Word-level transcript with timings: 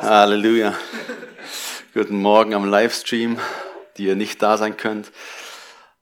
Halleluja. 0.00 0.74
Guten 1.94 2.16
Morgen 2.16 2.54
am 2.54 2.68
Livestream, 2.68 3.38
die 3.96 4.06
ihr 4.06 4.16
nicht 4.16 4.42
da 4.42 4.56
sein 4.56 4.76
könnt. 4.76 5.10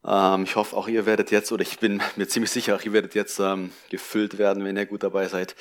Ähm, 0.02 0.44
ich 0.44 0.56
hoffe, 0.56 0.76
auch 0.76 0.88
ihr 0.88 1.04
werdet 1.04 1.30
jetzt, 1.30 1.52
oder 1.52 1.60
ich 1.60 1.78
bin 1.78 2.02
mir 2.16 2.26
ziemlich 2.26 2.50
sicher, 2.50 2.74
auch 2.74 2.82
ihr 2.82 2.92
werdet 2.94 3.14
jetzt 3.14 3.38
ähm, 3.38 3.70
gefüllt 3.90 4.38
werden, 4.38 4.64
wenn 4.64 4.76
ihr 4.76 4.86
gut 4.86 5.02
dabei 5.02 5.28
seid. 5.28 5.54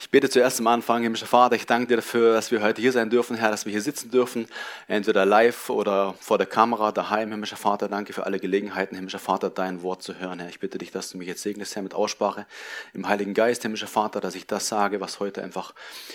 Ich 0.00 0.10
bete 0.10 0.28
zuerst 0.28 0.58
am 0.58 0.66
Anfang, 0.66 1.02
himmlischer 1.02 1.26
Vater, 1.26 1.54
ich 1.54 1.66
danke 1.66 1.86
dir 1.86 1.96
dafür, 1.96 2.34
dass 2.34 2.50
wir 2.50 2.60
heute 2.60 2.82
hier 2.82 2.90
sein 2.90 3.08
dürfen, 3.08 3.36
Herr, 3.36 3.52
dass 3.52 3.66
wir 3.66 3.70
hier 3.70 3.82
sitzen 3.82 4.10
dürfen, 4.10 4.48
entweder 4.88 5.24
live 5.24 5.70
oder 5.70 6.14
vor 6.20 6.38
der 6.38 6.48
Kamera, 6.48 6.90
daheim, 6.90 7.30
himmlischer 7.30 7.56
Vater. 7.56 7.88
Danke 7.88 8.12
für 8.12 8.26
alle 8.26 8.40
Gelegenheiten, 8.40 8.96
himmlischer 8.96 9.20
Vater, 9.20 9.48
dein 9.48 9.82
Wort 9.82 10.02
zu 10.02 10.18
hören, 10.18 10.40
Herr. 10.40 10.48
Ich 10.48 10.58
bitte 10.58 10.78
dich, 10.78 10.90
dass 10.90 11.10
du 11.10 11.18
mich 11.18 11.28
jetzt 11.28 11.42
segnest, 11.42 11.76
Herr, 11.76 11.82
mit 11.84 11.94
Aussprache 11.94 12.46
im 12.94 13.06
Heiligen 13.06 13.32
Geist, 13.32 13.62
himmlischer 13.62 13.86
Vater, 13.86 14.20
dass 14.20 14.34
ich 14.34 14.48
das 14.48 14.66
sage, 14.66 15.00
was 15.00 15.20
heute 15.20 15.40
einfach, 15.44 15.72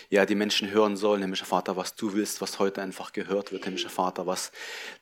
ja, 0.09 0.25
die 0.25 0.35
Menschen 0.35 0.69
hören 0.69 0.97
sollen, 0.97 1.21
himmlischer 1.21 1.45
Vater, 1.45 1.77
was 1.77 1.95
du 1.95 2.13
willst, 2.13 2.41
was 2.41 2.59
heute 2.59 2.81
einfach 2.81 3.13
gehört 3.13 3.53
wird, 3.53 3.63
himmlischer 3.63 3.89
Vater, 3.89 4.27
was 4.27 4.51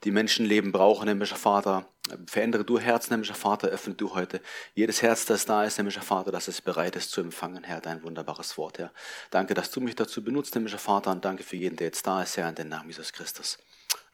die 0.04 0.12
Menschenleben 0.12 0.72
brauchen, 0.72 1.08
himmlischer 1.08 1.38
Vater. 1.38 1.88
Verändere 2.28 2.64
du 2.64 2.80
Herzen, 2.80 3.14
himmlischer 3.14 3.36
Vater, 3.36 3.68
öffne 3.68 3.94
du 3.94 4.14
heute 4.14 4.42
jedes 4.76 5.02
Herz, 5.02 5.26
das 5.26 5.46
da 5.46 5.64
ist, 5.64 5.78
himmlischer 5.78 6.02
Vater, 6.02 6.32
dass 6.32 6.48
es 6.48 6.62
bereit 6.62 6.96
ist 6.96 7.12
zu 7.12 7.22
empfangen, 7.22 7.64
Herr, 7.64 7.82
dein 7.82 8.04
wunderbares 8.04 8.58
Wort, 8.58 8.80
Herr. 8.80 8.92
Danke, 9.32 9.54
dass 9.54 9.72
du 9.72 9.82
mich 9.82 9.96
dazu 9.96 10.24
benutzt, 10.24 10.54
himmlischer 10.54 10.78
Vater, 10.78 11.12
und 11.12 11.26
danke 11.26 11.44
für 11.44 11.56
jeden, 11.56 11.76
der 11.76 11.88
jetzt 11.88 12.06
da 12.08 12.22
ist, 12.22 12.38
Herr, 12.38 12.50
in 12.50 12.56
den 12.56 12.70
Namen 12.70 12.90
Jesus 12.90 13.14
Christus. 13.14 13.58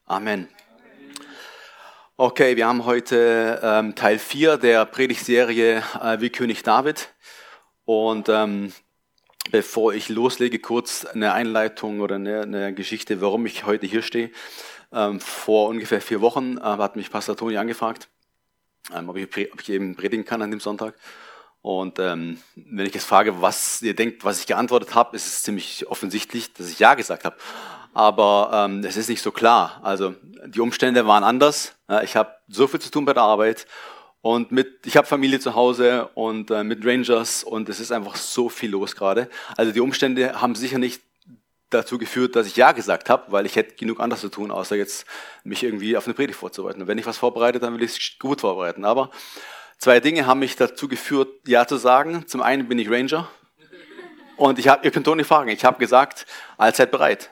Amen. 0.05 0.47
Okay, 2.15 2.55
wir 2.55 2.67
haben 2.67 2.85
heute 2.85 3.59
ähm, 3.63 3.95
Teil 3.95 4.19
4 4.19 4.57
der 4.57 4.85
Predigtserie 4.85 5.83
äh, 5.99 6.19
Wie 6.19 6.29
König 6.29 6.61
David. 6.61 7.09
Und 7.85 8.29
ähm, 8.29 8.71
bevor 9.51 9.93
ich 9.93 10.09
loslege, 10.09 10.59
kurz 10.59 11.05
eine 11.05 11.33
Einleitung 11.33 12.01
oder 12.01 12.15
eine, 12.15 12.41
eine 12.41 12.73
Geschichte, 12.73 13.19
warum 13.19 13.45
ich 13.45 13.65
heute 13.65 13.87
hier 13.87 14.01
stehe. 14.01 14.29
Ähm, 14.93 15.19
vor 15.19 15.69
ungefähr 15.69 16.01
vier 16.01 16.21
Wochen 16.21 16.57
äh, 16.57 16.61
hat 16.61 16.95
mich 16.95 17.09
Pastor 17.09 17.35
Toni 17.35 17.57
angefragt, 17.57 18.09
ähm, 18.95 19.09
ob, 19.09 19.17
ich, 19.17 19.27
ob, 19.51 19.61
ich, 19.61 19.69
eben 19.69 19.95
predigen 19.95 20.25
kann 20.25 20.41
an 20.41 20.51
dem 20.51 20.59
Sonntag. 20.59 20.95
Und 21.61 21.97
ähm, 21.97 22.39
wenn 22.55 22.85
ich 22.85 22.93
jetzt 22.93 23.05
frage, 23.05 23.41
was 23.41 23.81
ihr 23.81 23.95
denkt, 23.95 24.23
was 24.23 24.39
ich 24.39 24.47
geantwortet 24.47 24.93
habe, 24.95 25.15
ist 25.15 25.25
es 25.25 25.43
ziemlich 25.43 25.87
offensichtlich, 25.87 26.53
dass 26.53 26.69
ich 26.69 26.79
Ja 26.79 26.93
gesagt 26.93 27.25
habe. 27.25 27.37
Aber 27.93 28.51
ähm, 28.53 28.83
es 28.83 28.97
ist 28.97 29.09
nicht 29.09 29.21
so 29.21 29.31
klar. 29.31 29.79
Also 29.81 30.15
die 30.45 30.59
Umstände 30.59 31.07
waren 31.07 31.23
anders. 31.23 31.75
ich 32.03 32.15
habe 32.15 32.35
so 32.47 32.67
viel 32.67 32.81
zu 32.81 32.91
tun 32.91 33.05
bei 33.05 33.13
der 33.13 33.23
Arbeit 33.23 33.65
und 34.23 34.53
mit, 34.53 34.85
ich 34.85 34.95
habe 34.95 35.05
Familie 35.05 35.41
zu 35.41 35.53
Hause 35.53 36.07
und 36.15 36.49
äh, 36.49 36.63
mit 36.63 36.85
Rangers 36.85 37.43
und 37.43 37.67
es 37.67 37.81
ist 37.81 37.91
einfach 37.91 38.15
so 38.15 38.47
viel 38.47 38.71
los 38.71 38.95
gerade. 38.95 39.29
Also 39.57 39.73
die 39.73 39.81
Umstände 39.81 40.39
haben 40.41 40.55
sicher 40.55 40.77
nicht 40.77 41.01
dazu 41.73 41.97
geführt, 41.97 42.35
dass 42.35 42.47
ich 42.47 42.55
Ja 42.55 42.71
gesagt 42.71 43.09
habe, 43.09 43.31
weil 43.31 43.45
ich 43.45 43.55
hätte 43.55 43.75
genug 43.75 43.99
anderes 43.99 44.21
zu 44.21 44.29
tun, 44.29 44.51
außer 44.51 44.75
jetzt 44.75 45.05
mich 45.43 45.63
irgendwie 45.63 45.97
auf 45.97 46.05
eine 46.05 46.13
Predigt 46.13 46.39
vorzubereiten. 46.39 46.81
Und 46.81 46.87
wenn 46.87 46.97
ich 46.97 47.05
was 47.05 47.17
vorbereite, 47.17 47.59
dann 47.59 47.73
will 47.75 47.83
ich 47.83 47.91
es 47.91 48.19
gut 48.19 48.41
vorbereiten. 48.41 48.85
Aber 48.85 49.09
zwei 49.77 49.99
Dinge 49.99 50.25
haben 50.25 50.39
mich 50.39 50.55
dazu 50.55 50.87
geführt, 50.87 51.29
Ja 51.47 51.67
zu 51.67 51.77
sagen. 51.77 52.25
Zum 52.27 52.41
einen 52.41 52.67
bin 52.67 52.79
ich 52.79 52.89
Ranger 52.89 53.27
und 54.37 54.59
ich 54.59 54.67
habe, 54.67 54.83
ihr 54.85 54.91
könnt 54.91 55.05
Toni 55.05 55.23
fragen, 55.23 55.49
ich 55.49 55.63
habe 55.63 55.79
gesagt, 55.79 56.25
allzeit 56.57 56.91
bereit. 56.91 57.29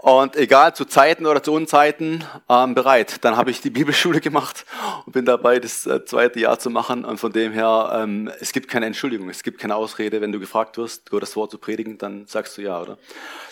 Und 0.00 0.36
egal 0.36 0.76
zu 0.76 0.84
Zeiten 0.84 1.26
oder 1.26 1.42
zu 1.42 1.52
Unzeiten, 1.52 2.22
ähm, 2.48 2.76
bereit. 2.76 3.24
Dann 3.24 3.36
habe 3.36 3.50
ich 3.50 3.60
die 3.60 3.70
Bibelschule 3.78 4.20
gemacht 4.20 4.64
und 5.04 5.12
bin 5.12 5.24
dabei, 5.24 5.58
das 5.58 5.86
äh, 5.86 6.04
zweite 6.04 6.38
Jahr 6.38 6.60
zu 6.60 6.70
machen. 6.70 7.04
Und 7.04 7.18
von 7.18 7.32
dem 7.32 7.52
her, 7.52 7.90
ähm, 7.92 8.30
es 8.38 8.52
gibt 8.52 8.68
keine 8.68 8.86
Entschuldigung, 8.86 9.28
es 9.28 9.42
gibt 9.42 9.58
keine 9.58 9.74
Ausrede. 9.74 10.20
Wenn 10.20 10.30
du 10.30 10.38
gefragt 10.38 10.78
wirst, 10.78 11.10
Gottes 11.10 11.34
Wort 11.34 11.50
zu 11.50 11.58
predigen, 11.58 11.98
dann 11.98 12.26
sagst 12.28 12.56
du 12.56 12.62
ja, 12.62 12.80
oder? 12.80 12.96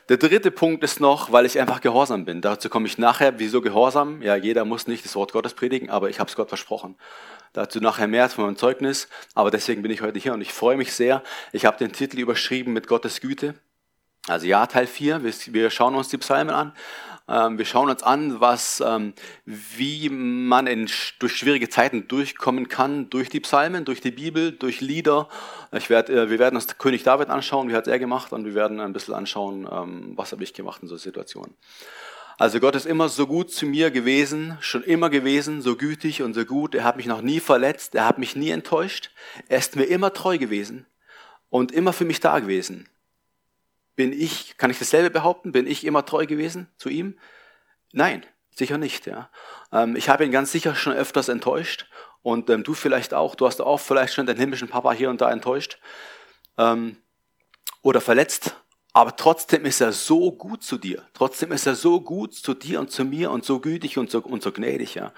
Der 0.08 0.18
dritte 0.18 0.52
Punkt 0.52 0.84
ist 0.84 1.00
noch, 1.00 1.32
weil 1.32 1.46
ich 1.46 1.58
einfach 1.58 1.80
gehorsam 1.80 2.24
bin. 2.24 2.40
Dazu 2.40 2.68
komme 2.68 2.86
ich 2.86 2.96
nachher. 2.96 3.40
Wieso 3.40 3.60
gehorsam? 3.60 4.22
Ja, 4.22 4.36
jeder 4.36 4.64
muss 4.64 4.86
nicht 4.86 5.04
das 5.04 5.16
Wort 5.16 5.32
Gottes 5.32 5.54
predigen, 5.54 5.90
aber 5.90 6.10
ich 6.10 6.20
habe 6.20 6.30
es 6.30 6.36
Gott 6.36 6.48
versprochen. 6.48 6.96
Dazu 7.54 7.80
nachher 7.80 8.06
mehr 8.06 8.28
von 8.28 8.44
meinem 8.44 8.56
Zeugnis. 8.56 9.08
Aber 9.34 9.50
deswegen 9.50 9.82
bin 9.82 9.90
ich 9.90 10.00
heute 10.00 10.20
hier 10.20 10.32
und 10.32 10.42
ich 10.42 10.52
freue 10.52 10.76
mich 10.76 10.92
sehr. 10.92 11.24
Ich 11.50 11.64
habe 11.64 11.76
den 11.76 11.90
Titel 11.90 12.20
überschrieben 12.20 12.72
mit 12.72 12.86
Gottes 12.86 13.20
Güte. 13.20 13.54
Also 14.28 14.46
ja, 14.46 14.66
Teil 14.66 14.86
4, 14.86 15.22
wir 15.22 15.70
schauen 15.70 15.94
uns 15.94 16.08
die 16.08 16.18
Psalmen 16.18 16.54
an. 16.54 16.72
Ähm, 17.28 17.58
wir 17.58 17.64
schauen 17.64 17.90
uns 17.90 18.02
an, 18.02 18.40
was, 18.40 18.82
ähm, 18.84 19.12
wie 19.44 20.08
man 20.08 20.66
in, 20.66 20.88
durch 21.18 21.36
schwierige 21.36 21.68
Zeiten 21.68 22.06
durchkommen 22.06 22.68
kann, 22.68 23.10
durch 23.10 23.28
die 23.28 23.40
Psalmen, 23.40 23.84
durch 23.84 24.00
die 24.00 24.12
Bibel, 24.12 24.52
durch 24.52 24.80
Lieder. 24.80 25.28
Ich 25.72 25.90
werd, 25.90 26.08
äh, 26.08 26.30
wir 26.30 26.38
werden 26.38 26.54
uns 26.56 26.78
König 26.78 27.02
David 27.02 27.28
anschauen, 27.28 27.68
wie 27.68 27.74
hat 27.74 27.88
er 27.88 27.98
gemacht, 27.98 28.32
und 28.32 28.44
wir 28.44 28.54
werden 28.54 28.80
ein 28.80 28.92
bisschen 28.92 29.14
anschauen, 29.14 29.68
ähm, 29.70 30.12
was 30.14 30.32
habe 30.32 30.44
ich 30.44 30.54
gemacht 30.54 30.82
in 30.82 30.88
so 30.88 30.96
Situationen. 30.96 31.54
Also 32.38 32.60
Gott 32.60 32.76
ist 32.76 32.86
immer 32.86 33.08
so 33.08 33.26
gut 33.26 33.50
zu 33.50 33.64
mir 33.64 33.90
gewesen, 33.90 34.58
schon 34.60 34.82
immer 34.82 35.08
gewesen, 35.08 35.62
so 35.62 35.74
gütig 35.74 36.22
und 36.22 36.34
so 36.34 36.44
gut. 36.44 36.74
Er 36.74 36.84
hat 36.84 36.96
mich 36.96 37.06
noch 37.06 37.22
nie 37.22 37.40
verletzt, 37.40 37.94
er 37.94 38.06
hat 38.06 38.18
mich 38.18 38.36
nie 38.36 38.50
enttäuscht. 38.50 39.10
Er 39.48 39.58
ist 39.58 39.74
mir 39.74 39.84
immer 39.84 40.12
treu 40.12 40.36
gewesen 40.36 40.84
und 41.48 41.72
immer 41.72 41.94
für 41.94 42.04
mich 42.04 42.20
da 42.20 42.38
gewesen. 42.38 42.88
Bin 43.96 44.12
ich, 44.12 44.56
kann 44.58 44.70
ich 44.70 44.78
dasselbe 44.78 45.10
behaupten? 45.10 45.52
Bin 45.52 45.66
ich 45.66 45.84
immer 45.84 46.04
treu 46.04 46.26
gewesen 46.26 46.68
zu 46.76 46.88
ihm? 46.88 47.18
Nein, 47.92 48.24
sicher 48.54 48.78
nicht. 48.78 49.06
Ja. 49.06 49.30
Ähm, 49.72 49.96
ich 49.96 50.08
habe 50.08 50.24
ihn 50.24 50.30
ganz 50.30 50.52
sicher 50.52 50.74
schon 50.74 50.92
öfters 50.92 51.28
enttäuscht 51.28 51.88
und 52.22 52.50
ähm, 52.50 52.62
du 52.62 52.74
vielleicht 52.74 53.14
auch. 53.14 53.34
Du 53.34 53.46
hast 53.46 53.60
auch 53.60 53.80
vielleicht 53.80 54.14
schon 54.14 54.26
deinen 54.26 54.38
himmlischen 54.38 54.68
Papa 54.68 54.92
hier 54.92 55.10
und 55.10 55.20
da 55.20 55.30
enttäuscht 55.30 55.78
ähm, 56.58 56.98
oder 57.82 58.00
verletzt. 58.00 58.56
Aber 58.92 59.14
trotzdem 59.14 59.66
ist 59.66 59.82
er 59.82 59.92
so 59.92 60.32
gut 60.32 60.62
zu 60.62 60.78
dir. 60.78 61.02
Trotzdem 61.12 61.52
ist 61.52 61.66
er 61.66 61.74
so 61.74 62.00
gut 62.00 62.34
zu 62.34 62.54
dir 62.54 62.80
und 62.80 62.90
zu 62.90 63.04
mir 63.04 63.30
und 63.30 63.44
so 63.44 63.60
gütig 63.60 63.98
und 63.98 64.10
so, 64.10 64.20
und 64.20 64.42
so 64.42 64.52
gnädig. 64.52 64.94
Ja. 64.94 65.12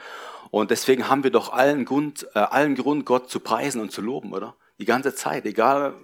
Und 0.50 0.71
deswegen 0.71 1.09
haben 1.09 1.22
wir 1.22 1.31
doch 1.31 1.53
allen 1.53 1.84
Grund, 1.84 2.27
äh, 2.34 2.41
allen 2.41 2.75
Grund, 2.75 3.05
Gott 3.05 3.31
zu 3.31 3.39
preisen 3.39 3.81
und 3.81 3.93
zu 3.93 4.00
loben, 4.00 4.33
oder? 4.33 4.56
Die 4.78 4.84
ganze 4.84 5.15
Zeit, 5.15 5.44
egal, 5.44 5.94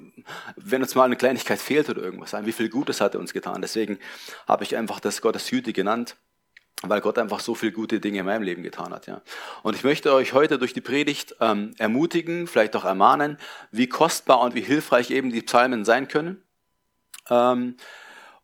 wenn 0.56 0.82
uns 0.82 0.94
mal 0.94 1.04
eine 1.04 1.16
Kleinigkeit 1.16 1.60
fehlt 1.60 1.88
oder 1.88 2.02
irgendwas, 2.02 2.34
wie 2.44 2.52
viel 2.52 2.68
Gutes 2.68 3.00
hat 3.00 3.14
er 3.14 3.20
uns 3.20 3.32
getan. 3.32 3.62
Deswegen 3.62 3.98
habe 4.48 4.64
ich 4.64 4.76
einfach 4.76 5.00
das 5.00 5.20
Gottes 5.20 5.50
Hüte 5.50 5.72
genannt, 5.72 6.16
weil 6.82 7.00
Gott 7.00 7.18
einfach 7.18 7.40
so 7.40 7.54
viele 7.54 7.72
gute 7.72 8.00
Dinge 8.00 8.20
in 8.20 8.26
meinem 8.26 8.42
Leben 8.42 8.62
getan 8.62 8.92
hat. 8.92 9.06
Ja. 9.06 9.22
Und 9.62 9.76
ich 9.76 9.84
möchte 9.84 10.12
euch 10.12 10.32
heute 10.32 10.58
durch 10.58 10.72
die 10.72 10.80
Predigt 10.80 11.36
ähm, 11.40 11.74
ermutigen, 11.78 12.46
vielleicht 12.46 12.74
auch 12.76 12.84
ermahnen, 12.84 13.38
wie 13.70 13.88
kostbar 13.88 14.40
und 14.40 14.54
wie 14.54 14.60
hilfreich 14.60 15.10
eben 15.10 15.30
die 15.30 15.42
Psalmen 15.42 15.84
sein 15.84 16.08
können. 16.08 16.42
Ähm, 17.30 17.76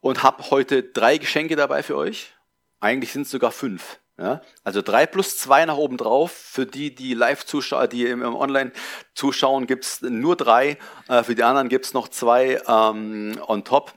und 0.00 0.22
habe 0.22 0.50
heute 0.50 0.82
drei 0.82 1.18
Geschenke 1.18 1.56
dabei 1.56 1.82
für 1.82 1.96
euch. 1.96 2.32
Eigentlich 2.80 3.12
sind 3.12 3.22
es 3.22 3.30
sogar 3.30 3.52
fünf. 3.52 3.98
Ja, 4.20 4.42
also 4.64 4.82
drei 4.82 5.06
plus 5.06 5.38
zwei 5.38 5.64
nach 5.64 5.78
oben 5.78 5.96
drauf. 5.96 6.30
Für 6.30 6.66
die, 6.66 6.94
die 6.94 7.14
live 7.14 7.46
zuschauen, 7.46 7.88
die 7.88 8.04
im, 8.04 8.22
Online 8.22 8.70
zuschauen, 9.14 9.66
gibt's 9.66 10.02
nur 10.02 10.36
drei. 10.36 10.76
Äh, 11.08 11.22
für 11.22 11.34
die 11.34 11.42
anderen 11.42 11.70
gibt's 11.70 11.94
noch 11.94 12.06
zwei 12.06 12.60
ähm, 12.68 13.40
on 13.46 13.64
top. 13.64 13.94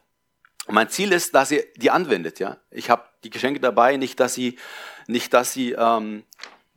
Und 0.65 0.75
mein 0.75 0.87
Ziel 0.87 1.11
ist, 1.11 1.35
dass 1.35 1.51
ihr 1.51 1.65
die 1.75 1.91
anwendet. 1.91 2.39
Ja, 2.39 2.55
ich 2.71 2.89
habe 2.89 3.03
die 3.25 3.31
Geschenke 3.31 3.59
dabei, 3.59 3.97
nicht, 3.97 4.17
dass 4.21 4.33
sie, 4.33 4.57
nicht, 5.07 5.33
dass 5.33 5.51
sie 5.51 5.73
ähm, 5.73 6.23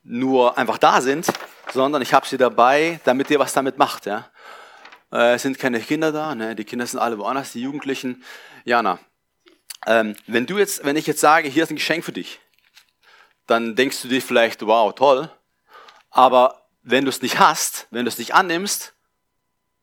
nur 0.03 0.59
einfach 0.59 0.79
da 0.79 1.01
sind, 1.01 1.29
sondern 1.73 2.03
ich 2.03 2.13
habe 2.15 2.27
sie 2.27 2.39
dabei, 2.39 2.99
damit 3.05 3.31
ihr 3.31 3.39
was 3.39 3.53
damit 3.53 3.79
macht. 3.79 4.07
Ja, 4.07 4.29
äh, 5.13 5.35
es 5.35 5.43
sind 5.43 5.57
keine 5.61 5.79
Kinder 5.79 6.11
da. 6.11 6.35
Ne? 6.35 6.57
Die 6.57 6.65
Kinder 6.65 6.85
sind 6.85 6.99
alle 6.99 7.17
woanders. 7.17 7.53
Die 7.53 7.63
Jugendlichen. 7.63 8.25
Jana, 8.65 8.99
ähm, 9.87 10.17
wenn 10.27 10.47
du 10.47 10.59
jetzt, 10.59 10.85
wenn 10.85 10.97
ich 10.97 11.07
jetzt 11.07 11.21
sage, 11.21 11.49
hier 11.49 11.63
ist 11.63 11.71
ein 11.71 11.77
Geschenk 11.77 12.05
für 12.05 12.11
dich 12.11 12.41
dann 13.47 13.77
denkst 13.77 14.03
du 14.03 14.09
dir 14.09 14.23
vielleicht, 14.23 14.67
wow, 14.67 14.95
toll. 14.95 15.31
Aber 16.11 16.67
wenn 16.83 17.05
du 17.05 17.11
es 17.11 17.23
nicht 17.23 17.39
hast, 17.39 17.87
wenn 17.91 18.05
du 18.05 18.09
es 18.09 18.19
nicht 18.19 18.35
annimmst, 18.35 18.95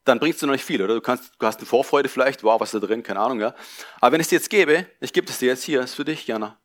dann 0.04 0.20
bringst 0.20 0.42
du 0.42 0.48
noch 0.48 0.54
nicht 0.54 0.66
viel, 0.66 0.82
oder? 0.82 0.96
Du, 0.96 1.02
kannst, 1.02 1.32
du 1.40 1.46
hast 1.46 1.60
eine 1.60 1.66
Vorfreude 1.66 2.10
vielleicht, 2.10 2.44
wow, 2.44 2.60
was 2.60 2.74
ist 2.74 2.82
da 2.82 2.86
drin, 2.86 3.04
keine 3.04 3.20
Ahnung, 3.20 3.40
ja. 3.40 3.56
Aber 4.02 4.12
wenn 4.12 4.20
ich 4.20 4.26
es 4.26 4.30
dir 4.30 4.36
jetzt 4.38 4.50
gebe, 4.50 4.86
ich 5.00 5.14
gebe 5.14 5.30
es 5.30 5.38
dir 5.38 5.48
jetzt 5.48 5.64
hier, 5.64 5.82
ist 5.82 5.96
für 5.96 6.06
dich, 6.06 6.28
Jana. 6.28 6.58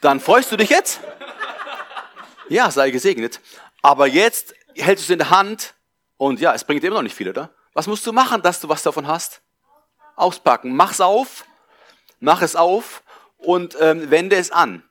Dann 0.00 0.20
freust 0.20 0.52
du 0.52 0.56
dich 0.56 0.70
jetzt? 0.70 1.00
Ja, 2.48 2.70
sei 2.70 2.90
gesegnet. 2.90 3.40
Aber 3.82 4.06
jetzt 4.06 4.54
hältst 4.74 5.04
du 5.04 5.06
es 5.06 5.10
in 5.10 5.18
der 5.18 5.30
Hand 5.30 5.74
und 6.16 6.40
ja, 6.40 6.54
es 6.54 6.64
bringt 6.64 6.82
dir 6.82 6.88
immer 6.88 6.96
noch 6.96 7.02
nicht 7.02 7.16
viel, 7.16 7.28
oder? 7.28 7.50
Was 7.72 7.86
musst 7.86 8.06
du 8.06 8.12
machen, 8.12 8.40
dass 8.40 8.60
du 8.60 8.68
was 8.68 8.82
davon 8.82 9.06
hast? 9.06 9.42
Auspacken. 10.14 10.74
Mach's 10.74 11.00
auf, 11.00 11.44
mach 12.20 12.40
es 12.40 12.56
auf 12.56 13.02
und 13.36 13.76
ähm, 13.80 14.10
wende 14.10 14.36
es 14.36 14.50
an. 14.50 14.82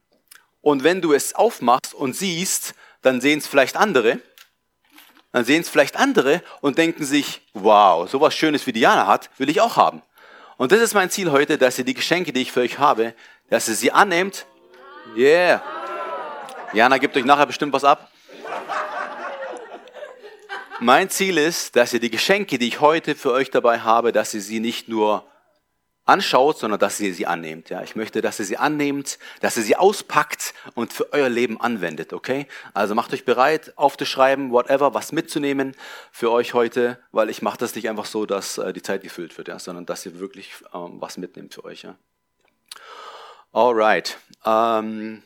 Und 0.66 0.84
wenn 0.84 1.00
du 1.00 1.14
es 1.14 1.36
aufmachst 1.36 1.94
und 1.94 2.16
siehst, 2.16 2.74
dann 3.04 3.22
sehen 3.22 3.38
es 3.38 3.46
vielleicht 3.46 3.78
andere. 3.78 4.18
Dann 5.32 5.46
sehen 5.46 5.62
es 5.62 5.70
vielleicht 5.70 5.96
andere 5.96 6.42
und 6.60 6.80
denken 6.80 7.06
sich, 7.06 7.42
wow, 7.54 8.10
sowas 8.10 8.34
Schönes 8.34 8.66
wie 8.66 8.74
Diana 8.74 9.06
hat, 9.06 9.30
will 9.38 9.48
ich 9.48 9.62
auch 9.62 9.78
haben. 9.78 10.02
Und 10.58 10.72
das 10.72 10.82
ist 10.82 10.96
mein 10.96 11.12
Ziel 11.12 11.30
heute, 11.30 11.60
dass 11.60 11.78
ihr 11.78 11.86
die 11.86 11.94
Geschenke, 11.94 12.34
die 12.34 12.42
ich 12.42 12.52
für 12.52 12.62
euch 12.62 12.80
habe, 12.80 13.14
dass 13.52 13.68
ihr 13.68 13.76
sie 13.76 13.92
annehmt. 13.92 14.48
Yeah. 15.16 15.62
Jana 16.74 16.98
gibt 16.98 17.16
euch 17.16 17.26
nachher 17.26 17.46
bestimmt 17.46 17.72
was 17.72 17.84
ab. 17.84 18.10
Mein 20.80 21.12
Ziel 21.12 21.38
ist, 21.38 21.76
dass 21.76 21.94
ihr 21.94 22.00
die 22.00 22.10
Geschenke, 22.10 22.58
die 22.58 22.70
ich 22.70 22.80
heute 22.80 23.14
für 23.14 23.34
euch 23.34 23.52
dabei 23.52 23.82
habe, 23.82 24.12
dass 24.12 24.34
ihr 24.34 24.42
sie 24.42 24.60
nicht 24.60 24.90
nur 24.90 25.28
anschaut, 26.06 26.60
sondern 26.60 26.80
dass 26.80 27.00
ihr 27.00 27.14
sie 27.14 27.26
annehmt. 27.26 27.70
Ja, 27.70 27.82
ich 27.82 27.96
möchte, 27.96 28.22
dass 28.22 28.40
ihr 28.40 28.46
sie 28.46 28.58
annehmt, 28.58 29.18
dass 29.42 29.58
ihr 29.58 29.64
sie 29.64 29.76
auspackt 29.76 30.54
und 30.76 30.94
für 30.94 31.12
euer 31.14 31.30
Leben 31.30 31.60
anwendet. 31.60 32.14
Okay? 32.14 32.48
Also 32.74 32.94
macht 32.94 33.12
euch 33.14 33.26
bereit, 33.26 33.74
aufzuschreiben, 33.76 34.52
whatever, 34.52 34.94
was 34.94 35.12
mitzunehmen 35.12 35.76
für 36.12 36.32
euch 36.32 36.54
heute, 36.54 37.00
weil 37.12 37.30
ich 37.30 37.42
mache 37.42 37.58
das 37.58 37.76
nicht 37.76 37.90
einfach 37.90 38.06
so, 38.06 38.26
dass 38.26 38.60
äh, 38.60 38.72
die 38.72 38.84
Zeit 38.84 39.02
gefüllt 39.02 39.38
wird, 39.38 39.48
ja, 39.48 39.58
sondern 39.58 39.86
dass 39.86 40.06
ihr 40.06 40.20
wirklich 40.20 40.52
ähm, 40.74 41.02
was 41.02 41.18
mitnehmt 41.18 41.54
für 41.54 41.66
euch. 41.66 41.84
Ja. 41.84 41.96
Alright. 43.52 44.18
Ähm, 44.46 45.24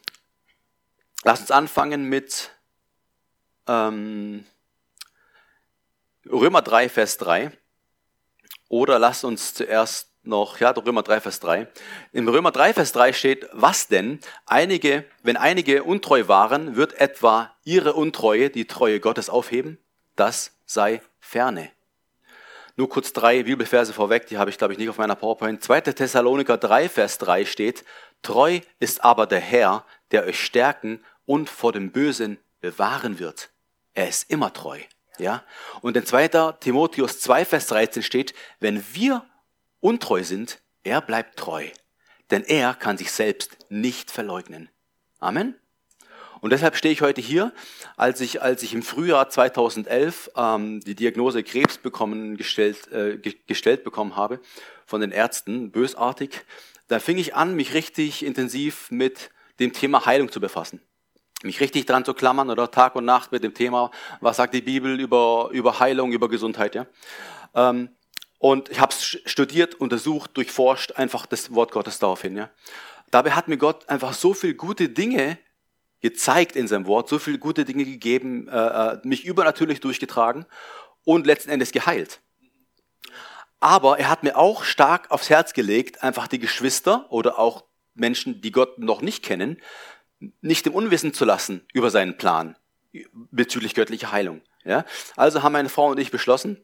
lass 1.23 1.41
uns 1.41 1.51
anfangen 1.51 2.05
mit 2.05 2.51
ähm, 3.67 4.45
Römer 6.25 6.61
3, 6.61 6.87
Vers 6.87 7.17
3. 7.17 7.51
Oder 8.69 8.99
lasst 8.99 9.23
uns 9.23 9.55
zuerst 9.55 10.08
noch, 10.23 10.59
ja, 10.59 10.71
Römer 10.71 11.03
3, 11.03 11.21
Vers 11.21 11.39
3. 11.39 11.67
Im 12.11 12.27
Römer 12.27 12.51
3, 12.51 12.73
Vers 12.73 12.91
3 12.91 13.13
steht, 13.13 13.47
was 13.51 13.87
denn? 13.87 14.19
Einige, 14.45 15.05
wenn 15.23 15.37
einige 15.37 15.83
untreu 15.83 16.27
waren, 16.27 16.75
wird 16.75 16.99
etwa 16.99 17.55
ihre 17.63 17.93
Untreue 17.93 18.49
die 18.49 18.65
Treue 18.65 18.99
Gottes 18.99 19.29
aufheben? 19.29 19.77
Das 20.15 20.51
sei 20.65 21.01
ferne. 21.19 21.71
Nur 22.75 22.87
kurz 22.87 23.11
drei 23.11 23.43
Bibelverse 23.43 23.91
vorweg, 23.91 24.27
die 24.27 24.37
habe 24.37 24.49
ich 24.49 24.57
glaube 24.57 24.71
ich 24.71 24.79
nicht 24.79 24.89
auf 24.89 24.97
meiner 24.97 25.15
PowerPoint. 25.15 25.61
2. 25.61 25.81
Thessaloniker 25.81 26.57
3, 26.57 26.87
Vers 26.87 27.17
3 27.17 27.43
steht, 27.43 27.83
treu 28.21 28.61
ist 28.79 29.03
aber 29.03 29.27
der 29.27 29.41
Herr, 29.41 29.85
der 30.11 30.23
euch 30.23 30.41
stärken 30.41 31.03
und 31.25 31.49
vor 31.49 31.73
dem 31.73 31.91
Bösen 31.91 32.37
bewahren 32.61 33.19
wird. 33.19 33.49
Er 33.93 34.07
ist 34.07 34.31
immer 34.31 34.53
treu. 34.53 34.79
Ja? 35.17 35.43
Und 35.81 35.97
in 35.97 36.05
2. 36.05 36.53
Timotheus 36.59 37.19
2, 37.19 37.43
Vers 37.43 37.67
13 37.67 38.01
steht, 38.01 38.33
wenn 38.61 38.81
wir 38.93 39.25
untreu 39.79 40.23
sind, 40.23 40.59
er 40.83 41.01
bleibt 41.01 41.37
treu, 41.37 41.65
denn 42.31 42.43
er 42.43 42.73
kann 42.73 42.97
sich 42.97 43.11
selbst 43.11 43.57
nicht 43.69 44.11
verleugnen. 44.11 44.69
Amen. 45.19 45.55
Und 46.41 46.51
deshalb 46.51 46.77
stehe 46.77 46.93
ich 46.93 47.01
heute 47.01 47.19
hier, 47.19 47.51
als 47.97 48.21
ich, 48.21 48.41
als 48.41 48.63
ich 48.63 48.73
im 48.73 48.81
Frühjahr 48.81 49.29
2011 49.29 50.31
ähm, 50.35 50.79
die 50.79 50.95
Diagnose 50.95 51.43
Krebs 51.43 51.77
bekommen, 51.77 52.37
gestellt, 52.37 52.89
äh, 52.91 53.17
gestellt 53.47 53.83
bekommen 53.83 54.15
habe 54.15 54.39
von 54.85 55.01
den 55.01 55.11
Ärzten, 55.11 55.71
bösartig, 55.71 56.45
da 56.87 56.99
fing 56.99 57.17
ich 57.17 57.35
an, 57.35 57.55
mich 57.55 57.73
richtig 57.73 58.25
intensiv 58.25 58.89
mit 58.89 59.31
dem 59.59 59.73
Thema 59.73 60.05
Heilung 60.05 60.31
zu 60.31 60.39
befassen. 60.39 60.81
Mich 61.43 61.59
richtig 61.59 61.85
dran 61.85 62.05
zu 62.05 62.13
klammern 62.13 62.49
oder 62.49 62.71
Tag 62.71 62.95
und 62.95 63.05
Nacht 63.05 63.31
mit 63.31 63.43
dem 63.43 63.53
Thema, 63.53 63.91
was 64.19 64.37
sagt 64.37 64.53
die 64.53 64.61
Bibel 64.61 64.99
über, 64.99 65.49
über 65.51 65.79
Heilung, 65.79 66.11
über 66.11 66.29
Gesundheit. 66.29 66.75
Ja? 66.75 66.85
Ähm, 67.53 67.89
und 68.39 68.69
ich 68.69 68.79
habe 68.79 68.93
es 68.93 69.19
studiert, 69.25 69.75
untersucht, 69.75 70.31
durchforscht, 70.35 70.93
einfach 70.93 71.25
das 71.25 71.53
Wort 71.53 71.71
Gottes 71.71 71.99
daraufhin. 71.99 72.37
Ja. 72.37 72.49
Dabei 73.11 73.31
hat 73.31 73.47
mir 73.47 73.57
Gott 73.57 73.87
einfach 73.89 74.13
so 74.13 74.33
viel 74.33 74.53
gute 74.53 74.89
Dinge 74.89 75.37
gezeigt 76.01 76.55
in 76.55 76.67
seinem 76.67 76.87
Wort, 76.87 77.09
so 77.09 77.19
viele 77.19 77.37
gute 77.37 77.65
Dinge 77.65 77.83
gegeben, 77.83 78.47
äh, 78.47 78.55
äh, 78.93 78.99
mich 79.03 79.25
übernatürlich 79.25 79.81
durchgetragen 79.81 80.45
und 81.03 81.27
letzten 81.27 81.51
Endes 81.51 81.73
geheilt. 81.73 82.21
Aber 83.59 83.99
er 83.99 84.09
hat 84.09 84.23
mir 84.23 84.37
auch 84.37 84.63
stark 84.63 85.11
aufs 85.11 85.29
Herz 85.29 85.51
gelegt, 85.51 86.01
einfach 86.01 86.27
die 86.27 86.39
Geschwister 86.39 87.11
oder 87.11 87.37
auch 87.37 87.65
Menschen, 87.93 88.39
die 88.41 88.51
Gott 88.51 88.79
noch 88.79 89.01
nicht 89.01 89.21
kennen, 89.21 89.57
nicht 90.39 90.65
im 90.65 90.73
Unwissen 90.73 91.13
zu 91.13 91.25
lassen 91.25 91.65
über 91.73 91.89
seinen 91.91 92.17
Plan 92.17 92.55
bezüglich 93.13 93.73
göttlicher 93.73 94.13
Heilung. 94.13 94.41
Ja? 94.63 94.85
Also 95.17 95.43
haben 95.43 95.51
meine 95.51 95.67
Frau 95.67 95.87
und 95.87 95.99
ich 95.99 96.11
beschlossen, 96.11 96.63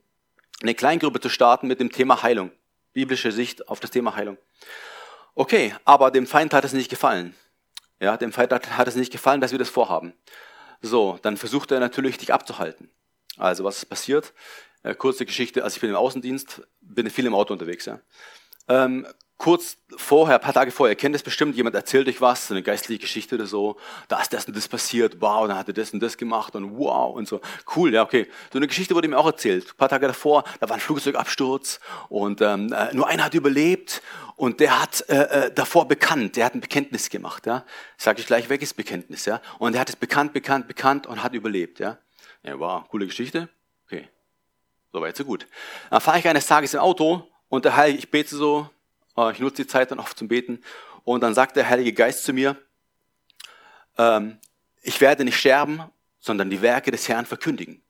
eine 0.62 0.76
Kleingruppe 0.76 1.20
zu 1.20 1.30
starten 1.30 1.68
mit 1.68 1.80
dem 1.80 1.92
Thema 1.92 2.24
Heilung. 2.24 2.52
Biblische 2.94 3.32
Sicht 3.32 3.68
auf 3.68 3.80
das 3.80 3.92
Thema 3.92 4.16
Heilung. 4.16 4.38
Okay, 5.34 5.76
aber 5.84 6.12
dem 6.12 6.28
Feind 6.28 6.54
hat 6.54 6.64
es 6.64 6.74
nicht 6.74 6.90
gefallen. 6.90 7.36
Ja, 8.00 8.18
dem 8.18 8.32
Feind 8.32 8.52
hat 8.52 8.88
es 8.88 8.96
nicht 8.96 9.12
gefallen, 9.12 9.42
dass 9.42 9.52
wir 9.52 9.60
das 9.60 9.70
vorhaben. 9.70 10.14
So, 10.82 11.20
dann 11.22 11.38
versucht 11.38 11.72
er 11.72 11.80
natürlich, 11.80 12.18
dich 12.18 12.34
abzuhalten. 12.34 12.90
Also, 13.38 13.64
was 13.64 13.80
ist 13.80 13.86
passiert? 13.86 14.34
Äh, 14.84 14.96
kurze 14.96 15.26
Geschichte, 15.26 15.64
also 15.64 15.76
ich 15.76 15.82
bin 15.82 15.90
im 15.90 15.96
Außendienst, 15.96 16.62
bin 16.82 17.10
viel 17.10 17.26
im 17.26 17.34
Auto 17.34 17.54
unterwegs. 17.54 17.86
Ja. 17.86 18.00
Ähm, 18.68 19.08
kurz 19.38 19.78
vorher, 19.98 20.36
ein 20.36 20.42
paar 20.42 20.54
Tage 20.54 20.72
vorher, 20.72 20.94
ihr 20.94 20.98
kennt 20.98 21.14
das 21.14 21.24
bestimmt, 21.24 21.56
jemand 21.56 21.76
erzählt 21.76 22.08
euch 22.08 22.22
was, 22.22 22.48
so 22.48 22.54
eine 22.54 22.64
geistliche 22.64 23.02
Geschichte 23.02 23.36
oder 23.36 23.46
so, 23.46 23.78
da 24.08 24.22
ist 24.22 24.32
das 24.34 24.46
und 24.46 24.56
das 24.56 24.68
passiert, 24.68 25.18
wow, 25.20 25.48
dann 25.48 25.58
hat 25.58 25.68
er 25.68 25.74
das 25.74 25.92
und 25.92 26.00
das 26.00 26.18
gemacht 26.18 26.56
und 26.56 26.78
wow 26.78 27.14
und 27.16 27.28
so. 27.28 27.42
Cool, 27.76 27.94
ja, 27.94 28.04
okay. 28.04 28.28
So 28.52 28.60
eine 28.60 28.68
Geschichte 28.68 28.96
wurde 28.96 29.08
mir 29.08 29.18
auch 29.18 29.26
erzählt. 29.26 29.72
Ein 29.72 29.78
paar 29.78 29.90
Tage 29.90 30.08
davor, 30.08 30.44
da 30.60 30.70
war 30.70 30.76
ein 30.76 30.80
Flugzeugabsturz 30.80 31.80
und 32.10 32.42
ähm, 32.42 32.72
äh, 32.72 32.94
nur 32.94 33.08
einer 33.08 33.26
hat 33.26 33.34
überlebt 33.34 34.02
und 34.38 34.60
der 34.60 34.82
hat 34.82 35.08
äh, 35.10 35.48
äh, 35.48 35.52
davor 35.54 35.88
bekannt, 35.88 36.38
der 36.38 36.46
hat 36.46 36.56
ein 36.56 36.62
Bekenntnis 36.62 37.10
gemacht, 37.10 37.46
ja. 37.46 37.66
Sag 37.98 38.20
ich 38.20 38.28
gleich, 38.28 38.50
welches 38.50 38.74
Bekenntnis, 38.74 39.26
ja. 39.26 39.42
Und 39.60 39.74
der 39.74 39.82
hat 39.82 39.90
es 39.90 39.96
bekannt, 39.96 40.34
bekannt, 40.34 40.68
bekannt 40.68 41.08
und 41.08 41.24
hat 41.24 41.34
überlebt, 41.34 41.80
ja. 41.80 41.98
Ja, 42.44 42.60
wow, 42.60 42.88
coole 42.90 43.06
Geschichte. 43.06 43.50
Okay. 43.86 44.08
Soweit, 44.92 45.18
so 45.18 45.26
gut. 45.26 45.48
Dann 45.90 46.00
fahre 46.00 46.20
ich 46.20 46.28
eines 46.28 46.46
Tages 46.48 46.74
im 46.74 46.80
Auto 46.80 47.28
und 47.50 47.66
der 47.66 47.76
Heilige, 47.76 48.00
ich 48.00 48.12
bete 48.12 48.36
so, 48.36 48.70
ich 49.32 49.40
nutze 49.40 49.64
die 49.64 49.68
Zeit 49.68 49.92
dann 49.92 50.00
oft 50.00 50.18
zum 50.18 50.28
Beten. 50.28 50.62
Und 51.04 51.22
dann 51.22 51.34
sagt 51.34 51.56
der 51.56 51.70
Heilige 51.70 51.94
Geist 51.94 52.24
zu 52.24 52.34
mir, 52.34 52.58
ähm, 53.98 54.40
ich 54.82 55.02
werde 55.02 55.24
nicht 55.24 55.38
sterben, 55.38 55.84
sondern 56.20 56.50
die 56.50 56.62
Werke 56.62 56.92
des 56.92 57.08
Herrn 57.08 57.26
verkündigen. 57.26 57.82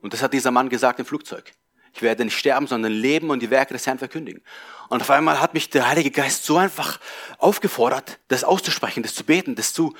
Und 0.00 0.12
das 0.12 0.22
hat 0.22 0.32
dieser 0.32 0.50
Mann 0.50 0.68
gesagt 0.68 0.98
im 0.98 1.06
Flugzeug. 1.06 1.52
Ich 1.94 2.02
werde 2.02 2.24
nicht 2.24 2.38
sterben, 2.38 2.66
sondern 2.66 2.92
leben 2.92 3.30
und 3.30 3.40
die 3.40 3.50
Werke 3.50 3.74
des 3.74 3.86
Herrn 3.86 3.98
verkündigen. 3.98 4.42
Und 4.88 5.00
auf 5.00 5.10
einmal 5.10 5.40
hat 5.40 5.54
mich 5.54 5.70
der 5.70 5.88
Heilige 5.88 6.10
Geist 6.10 6.44
so 6.44 6.56
einfach 6.56 7.00
aufgefordert, 7.38 8.18
das 8.28 8.44
auszusprechen, 8.44 9.02
das 9.02 9.14
zu 9.14 9.24
beten, 9.24 9.54
das 9.54 9.72
zu, 9.72 9.94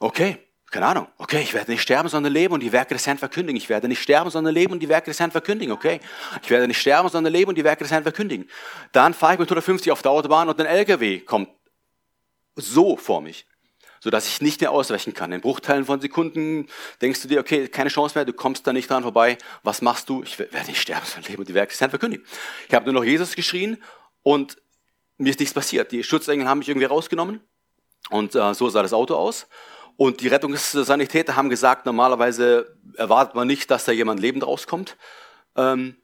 okay, 0.00 0.38
keine 0.72 0.86
Ahnung, 0.86 1.06
okay, 1.18 1.42
ich 1.42 1.52
werde 1.52 1.70
nicht 1.70 1.82
sterben, 1.82 2.08
sondern 2.08 2.32
leben 2.32 2.54
und 2.54 2.60
die 2.60 2.72
Werke 2.72 2.94
des 2.94 3.06
Herrn 3.06 3.18
verkündigen. 3.18 3.56
Ich 3.58 3.68
werde 3.68 3.88
nicht 3.88 4.02
sterben, 4.02 4.30
sondern 4.30 4.54
leben 4.54 4.72
und 4.72 4.80
die 4.80 4.88
Werke 4.88 5.10
des 5.10 5.20
Herrn 5.20 5.30
verkündigen, 5.30 5.72
okay? 5.72 6.00
Ich 6.42 6.48
werde 6.48 6.66
nicht 6.66 6.80
sterben, 6.80 7.10
sondern 7.10 7.30
leben 7.30 7.50
und 7.50 7.56
die 7.56 7.64
Werke 7.64 7.84
des 7.84 7.92
Herrn 7.92 8.02
verkündigen. 8.02 8.48
Dann 8.90 9.12
fahre 9.12 9.34
ich 9.34 9.38
mit 9.38 9.48
150 9.48 9.92
auf 9.92 10.00
der 10.00 10.10
Autobahn 10.10 10.48
und 10.48 10.58
ein 10.58 10.66
LKW 10.66 11.20
kommt 11.20 11.50
so 12.56 12.96
vor 12.96 13.20
mich, 13.20 13.46
sodass 14.00 14.26
ich 14.26 14.40
nicht 14.40 14.62
mehr 14.62 14.70
ausweichen 14.70 15.12
kann. 15.12 15.30
In 15.32 15.42
Bruchteilen 15.42 15.84
von 15.84 16.00
Sekunden 16.00 16.66
denkst 17.02 17.20
du 17.20 17.28
dir, 17.28 17.40
okay, 17.40 17.68
keine 17.68 17.90
Chance 17.90 18.16
mehr, 18.16 18.24
du 18.24 18.32
kommst 18.32 18.66
da 18.66 18.72
nicht 18.72 18.88
dran 18.88 19.02
vorbei. 19.02 19.36
Was 19.62 19.82
machst 19.82 20.08
du? 20.08 20.22
Ich 20.22 20.38
werde 20.38 20.56
nicht 20.66 20.80
sterben, 20.80 21.04
sondern 21.06 21.30
leben 21.30 21.42
und 21.42 21.48
die 21.50 21.54
Werke 21.54 21.72
des 21.72 21.80
Herrn 21.82 21.90
verkündigen. 21.90 22.26
Ich 22.66 22.74
habe 22.74 22.86
nur 22.86 22.94
noch 22.94 23.04
Jesus 23.04 23.36
geschrien 23.36 23.76
und 24.22 24.56
mir 25.18 25.28
ist 25.28 25.38
nichts 25.38 25.54
passiert. 25.54 25.92
Die 25.92 26.02
Schutzengel 26.02 26.48
haben 26.48 26.58
mich 26.58 26.68
irgendwie 26.70 26.86
rausgenommen 26.86 27.40
und 28.08 28.34
äh, 28.34 28.54
so 28.54 28.70
sah 28.70 28.82
das 28.82 28.94
Auto 28.94 29.16
aus. 29.16 29.46
Und 29.96 30.20
die 30.20 30.28
Rettungssanitäter 30.28 31.36
haben 31.36 31.50
gesagt, 31.50 31.86
normalerweise 31.86 32.76
erwartet 32.96 33.34
man 33.34 33.46
nicht, 33.46 33.70
dass 33.70 33.84
da 33.84 33.92
jemand 33.92 34.20
lebend 34.20 34.46
rauskommt. 34.46 34.96
Ähm, 35.56 35.96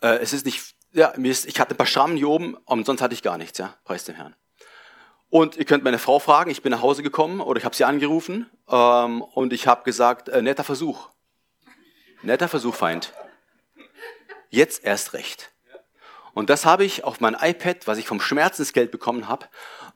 äh, 0.00 0.18
es 0.18 0.32
ist 0.32 0.46
nicht, 0.46 0.74
ja, 0.92 1.12
ich 1.16 1.60
hatte 1.60 1.74
ein 1.74 1.76
paar 1.76 1.86
Schrammen 1.86 2.16
hier 2.16 2.28
oben 2.28 2.56
sonst 2.84 3.02
hatte 3.02 3.14
ich 3.14 3.22
gar 3.22 3.38
nichts, 3.38 3.58
ja, 3.58 3.74
preis 3.84 4.04
dem 4.04 4.14
Herrn. 4.14 4.34
Und 5.28 5.56
ihr 5.56 5.64
könnt 5.64 5.84
meine 5.84 5.98
Frau 5.98 6.18
fragen, 6.18 6.50
ich 6.50 6.62
bin 6.62 6.72
nach 6.72 6.82
Hause 6.82 7.04
gekommen 7.04 7.40
oder 7.40 7.58
ich 7.58 7.64
habe 7.64 7.76
sie 7.76 7.84
angerufen 7.84 8.50
ähm, 8.68 9.22
und 9.22 9.52
ich 9.52 9.68
habe 9.68 9.84
gesagt, 9.84 10.28
äh, 10.28 10.42
netter 10.42 10.64
Versuch. 10.64 11.08
Netter 12.22 12.48
Versuch, 12.48 12.74
Feind. 12.74 13.12
Jetzt 14.50 14.84
erst 14.84 15.12
recht. 15.12 15.52
Und 16.34 16.50
das 16.50 16.64
habe 16.64 16.84
ich 16.84 17.04
auf 17.04 17.20
mein 17.20 17.36
iPad, 17.40 17.86
was 17.86 17.98
ich 17.98 18.06
vom 18.06 18.20
Schmerzensgeld 18.20 18.90
bekommen 18.90 19.28
habe, 19.28 19.46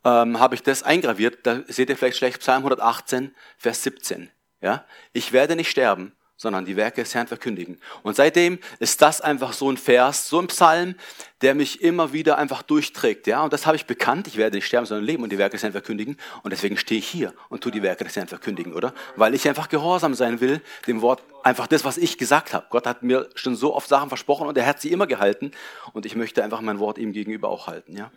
ähm, 0.04 0.38
habe 0.38 0.54
ich 0.54 0.62
das 0.62 0.82
eingraviert. 0.82 1.38
Da 1.44 1.62
seht 1.66 1.88
ihr 1.88 1.96
vielleicht 1.96 2.18
schlecht 2.18 2.40
Psalm 2.40 2.58
118, 2.58 3.34
Vers 3.56 3.82
17. 3.82 4.30
Ja? 4.60 4.84
Ich 5.12 5.32
werde 5.32 5.56
nicht 5.56 5.70
sterben, 5.70 6.12
sondern 6.36 6.64
die 6.64 6.76
Werke 6.76 7.02
des 7.02 7.14
Herrn 7.14 7.26
verkündigen. 7.26 7.78
Und 8.02 8.16
seitdem 8.16 8.58
ist 8.80 9.00
das 9.02 9.20
einfach 9.20 9.52
so 9.52 9.70
ein 9.70 9.76
Vers, 9.76 10.28
so 10.28 10.40
ein 10.40 10.48
Psalm, 10.48 10.96
der 11.42 11.54
mich 11.54 11.80
immer 11.80 12.12
wieder 12.12 12.38
einfach 12.38 12.62
durchträgt. 12.62 13.26
Ja? 13.26 13.42
Und 13.44 13.52
das 13.52 13.66
habe 13.66 13.76
ich 13.76 13.86
bekannt. 13.86 14.26
Ich 14.26 14.36
werde 14.36 14.56
nicht 14.56 14.66
sterben, 14.66 14.86
sondern 14.86 15.06
leben 15.06 15.22
und 15.22 15.30
die 15.30 15.38
Werke 15.38 15.52
des 15.52 15.62
Herrn 15.62 15.72
verkündigen. 15.72 16.16
Und 16.42 16.52
deswegen 16.52 16.76
stehe 16.76 16.98
ich 16.98 17.08
hier 17.08 17.32
und 17.48 17.62
tue 17.62 17.70
die 17.70 17.82
Werke 17.82 18.04
des 18.04 18.16
Herrn 18.16 18.28
verkündigen, 18.28 18.72
oder? 18.72 18.92
Weil 19.16 19.34
ich 19.34 19.48
einfach 19.48 19.68
gehorsam 19.68 20.14
sein 20.14 20.40
will, 20.40 20.60
dem 20.86 21.02
Wort, 21.02 21.22
einfach 21.44 21.66
das, 21.66 21.84
was 21.84 21.98
ich 21.98 22.18
gesagt 22.18 22.52
habe. 22.52 22.66
Gott 22.70 22.86
hat 22.86 23.02
mir 23.02 23.28
schon 23.34 23.54
so 23.54 23.74
oft 23.74 23.88
Sachen 23.88 24.08
versprochen 24.08 24.48
und 24.48 24.58
er 24.58 24.66
hat 24.66 24.80
sie 24.80 24.90
immer 24.90 25.06
gehalten. 25.06 25.52
Und 25.92 26.04
ich 26.04 26.16
möchte 26.16 26.42
einfach 26.42 26.60
mein 26.62 26.78
Wort 26.78 26.98
ihm 26.98 27.12
gegenüber 27.12 27.48
auch 27.48 27.68
halten. 27.68 27.96
Ja? 27.96 28.10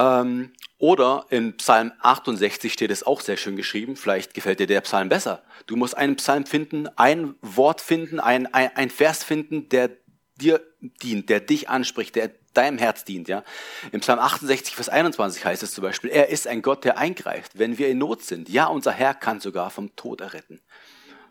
Ähm, 0.00 0.52
oder 0.78 1.26
in 1.28 1.58
Psalm 1.58 1.92
68 2.00 2.72
steht 2.72 2.90
es 2.90 3.02
auch 3.02 3.20
sehr 3.20 3.36
schön 3.36 3.54
geschrieben. 3.54 3.96
Vielleicht 3.96 4.32
gefällt 4.32 4.60
dir 4.60 4.66
der 4.66 4.80
Psalm 4.80 5.10
besser. 5.10 5.42
Du 5.66 5.76
musst 5.76 5.94
einen 5.94 6.16
Psalm 6.16 6.46
finden, 6.46 6.88
ein 6.96 7.34
Wort 7.42 7.82
finden, 7.82 8.18
ein, 8.18 8.46
ein, 8.54 8.74
ein 8.74 8.88
Vers 8.88 9.22
finden, 9.22 9.68
der 9.68 9.90
dir 10.36 10.62
dient, 10.80 11.28
der 11.28 11.40
dich 11.40 11.68
anspricht, 11.68 12.16
der 12.16 12.30
deinem 12.54 12.78
Herz 12.78 13.04
dient. 13.04 13.28
Ja? 13.28 13.44
Im 13.92 14.00
Psalm 14.00 14.18
68, 14.18 14.74
Vers 14.74 14.88
21 14.88 15.44
heißt 15.44 15.62
es 15.62 15.72
zum 15.72 15.82
Beispiel, 15.82 16.08
er 16.08 16.30
ist 16.30 16.46
ein 16.46 16.62
Gott, 16.62 16.82
der 16.84 16.96
eingreift, 16.96 17.58
wenn 17.58 17.76
wir 17.76 17.88
in 17.88 17.98
Not 17.98 18.22
sind. 18.22 18.48
Ja, 18.48 18.66
unser 18.66 18.92
Herr 18.92 19.12
kann 19.12 19.38
sogar 19.38 19.68
vom 19.68 19.94
Tod 19.96 20.22
erretten. 20.22 20.62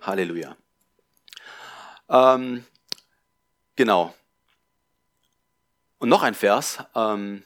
Halleluja. 0.01 0.55
Ähm, 2.07 2.63
genau. 3.75 4.13
Und 5.97 6.09
noch 6.09 6.21
ein 6.21 6.35
Vers 6.35 6.77
ähm, 6.95 7.43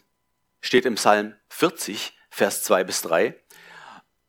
steht 0.63 0.85
im 0.85 0.95
Psalm 0.95 1.35
40, 1.49 2.13
Vers 2.31 2.63
2 2.63 2.83
bis 2.85 3.03
3. 3.03 3.35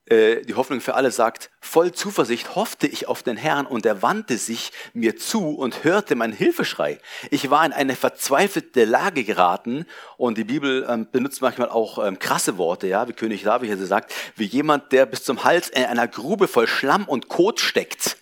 Äh, 0.06 0.42
die 0.42 0.54
Hoffnung 0.54 0.82
für 0.82 0.94
alle 0.94 1.10
sagt, 1.10 1.50
voll 1.60 1.92
Zuversicht 1.92 2.56
hoffte 2.56 2.86
ich 2.86 3.08
auf 3.08 3.22
den 3.22 3.38
Herrn 3.38 3.64
und 3.64 3.86
er 3.86 4.02
wandte 4.02 4.36
sich 4.36 4.72
mir 4.92 5.16
zu 5.16 5.54
und 5.54 5.84
hörte 5.84 6.16
meinen 6.16 6.34
Hilfeschrei. 6.34 6.98
Ich 7.30 7.48
war 7.48 7.64
in 7.64 7.72
eine 7.72 7.96
verzweifelte 7.96 8.84
Lage 8.84 9.24
geraten 9.24 9.86
und 10.18 10.36
die 10.36 10.44
Bibel 10.44 10.86
ähm, 10.90 11.08
benutzt 11.10 11.40
manchmal 11.40 11.70
auch 11.70 12.04
ähm, 12.04 12.18
krasse 12.18 12.58
Worte, 12.58 12.88
ja, 12.88 13.08
wie 13.08 13.14
König 13.14 13.44
David 13.44 13.70
hier 13.70 13.86
sagt, 13.86 14.12
wie 14.36 14.44
jemand, 14.44 14.92
der 14.92 15.06
bis 15.06 15.24
zum 15.24 15.44
Hals 15.44 15.70
in 15.70 15.84
einer 15.84 16.08
Grube 16.08 16.48
voll 16.48 16.66
Schlamm 16.66 17.06
und 17.06 17.28
Kot 17.28 17.60
steckt. 17.60 18.18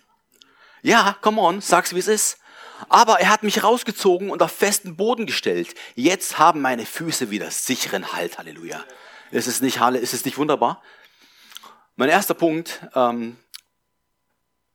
Ja, 0.82 1.16
come 1.20 1.40
on, 1.40 1.60
sag's 1.60 1.94
wie 1.94 1.98
es 1.98 2.08
ist. 2.08 2.41
Aber 2.88 3.20
er 3.20 3.30
hat 3.30 3.42
mich 3.42 3.62
rausgezogen 3.62 4.30
und 4.30 4.42
auf 4.42 4.52
festen 4.52 4.96
Boden 4.96 5.26
gestellt. 5.26 5.74
Jetzt 5.94 6.38
haben 6.38 6.60
meine 6.60 6.86
Füße 6.86 7.30
wieder 7.30 7.50
sicheren 7.50 8.12
Halt. 8.12 8.38
Halleluja. 8.38 8.82
Ist 9.30 9.46
es 9.46 9.60
nicht, 9.60 9.80
ist 9.80 10.14
es 10.14 10.24
nicht 10.24 10.38
wunderbar? 10.38 10.82
Mein 11.96 12.08
erster 12.08 12.34
Punkt, 12.34 12.80
ähm, 12.94 13.36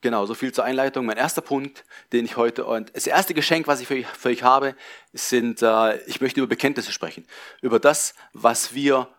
genau, 0.01 0.25
so 0.25 0.33
viel 0.33 0.53
zur 0.53 0.63
Einleitung. 0.63 1.05
Mein 1.05 1.17
erster 1.17 1.41
Punkt, 1.41 1.83
den 2.11 2.25
ich 2.25 2.37
heute, 2.37 2.65
und 2.65 2.95
das 2.95 3.07
erste 3.07 3.33
Geschenk, 3.33 3.67
was 3.67 3.81
ich 3.81 3.87
für 3.87 4.03
für 4.03 4.29
euch 4.29 4.43
habe, 4.43 4.75
sind, 5.13 5.61
äh, 5.61 5.97
ich 6.05 6.21
möchte 6.21 6.39
über 6.39 6.47
Bekenntnisse 6.47 6.91
sprechen. 6.91 7.27
Über 7.61 7.79
das, 7.79 8.13
was 8.33 8.73
wir 8.73 9.09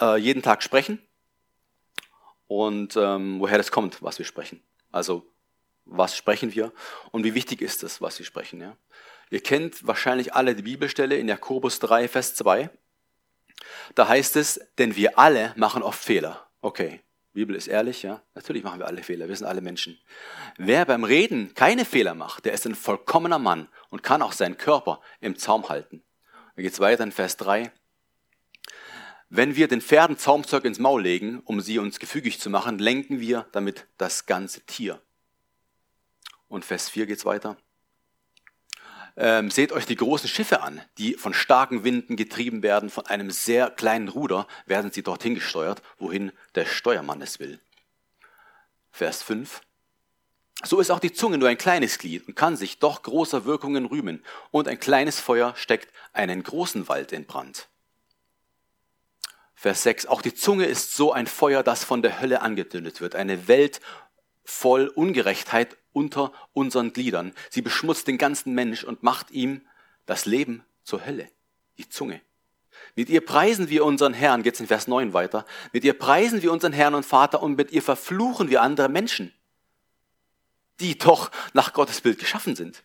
äh, 0.00 0.16
jeden 0.16 0.42
Tag 0.42 0.62
sprechen 0.62 1.00
und 2.46 2.96
ähm, 2.96 3.40
woher 3.40 3.58
das 3.58 3.70
kommt, 3.70 4.02
was 4.02 4.18
wir 4.18 4.26
sprechen. 4.26 4.62
Also, 4.92 5.26
was 5.84 6.16
sprechen 6.16 6.54
wir 6.54 6.72
und 7.10 7.24
wie 7.24 7.34
wichtig 7.34 7.60
ist 7.60 7.82
es, 7.82 8.00
was 8.00 8.18
wir 8.18 8.26
sprechen. 8.26 8.60
Ja? 8.60 8.76
Ihr 9.30 9.42
kennt 9.42 9.86
wahrscheinlich 9.86 10.34
alle 10.34 10.54
die 10.54 10.62
Bibelstelle 10.62 11.16
in 11.16 11.28
Jakobus 11.28 11.78
3, 11.78 12.08
Vers 12.08 12.34
2. 12.34 12.70
Da 13.94 14.08
heißt 14.08 14.36
es, 14.36 14.60
denn 14.78 14.96
wir 14.96 15.18
alle 15.18 15.52
machen 15.56 15.82
oft 15.82 16.02
Fehler. 16.02 16.46
Okay, 16.60 17.00
Bibel 17.32 17.56
ist 17.56 17.66
ehrlich, 17.66 18.02
ja. 18.02 18.22
Natürlich 18.34 18.62
machen 18.62 18.78
wir 18.78 18.86
alle 18.86 19.02
Fehler, 19.02 19.28
wir 19.28 19.36
sind 19.36 19.46
alle 19.46 19.60
Menschen. 19.60 19.98
Wer 20.56 20.84
beim 20.84 21.04
Reden 21.04 21.52
keine 21.54 21.84
Fehler 21.84 22.14
macht, 22.14 22.44
der 22.44 22.52
ist 22.52 22.66
ein 22.66 22.74
vollkommener 22.74 23.38
Mann 23.38 23.68
und 23.90 24.02
kann 24.02 24.22
auch 24.22 24.32
seinen 24.32 24.56
Körper 24.56 25.00
im 25.20 25.36
Zaum 25.36 25.68
halten. 25.68 26.02
Dann 26.54 26.62
geht 26.62 26.72
es 26.72 26.80
weiter 26.80 27.02
in 27.02 27.12
Vers 27.12 27.36
3. 27.38 27.72
Wenn 29.30 29.56
wir 29.56 29.66
den 29.66 29.80
Pferden 29.80 30.16
Zaumzeug 30.16 30.64
ins 30.64 30.78
Maul 30.78 31.02
legen, 31.02 31.40
um 31.44 31.60
sie 31.60 31.80
uns 31.80 31.98
gefügig 31.98 32.38
zu 32.38 32.50
machen, 32.50 32.78
lenken 32.78 33.18
wir 33.18 33.46
damit 33.50 33.88
das 33.98 34.26
ganze 34.26 34.60
Tier. 34.60 35.02
Und 36.48 36.64
Vers 36.64 36.88
4 36.88 37.06
geht 37.06 37.18
es 37.18 37.24
weiter. 37.24 37.56
Ähm, 39.16 39.50
seht 39.50 39.70
euch 39.70 39.86
die 39.86 39.96
großen 39.96 40.28
Schiffe 40.28 40.60
an, 40.60 40.80
die 40.98 41.14
von 41.14 41.34
starken 41.34 41.84
Winden 41.84 42.16
getrieben 42.16 42.62
werden. 42.62 42.90
Von 42.90 43.06
einem 43.06 43.30
sehr 43.30 43.70
kleinen 43.70 44.08
Ruder 44.08 44.48
werden 44.66 44.90
sie 44.90 45.02
dorthin 45.02 45.34
gesteuert, 45.34 45.82
wohin 45.98 46.32
der 46.56 46.66
Steuermann 46.66 47.22
es 47.22 47.38
will. 47.38 47.60
Vers 48.90 49.22
5. 49.22 49.60
So 50.64 50.80
ist 50.80 50.90
auch 50.90 51.00
die 51.00 51.12
Zunge 51.12 51.38
nur 51.38 51.48
ein 51.48 51.58
kleines 51.58 51.98
Glied 51.98 52.26
und 52.26 52.36
kann 52.36 52.56
sich 52.56 52.78
doch 52.78 53.02
großer 53.02 53.44
Wirkungen 53.44 53.86
rühmen. 53.86 54.24
Und 54.50 54.66
ein 54.66 54.80
kleines 54.80 55.20
Feuer 55.20 55.54
steckt 55.56 55.92
einen 56.12 56.42
großen 56.42 56.88
Wald 56.88 57.12
in 57.12 57.26
Brand. 57.26 57.68
Vers 59.54 59.82
6. 59.84 60.06
Auch 60.06 60.22
die 60.22 60.34
Zunge 60.34 60.66
ist 60.66 60.94
so 60.94 61.12
ein 61.12 61.26
Feuer, 61.26 61.62
das 61.62 61.84
von 61.84 62.02
der 62.02 62.20
Hölle 62.20 62.42
angezündet 62.42 63.00
wird. 63.00 63.14
Eine 63.14 63.48
Welt 63.48 63.80
voll 64.44 64.88
Ungerechtheit 64.88 65.76
unter 65.92 66.32
unseren 66.52 66.92
Gliedern. 66.92 67.32
Sie 67.50 67.62
beschmutzt 67.62 68.08
den 68.08 68.18
ganzen 68.18 68.54
Mensch 68.54 68.84
und 68.84 69.02
macht 69.02 69.30
ihm 69.30 69.62
das 70.06 70.26
Leben 70.26 70.64
zur 70.82 71.04
Hölle, 71.06 71.28
die 71.78 71.88
Zunge. 71.88 72.20
Mit 72.96 73.08
ihr 73.08 73.24
preisen 73.24 73.68
wir 73.68 73.84
unseren 73.84 74.14
Herrn, 74.14 74.42
geht's 74.42 74.60
in 74.60 74.66
Vers 74.66 74.88
9 74.88 75.12
weiter, 75.12 75.46
mit 75.72 75.84
ihr 75.84 75.98
preisen 75.98 76.42
wir 76.42 76.52
unseren 76.52 76.72
Herrn 76.72 76.94
und 76.94 77.06
Vater 77.06 77.42
und 77.42 77.56
mit 77.56 77.72
ihr 77.72 77.82
verfluchen 77.82 78.50
wir 78.50 78.62
andere 78.62 78.88
Menschen, 78.88 79.32
die 80.80 80.98
doch 80.98 81.30
nach 81.52 81.72
Gottes 81.72 82.00
Bild 82.00 82.18
geschaffen 82.18 82.56
sind. 82.56 82.82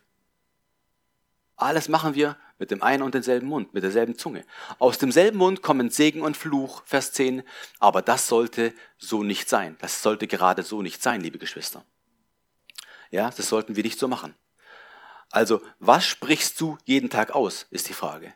Alles 1.59 1.89
machen 1.89 2.15
wir 2.15 2.37
mit 2.57 2.71
dem 2.71 2.81
einen 2.81 3.03
und 3.03 3.13
denselben 3.13 3.47
Mund, 3.47 3.73
mit 3.73 3.83
derselben 3.83 4.17
Zunge. 4.17 4.45
Aus 4.79 4.97
demselben 4.97 5.37
Mund 5.37 5.61
kommen 5.61 5.89
Segen 5.89 6.21
und 6.21 6.37
Fluch, 6.37 6.83
Vers 6.85 7.11
10, 7.11 7.43
aber 7.79 8.01
das 8.01 8.27
sollte 8.27 8.73
so 8.97 9.23
nicht 9.23 9.49
sein. 9.49 9.77
Das 9.81 10.01
sollte 10.01 10.27
gerade 10.27 10.63
so 10.63 10.81
nicht 10.81 11.03
sein, 11.03 11.19
liebe 11.19 11.37
Geschwister. 11.37 11.83
Ja, 13.11 13.29
das 13.29 13.49
sollten 13.49 13.75
wir 13.75 13.83
nicht 13.83 13.99
so 13.99 14.07
machen. 14.07 14.35
Also, 15.31 15.61
was 15.79 16.05
sprichst 16.05 16.59
du 16.61 16.77
jeden 16.85 17.09
Tag 17.09 17.31
aus, 17.31 17.67
ist 17.71 17.89
die 17.89 17.93
Frage. 17.93 18.33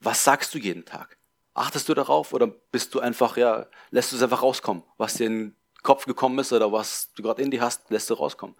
Was 0.00 0.22
sagst 0.22 0.54
du 0.54 0.58
jeden 0.58 0.84
Tag? 0.84 1.16
Achtest 1.54 1.88
du 1.88 1.94
darauf 1.94 2.34
oder 2.34 2.46
bist 2.46 2.94
du 2.94 3.00
einfach, 3.00 3.38
ja, 3.38 3.66
lässt 3.90 4.12
du 4.12 4.16
es 4.16 4.22
einfach 4.22 4.42
rauskommen? 4.42 4.82
Was 4.98 5.14
dir 5.14 5.26
in 5.26 5.38
den 5.38 5.56
Kopf 5.82 6.04
gekommen 6.04 6.38
ist 6.38 6.52
oder 6.52 6.72
was 6.72 7.12
du 7.14 7.22
gerade 7.22 7.42
in 7.42 7.50
dir 7.50 7.62
hast, 7.62 7.90
lässt 7.90 8.10
du 8.10 8.14
rauskommen. 8.14 8.54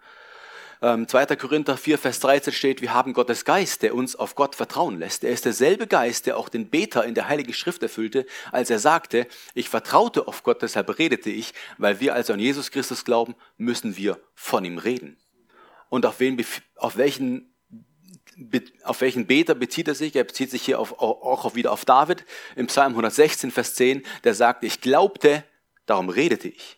Ähm, 0.85 1.07
2. 1.07 1.35
Korinther 1.35 1.77
4, 1.77 1.97
Vers 1.97 2.19
13 2.19 2.53
steht, 2.53 2.79
wir 2.83 2.93
haben 2.93 3.13
Gottes 3.13 3.43
Geist, 3.43 3.81
der 3.81 3.95
uns 3.95 4.15
auf 4.15 4.35
Gott 4.35 4.53
vertrauen 4.53 4.99
lässt. 4.99 5.23
Er 5.23 5.31
ist 5.31 5.43
derselbe 5.43 5.87
Geist, 5.87 6.27
der 6.27 6.37
auch 6.37 6.47
den 6.47 6.69
Beter 6.69 7.03
in 7.05 7.15
der 7.15 7.27
Heiligen 7.27 7.53
Schrift 7.53 7.81
erfüllte, 7.81 8.27
als 8.51 8.69
er 8.69 8.77
sagte, 8.77 9.25
ich 9.55 9.67
vertraute 9.67 10.27
auf 10.27 10.43
Gott, 10.43 10.61
deshalb 10.61 10.99
redete 10.99 11.31
ich, 11.31 11.55
weil 11.79 12.01
wir 12.01 12.13
also 12.13 12.33
an 12.33 12.39
Jesus 12.39 12.69
Christus 12.69 13.03
glauben, 13.03 13.33
müssen 13.57 13.97
wir 13.97 14.19
von 14.35 14.63
ihm 14.63 14.77
reden 14.77 15.17
und 15.89 16.05
auf, 16.05 16.19
wen, 16.19 16.45
auf 16.75 16.97
welchen 16.97 17.51
auf 18.83 19.01
welchen 19.01 19.25
Beter 19.25 19.55
bezieht 19.55 19.87
er 19.87 19.95
sich? 19.95 20.15
Er 20.15 20.25
bezieht 20.25 20.51
sich 20.51 20.61
hier 20.61 20.77
auf, 20.77 20.99
auch 20.99 21.55
wieder 21.55 21.71
auf 21.71 21.85
David 21.85 22.25
im 22.57 22.67
Psalm 22.67 22.91
116, 22.91 23.49
Vers 23.49 23.73
10, 23.75 24.03
der 24.23 24.35
sagt, 24.35 24.63
ich 24.63 24.81
glaubte, 24.81 25.45
darum 25.85 26.09
redete 26.09 26.49
ich. 26.49 26.77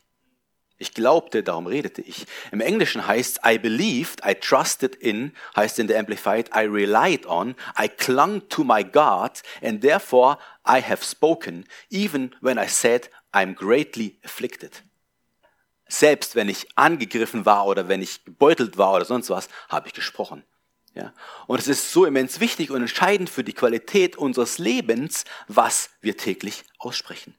Ich 0.79 0.93
glaubte, 0.93 1.41
darum 1.41 1.65
redete 1.65 2.01
ich. 2.01 2.27
Im 2.51 2.61
Englischen 2.61 3.07
heißt 3.07 3.39
I 3.45 3.57
believed, 3.57 4.21
I 4.23 4.35
trusted 4.35 4.95
in, 4.95 5.33
heißt 5.55 5.79
in 5.79 5.87
der 5.87 5.99
Amplified, 5.99 6.51
I 6.55 6.65
relied 6.65 7.25
on, 7.25 7.55
I 7.79 7.87
clung 7.87 8.47
to 8.49 8.63
my 8.63 8.83
God, 8.83 9.41
and 9.63 9.81
therefore 9.81 10.37
I 10.67 10.81
have 10.81 11.03
spoken, 11.03 11.65
even 11.89 12.35
when 12.41 12.59
I 12.59 12.67
said 12.67 13.09
I'm 13.33 13.55
greatly 13.55 14.19
afflicted. 14.23 14.83
Selbst 15.89 16.35
wenn 16.35 16.49
ich 16.49 16.67
angegriffen 16.75 17.45
war 17.45 17.65
oder 17.65 17.87
wenn 17.87 18.01
ich 18.01 18.23
gebeutelt 18.25 18.77
war 18.77 18.93
oder 18.93 19.05
sonst 19.05 19.29
was, 19.29 19.49
habe 19.69 19.87
ich 19.87 19.93
gesprochen. 19.93 20.43
Ja? 20.93 21.13
Und 21.47 21.59
es 21.59 21.67
ist 21.67 21.91
so 21.91 22.05
immens 22.05 22.39
wichtig 22.39 22.69
und 22.71 22.81
entscheidend 22.81 23.29
für 23.29 23.43
die 23.43 23.53
Qualität 23.53 24.15
unseres 24.15 24.57
Lebens, 24.57 25.23
was 25.47 25.89
wir 26.01 26.17
täglich 26.17 26.65
aussprechen. 26.77 27.35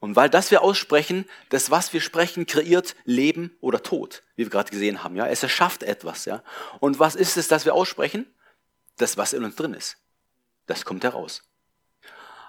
Und 0.00 0.16
weil 0.16 0.30
das 0.30 0.50
wir 0.50 0.62
aussprechen, 0.62 1.26
das, 1.50 1.70
was 1.70 1.92
wir 1.92 2.00
sprechen, 2.00 2.46
kreiert 2.46 2.96
Leben 3.04 3.56
oder 3.60 3.82
Tod, 3.82 4.22
wie 4.34 4.44
wir 4.44 4.50
gerade 4.50 4.70
gesehen 4.70 5.04
haben. 5.04 5.14
Ja? 5.14 5.26
Es 5.26 5.42
erschafft 5.42 5.82
etwas. 5.82 6.24
Ja? 6.24 6.42
Und 6.80 6.98
was 6.98 7.14
ist 7.14 7.36
es, 7.36 7.48
das 7.48 7.66
wir 7.66 7.74
aussprechen? 7.74 8.26
Das, 8.96 9.18
was 9.18 9.34
in 9.34 9.44
uns 9.44 9.56
drin 9.56 9.74
ist. 9.74 9.98
Das 10.66 10.84
kommt 10.84 11.04
heraus. 11.04 11.42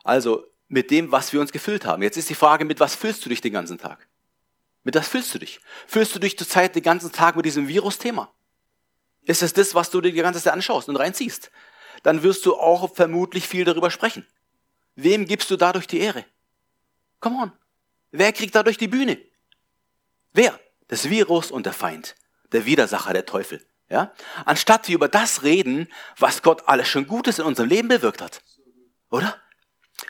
Also 0.03 0.45
mit 0.69 0.89
dem, 0.91 1.11
was 1.11 1.33
wir 1.33 1.41
uns 1.41 1.51
gefüllt 1.51 1.85
haben. 1.85 2.01
Jetzt 2.01 2.17
ist 2.17 2.29
die 2.29 2.35
Frage, 2.35 2.63
mit 2.63 2.79
was 2.79 2.95
füllst 2.95 3.25
du 3.25 3.29
dich 3.29 3.41
den 3.41 3.51
ganzen 3.51 3.77
Tag? 3.77 4.07
Mit 4.83 4.95
was 4.95 5.09
fühlst 5.09 5.33
du 5.35 5.39
dich? 5.39 5.59
Fühlst 5.85 6.15
du 6.15 6.19
dich 6.19 6.37
zurzeit 6.37 6.73
den 6.75 6.83
ganzen 6.83 7.11
Tag 7.11 7.35
mit 7.35 7.45
diesem 7.45 7.67
Virus-Thema? 7.67 8.33
Ist 9.23 9.43
es 9.43 9.53
das, 9.53 9.75
was 9.75 9.89
du 9.89 9.99
dir 9.99 10.11
die 10.11 10.21
ganze 10.21 10.41
Zeit 10.41 10.53
anschaust 10.53 10.87
und 10.87 10.95
reinziehst? 10.95 11.51
Dann 12.03 12.23
wirst 12.23 12.45
du 12.45 12.55
auch 12.55 12.95
vermutlich 12.95 13.47
viel 13.47 13.65
darüber 13.65 13.91
sprechen. 13.91 14.25
Wem 14.95 15.25
gibst 15.25 15.51
du 15.51 15.57
dadurch 15.57 15.87
die 15.87 15.99
Ehre? 15.99 16.25
Come 17.21 17.37
on. 17.37 17.51
Wer 18.11 18.33
kriegt 18.33 18.55
dadurch 18.55 18.77
die 18.77 18.89
Bühne? 18.89 19.17
Wer? 20.33 20.59
Das 20.89 21.09
Virus 21.09 21.51
und 21.51 21.65
der 21.65 21.73
Feind. 21.73 22.15
Der 22.51 22.65
Widersacher, 22.65 23.13
der 23.13 23.25
Teufel. 23.25 23.65
Ja? 23.89 24.13
Anstatt 24.45 24.89
wir 24.89 24.95
über 24.95 25.07
das 25.07 25.43
reden, 25.43 25.87
was 26.17 26.41
Gott 26.41 26.67
alles 26.67 26.89
schon 26.89 27.07
Gutes 27.07 27.39
in 27.39 27.45
unserem 27.45 27.69
Leben 27.69 27.87
bewirkt 27.87 28.21
hat. 28.21 28.41
Oder? 29.09 29.39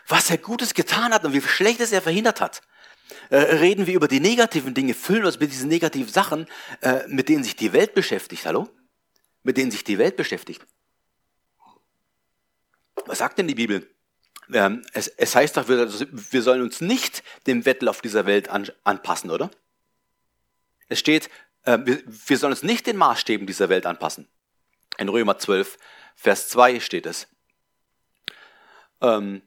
Was 0.07 0.31
er 0.31 0.39
Gutes 0.39 0.73
getan 0.73 1.13
hat 1.13 1.23
und 1.23 1.33
wie 1.33 1.41
Schlechtes 1.41 1.91
er 1.91 2.01
verhindert 2.01 2.41
hat 2.41 2.61
äh, 3.29 3.37
reden 3.37 3.87
wir 3.87 3.95
über 3.95 4.07
die 4.07 4.19
negativen 4.19 4.73
Dinge, 4.73 4.93
füllen 4.93 5.25
uns 5.25 5.39
mit 5.39 5.51
diesen 5.51 5.69
negativen 5.69 6.11
Sachen, 6.11 6.47
äh, 6.81 7.07
mit 7.07 7.29
denen 7.29 7.43
sich 7.43 7.55
die 7.55 7.73
Welt 7.73 7.93
beschäftigt. 7.93 8.45
Hallo? 8.45 8.69
Mit 9.43 9.57
denen 9.57 9.71
sich 9.71 9.83
die 9.83 9.97
Welt 9.97 10.15
beschäftigt. 10.15 10.65
Was 13.05 13.17
sagt 13.17 13.39
denn 13.39 13.47
die 13.47 13.55
Bibel? 13.55 13.89
Es, 14.93 15.07
es, 15.07 15.35
heißt 15.35 15.57
doch, 15.57 15.69
wir, 15.69 15.87
wir, 15.87 16.41
sollen 16.41 16.61
uns 16.61 16.81
nicht 16.81 17.23
dem 17.47 17.65
Wettlauf 17.65 18.01
dieser 18.01 18.25
Welt 18.25 18.49
an, 18.49 18.69
anpassen, 18.83 19.31
oder? 19.31 19.49
Es 20.89 20.99
steht, 20.99 21.29
äh, 21.63 21.77
wir, 21.83 22.01
wir 22.05 22.37
sollen 22.37 22.51
uns 22.51 22.63
nicht 22.63 22.87
den 22.87 22.97
Maßstäben 22.97 23.47
dieser 23.47 23.69
Welt 23.69 23.85
anpassen. 23.85 24.27
In 24.97 25.07
Römer 25.07 25.37
12, 25.37 25.77
Vers 26.15 26.49
2 26.49 26.79
steht 26.81 27.05
es. 27.05 27.27
Ähm, 28.99 29.41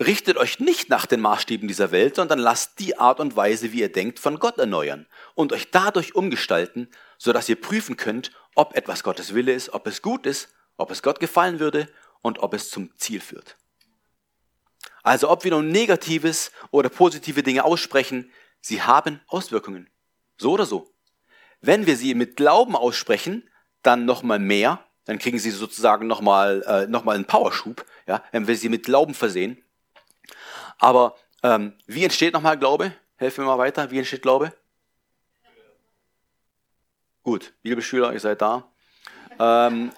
Richtet 0.00 0.38
euch 0.38 0.58
nicht 0.58 0.88
nach 0.90 1.06
den 1.06 1.20
Maßstäben 1.20 1.68
dieser 1.68 1.92
Welt, 1.92 2.16
sondern 2.16 2.40
lasst 2.40 2.80
die 2.80 2.98
Art 2.98 3.20
und 3.20 3.36
Weise, 3.36 3.72
wie 3.72 3.80
ihr 3.80 3.92
denkt, 3.92 4.18
von 4.18 4.40
Gott 4.40 4.58
erneuern 4.58 5.06
und 5.36 5.52
euch 5.52 5.70
dadurch 5.70 6.16
umgestalten, 6.16 6.88
sodass 7.16 7.48
ihr 7.48 7.60
prüfen 7.60 7.96
könnt, 7.96 8.32
ob 8.56 8.76
etwas 8.76 9.04
Gottes 9.04 9.34
Wille 9.34 9.52
ist, 9.52 9.72
ob 9.72 9.86
es 9.86 10.02
gut 10.02 10.26
ist, 10.26 10.52
ob 10.76 10.90
es 10.90 11.02
Gott 11.02 11.20
gefallen 11.20 11.60
würde 11.60 11.88
und 12.24 12.38
ob 12.38 12.54
es 12.54 12.70
zum 12.70 12.90
Ziel 12.96 13.20
führt. 13.20 13.58
Also 15.02 15.28
ob 15.28 15.44
wir 15.44 15.50
nun 15.50 15.68
negatives 15.68 16.52
oder 16.70 16.88
positive 16.88 17.42
Dinge 17.42 17.64
aussprechen, 17.64 18.32
sie 18.62 18.80
haben 18.80 19.20
Auswirkungen. 19.26 19.90
So 20.38 20.52
oder 20.52 20.64
so. 20.64 20.90
Wenn 21.60 21.84
wir 21.86 21.98
sie 21.98 22.14
mit 22.14 22.36
Glauben 22.36 22.76
aussprechen, 22.76 23.48
dann 23.82 24.06
nochmal 24.06 24.38
mehr, 24.38 24.82
dann 25.04 25.18
kriegen 25.18 25.38
sie 25.38 25.50
sozusagen 25.50 26.06
nochmal 26.06 26.62
äh, 26.66 26.86
noch 26.86 27.06
einen 27.06 27.26
Powerschub, 27.26 27.84
ja, 28.06 28.24
wenn 28.32 28.46
wir 28.46 28.56
sie 28.56 28.70
mit 28.70 28.84
Glauben 28.84 29.12
versehen. 29.12 29.62
Aber 30.78 31.16
ähm, 31.42 31.74
wie 31.86 32.04
entsteht 32.04 32.32
nochmal 32.32 32.58
Glaube? 32.58 32.94
Helfen 33.16 33.44
wir 33.44 33.48
mal 33.48 33.58
weiter. 33.58 33.90
Wie 33.90 33.98
entsteht 33.98 34.22
Glaube? 34.22 34.54
Gut, 37.22 37.52
liebe 37.62 37.82
Schüler, 37.82 38.14
ihr 38.14 38.20
seid 38.20 38.40
da. 38.40 38.66
Ähm, 39.38 39.92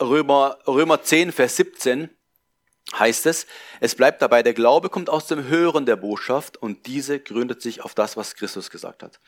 Römer, 0.00 0.58
Römer 0.66 1.02
10, 1.02 1.32
Vers 1.32 1.56
17 1.56 2.10
heißt 2.98 3.26
es, 3.26 3.46
es 3.80 3.94
bleibt 3.94 4.20
dabei, 4.20 4.42
der 4.42 4.54
Glaube 4.54 4.90
kommt 4.90 5.08
aus 5.08 5.26
dem 5.26 5.48
Hören 5.48 5.86
der 5.86 5.96
Botschaft 5.96 6.56
und 6.56 6.86
diese 6.86 7.18
gründet 7.18 7.62
sich 7.62 7.82
auf 7.82 7.94
das, 7.94 8.16
was 8.16 8.34
Christus 8.34 8.70
gesagt 8.70 9.02
hat. 9.02 9.20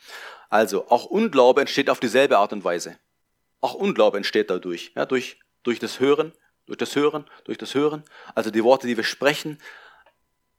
Also, 0.49 0.89
auch 0.89 1.05
Unglaube 1.05 1.61
entsteht 1.61 1.89
auf 1.89 1.99
dieselbe 1.99 2.37
Art 2.37 2.53
und 2.53 2.63
Weise. 2.63 2.97
Auch 3.61 3.73
Unglaube 3.73 4.17
entsteht 4.17 4.49
dadurch, 4.49 4.91
ja, 4.95 5.05
durch, 5.05 5.39
durch 5.63 5.79
das 5.79 5.99
Hören, 5.99 6.33
durch 6.67 6.77
das 6.77 6.95
Hören, 6.95 7.25
durch 7.45 7.57
das 7.57 7.73
Hören. 7.73 8.03
Also 8.35 8.51
die 8.51 8.63
Worte, 8.63 8.87
die 8.87 8.97
wir 8.97 9.03
sprechen, 9.03 9.57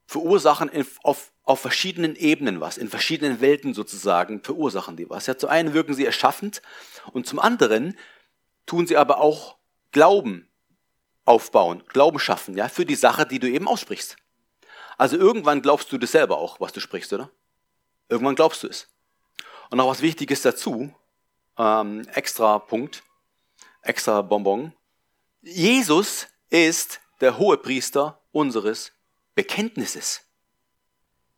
verursachen 0.06 0.70
auf, 1.02 1.32
auf 1.44 1.60
verschiedenen 1.60 2.16
Ebenen 2.16 2.60
was, 2.60 2.78
in 2.78 2.88
verschiedenen 2.88 3.40
Welten 3.40 3.74
sozusagen 3.74 4.42
verursachen 4.42 4.96
die 4.96 5.08
was. 5.08 5.26
Ja, 5.26 5.36
zum 5.36 5.50
einen 5.50 5.74
wirken 5.74 5.94
sie 5.94 6.06
erschaffend 6.06 6.62
und 7.12 7.26
zum 7.26 7.38
anderen 7.38 7.96
tun 8.66 8.86
sie 8.86 8.96
aber 8.96 9.20
auch 9.20 9.57
Glauben 9.92 10.48
aufbauen, 11.24 11.82
Glauben 11.88 12.18
schaffen, 12.18 12.56
ja, 12.56 12.68
für 12.68 12.86
die 12.86 12.94
Sache, 12.94 13.26
die 13.26 13.38
du 13.38 13.48
eben 13.48 13.68
aussprichst. 13.68 14.16
Also 14.96 15.16
irgendwann 15.16 15.62
glaubst 15.62 15.92
du 15.92 15.98
das 15.98 16.12
selber 16.12 16.38
auch, 16.38 16.60
was 16.60 16.72
du 16.72 16.80
sprichst, 16.80 17.12
oder? 17.12 17.30
Irgendwann 18.08 18.34
glaubst 18.34 18.62
du 18.62 18.68
es. 18.68 18.88
Und 19.70 19.78
noch 19.78 19.88
was 19.88 20.00
Wichtiges 20.00 20.42
dazu, 20.42 20.94
ähm, 21.58 22.06
extra 22.14 22.58
Punkt, 22.58 23.02
extra 23.82 24.22
Bonbon. 24.22 24.72
Jesus 25.42 26.26
ist 26.50 27.00
der 27.20 27.38
hohe 27.38 27.58
Priester 27.58 28.20
unseres 28.32 28.92
Bekenntnisses. 29.34 30.22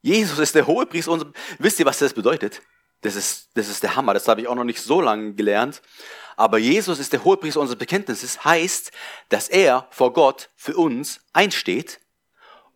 Jesus 0.03 0.39
ist 0.39 0.55
der 0.55 0.67
hohe 0.67 0.87
Priester 0.87 1.13
unseres, 1.13 1.33
wisst 1.59 1.81
ihr, 1.81 1.87
was 1.87 1.99
das 1.99 2.15
bedeutet? 2.15 2.63
Das 3.03 3.17
ist, 3.17 3.49
das 3.55 3.69
ist 3.69 3.83
der 3.83 3.97
Hammer, 3.97 4.15
das 4.15 4.29
habe 4.29 4.43
ich 4.43 4.49
auch 4.49 4.55
noch 4.55 4.65
nicht 4.65 4.83
so 4.83 5.01
lange 5.01 5.35
gelernt. 5.35 5.81
Aber 6.37 6.59
Jesus 6.59 6.99
ist 6.99 7.13
der 7.13 7.25
Hohepriester 7.25 7.61
unseres 7.61 7.79
Bekenntnisses, 7.79 8.45
heißt, 8.45 8.93
dass 9.29 9.49
er 9.49 9.87
vor 9.91 10.13
Gott 10.13 10.51
für 10.57 10.77
uns 10.77 11.21
einsteht 11.33 12.01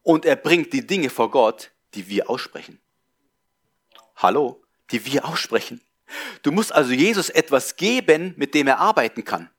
und 0.02 0.24
er 0.24 0.36
bringt 0.36 0.72
die 0.72 0.86
Dinge 0.86 1.10
vor 1.10 1.30
Gott, 1.30 1.70
die 1.94 2.08
wir 2.08 2.28
aussprechen. 2.28 2.80
Hallo, 4.16 4.62
die 4.90 5.04
wir 5.06 5.24
aussprechen. 5.24 5.80
Du 6.42 6.52
musst 6.52 6.72
also 6.72 6.92
Jesus 6.92 7.30
etwas 7.30 7.76
geben, 7.76 8.34
mit 8.36 8.54
dem 8.54 8.66
er 8.66 8.78
arbeiten 8.78 9.24
kann. 9.24 9.50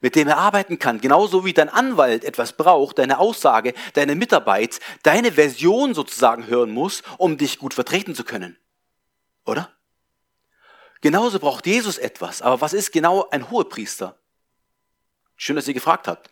Mit 0.00 0.16
dem 0.16 0.28
er 0.28 0.38
arbeiten 0.38 0.78
kann. 0.78 1.00
Genauso 1.00 1.44
wie 1.44 1.52
dein 1.52 1.68
Anwalt 1.68 2.24
etwas 2.24 2.56
braucht, 2.56 2.98
deine 2.98 3.18
Aussage, 3.18 3.74
deine 3.94 4.14
Mitarbeit, 4.14 4.80
deine 5.02 5.32
Version 5.32 5.94
sozusagen 5.94 6.46
hören 6.46 6.70
muss, 6.70 7.02
um 7.18 7.38
dich 7.38 7.58
gut 7.58 7.74
vertreten 7.74 8.14
zu 8.14 8.24
können. 8.24 8.56
Oder? 9.44 9.70
Genauso 11.00 11.38
braucht 11.38 11.66
Jesus 11.66 11.98
etwas. 11.98 12.40
Aber 12.40 12.60
was 12.60 12.72
ist 12.72 12.92
genau 12.92 13.28
ein 13.30 13.50
Hohepriester? 13.50 14.18
Schön, 15.36 15.56
dass 15.56 15.68
ihr 15.68 15.74
gefragt 15.74 16.08
habt. 16.08 16.30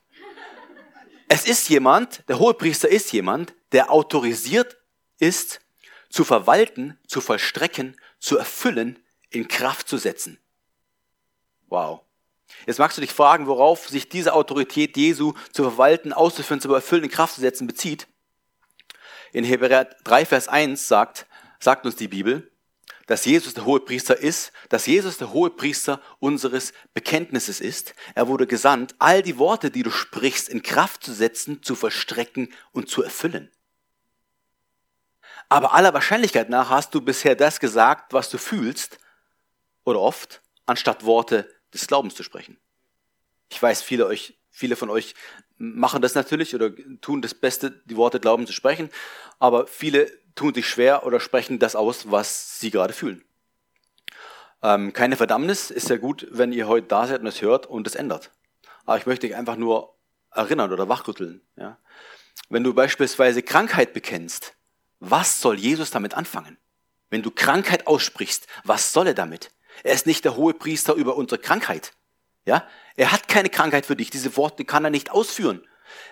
Es 1.28 1.46
ist 1.46 1.68
jemand, 1.68 2.28
der 2.28 2.38
Hohepriester 2.38 2.88
ist 2.88 3.12
jemand, 3.12 3.54
der 3.72 3.90
autorisiert 3.90 4.76
ist, 5.18 5.60
zu 6.10 6.24
verwalten, 6.24 6.98
zu 7.06 7.20
vollstrecken, 7.20 7.98
zu 8.18 8.36
erfüllen, 8.36 8.98
in 9.30 9.48
Kraft 9.48 9.88
zu 9.88 9.96
setzen. 9.96 10.38
Wow. 11.68 12.02
Jetzt 12.66 12.78
magst 12.78 12.98
du 12.98 13.00
dich 13.00 13.12
fragen, 13.12 13.46
worauf 13.46 13.88
sich 13.88 14.10
diese 14.10 14.34
Autorität 14.34 14.96
Jesu 14.96 15.32
zu 15.52 15.62
verwalten, 15.62 16.12
auszuführen, 16.12 16.60
zu 16.60 16.72
erfüllen, 16.74 17.04
in 17.04 17.10
Kraft 17.10 17.34
zu 17.34 17.40
setzen 17.40 17.66
bezieht. 17.66 18.08
In 19.32 19.44
Hebräer 19.44 19.86
3, 20.04 20.26
Vers 20.26 20.48
1 20.48 20.86
sagt, 20.86 21.26
sagt 21.58 21.86
uns 21.86 21.96
die 21.96 22.08
Bibel, 22.08 22.51
dass 23.06 23.24
Jesus 23.24 23.54
der 23.54 23.64
hohe 23.64 23.80
Priester 23.80 24.18
ist, 24.18 24.52
dass 24.68 24.86
Jesus 24.86 25.18
der 25.18 25.32
hohe 25.32 25.50
Priester 25.50 26.00
unseres 26.18 26.72
Bekenntnisses 26.94 27.60
ist. 27.60 27.94
Er 28.14 28.28
wurde 28.28 28.46
gesandt, 28.46 28.94
all 28.98 29.22
die 29.22 29.38
Worte, 29.38 29.70
die 29.70 29.82
du 29.82 29.90
sprichst, 29.90 30.48
in 30.48 30.62
Kraft 30.62 31.04
zu 31.04 31.12
setzen, 31.12 31.62
zu 31.62 31.74
verstrecken 31.74 32.52
und 32.72 32.88
zu 32.88 33.02
erfüllen. 33.02 33.50
Aber 35.48 35.74
aller 35.74 35.92
Wahrscheinlichkeit 35.92 36.48
nach 36.48 36.70
hast 36.70 36.94
du 36.94 37.00
bisher 37.00 37.34
das 37.34 37.60
gesagt, 37.60 38.12
was 38.12 38.30
du 38.30 38.38
fühlst, 38.38 38.98
oder 39.84 40.00
oft, 40.00 40.42
anstatt 40.66 41.04
Worte 41.04 41.48
des 41.74 41.86
Glaubens 41.86 42.14
zu 42.14 42.22
sprechen. 42.22 42.58
Ich 43.50 43.60
weiß, 43.62 43.82
viele, 43.82 44.06
euch, 44.06 44.38
viele 44.52 44.76
von 44.76 44.90
euch 44.90 45.14
machen 45.58 46.02
das 46.02 46.14
natürlich 46.14 46.54
oder 46.54 46.70
tun 47.00 47.22
das 47.22 47.34
Beste, 47.34 47.82
die 47.86 47.96
Worte 47.96 48.20
Glauben 48.20 48.46
zu 48.46 48.52
sprechen, 48.52 48.90
aber 49.38 49.66
viele 49.66 50.10
tun 50.34 50.54
sich 50.54 50.68
schwer 50.68 51.04
oder 51.04 51.18
sprechen 51.18 51.58
das 51.58 51.74
aus, 51.74 52.10
was 52.10 52.60
sie 52.60 52.70
gerade 52.70 52.92
fühlen. 52.92 53.24
Ähm, 54.62 54.92
keine 54.92 55.16
Verdammnis 55.16 55.70
ist 55.70 55.90
ja 55.90 55.96
gut, 55.96 56.28
wenn 56.30 56.52
ihr 56.52 56.68
heute 56.68 56.86
da 56.86 57.06
seid 57.06 57.20
und 57.20 57.26
es 57.26 57.42
hört 57.42 57.66
und 57.66 57.86
es 57.86 57.96
ändert. 57.96 58.30
Aber 58.84 58.98
ich 58.98 59.06
möchte 59.06 59.26
dich 59.26 59.34
einfach 59.34 59.56
nur 59.56 59.96
erinnern 60.30 60.72
oder 60.72 60.88
wachrütteln. 60.88 61.40
Ja? 61.56 61.78
Wenn 62.48 62.62
du 62.62 62.74
beispielsweise 62.74 63.42
Krankheit 63.42 63.92
bekennst, 63.92 64.54
was 65.00 65.40
soll 65.40 65.58
Jesus 65.58 65.90
damit 65.90 66.14
anfangen? 66.14 66.58
Wenn 67.10 67.22
du 67.22 67.30
Krankheit 67.30 67.86
aussprichst, 67.86 68.46
was 68.64 68.92
soll 68.92 69.08
er 69.08 69.14
damit? 69.14 69.50
Er 69.82 69.94
ist 69.94 70.06
nicht 70.06 70.24
der 70.24 70.36
hohe 70.36 70.54
Priester 70.54 70.94
über 70.94 71.16
unsere 71.16 71.40
Krankheit. 71.40 71.92
Ja? 72.44 72.66
Er 72.96 73.12
hat 73.12 73.28
keine 73.28 73.50
Krankheit 73.50 73.86
für 73.86 73.96
dich. 73.96 74.10
Diese 74.10 74.36
Worte 74.36 74.64
kann 74.64 74.84
er 74.84 74.90
nicht 74.90 75.10
ausführen. 75.10 75.66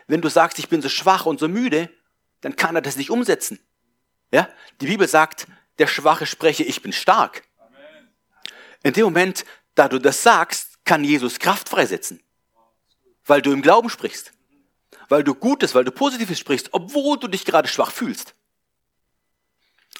Wenn 0.07 0.21
du 0.21 0.29
sagst, 0.29 0.59
ich 0.59 0.69
bin 0.69 0.83
so 0.83 0.89
schwach 0.89 1.27
und 1.27 1.41
so 1.41 1.49
müde, 1.49 1.91
dann 2.41 2.57
kann 2.57 2.75
er 2.75 2.83
das 2.83 2.97
nicht 2.97 3.11
umsetzen. 3.11 3.61
Ja? 4.33 4.49
Die 4.81 4.87
Bibel 4.87 5.09
sagt, 5.09 5.47
der 5.79 5.87
Schwache 5.87 6.27
spreche, 6.27 6.65
ich 6.65 6.83
bin 6.83 6.93
stark. 6.93 7.43
In 8.83 8.93
dem 8.93 9.05
Moment, 9.05 9.45
da 9.75 9.89
du 9.89 9.99
das 9.99 10.23
sagst, 10.23 10.85
kann 10.85 11.05
Jesus 11.05 11.39
Kraft 11.39 11.69
freisetzen. 11.69 12.23
Weil 13.25 13.43
du 13.43 13.53
im 13.53 13.63
Glauben 13.63 13.91
sprichst. 13.91 14.33
Weil 15.09 15.25
du 15.25 15.35
Gutes, 15.35 15.75
weil 15.75 15.85
du 15.85 15.91
Positives 15.91 16.39
sprichst, 16.39 16.69
obwohl 16.73 17.19
du 17.19 17.29
dich 17.29 17.45
gerade 17.45 17.69
schwach 17.69 17.91
fühlst. 17.93 18.35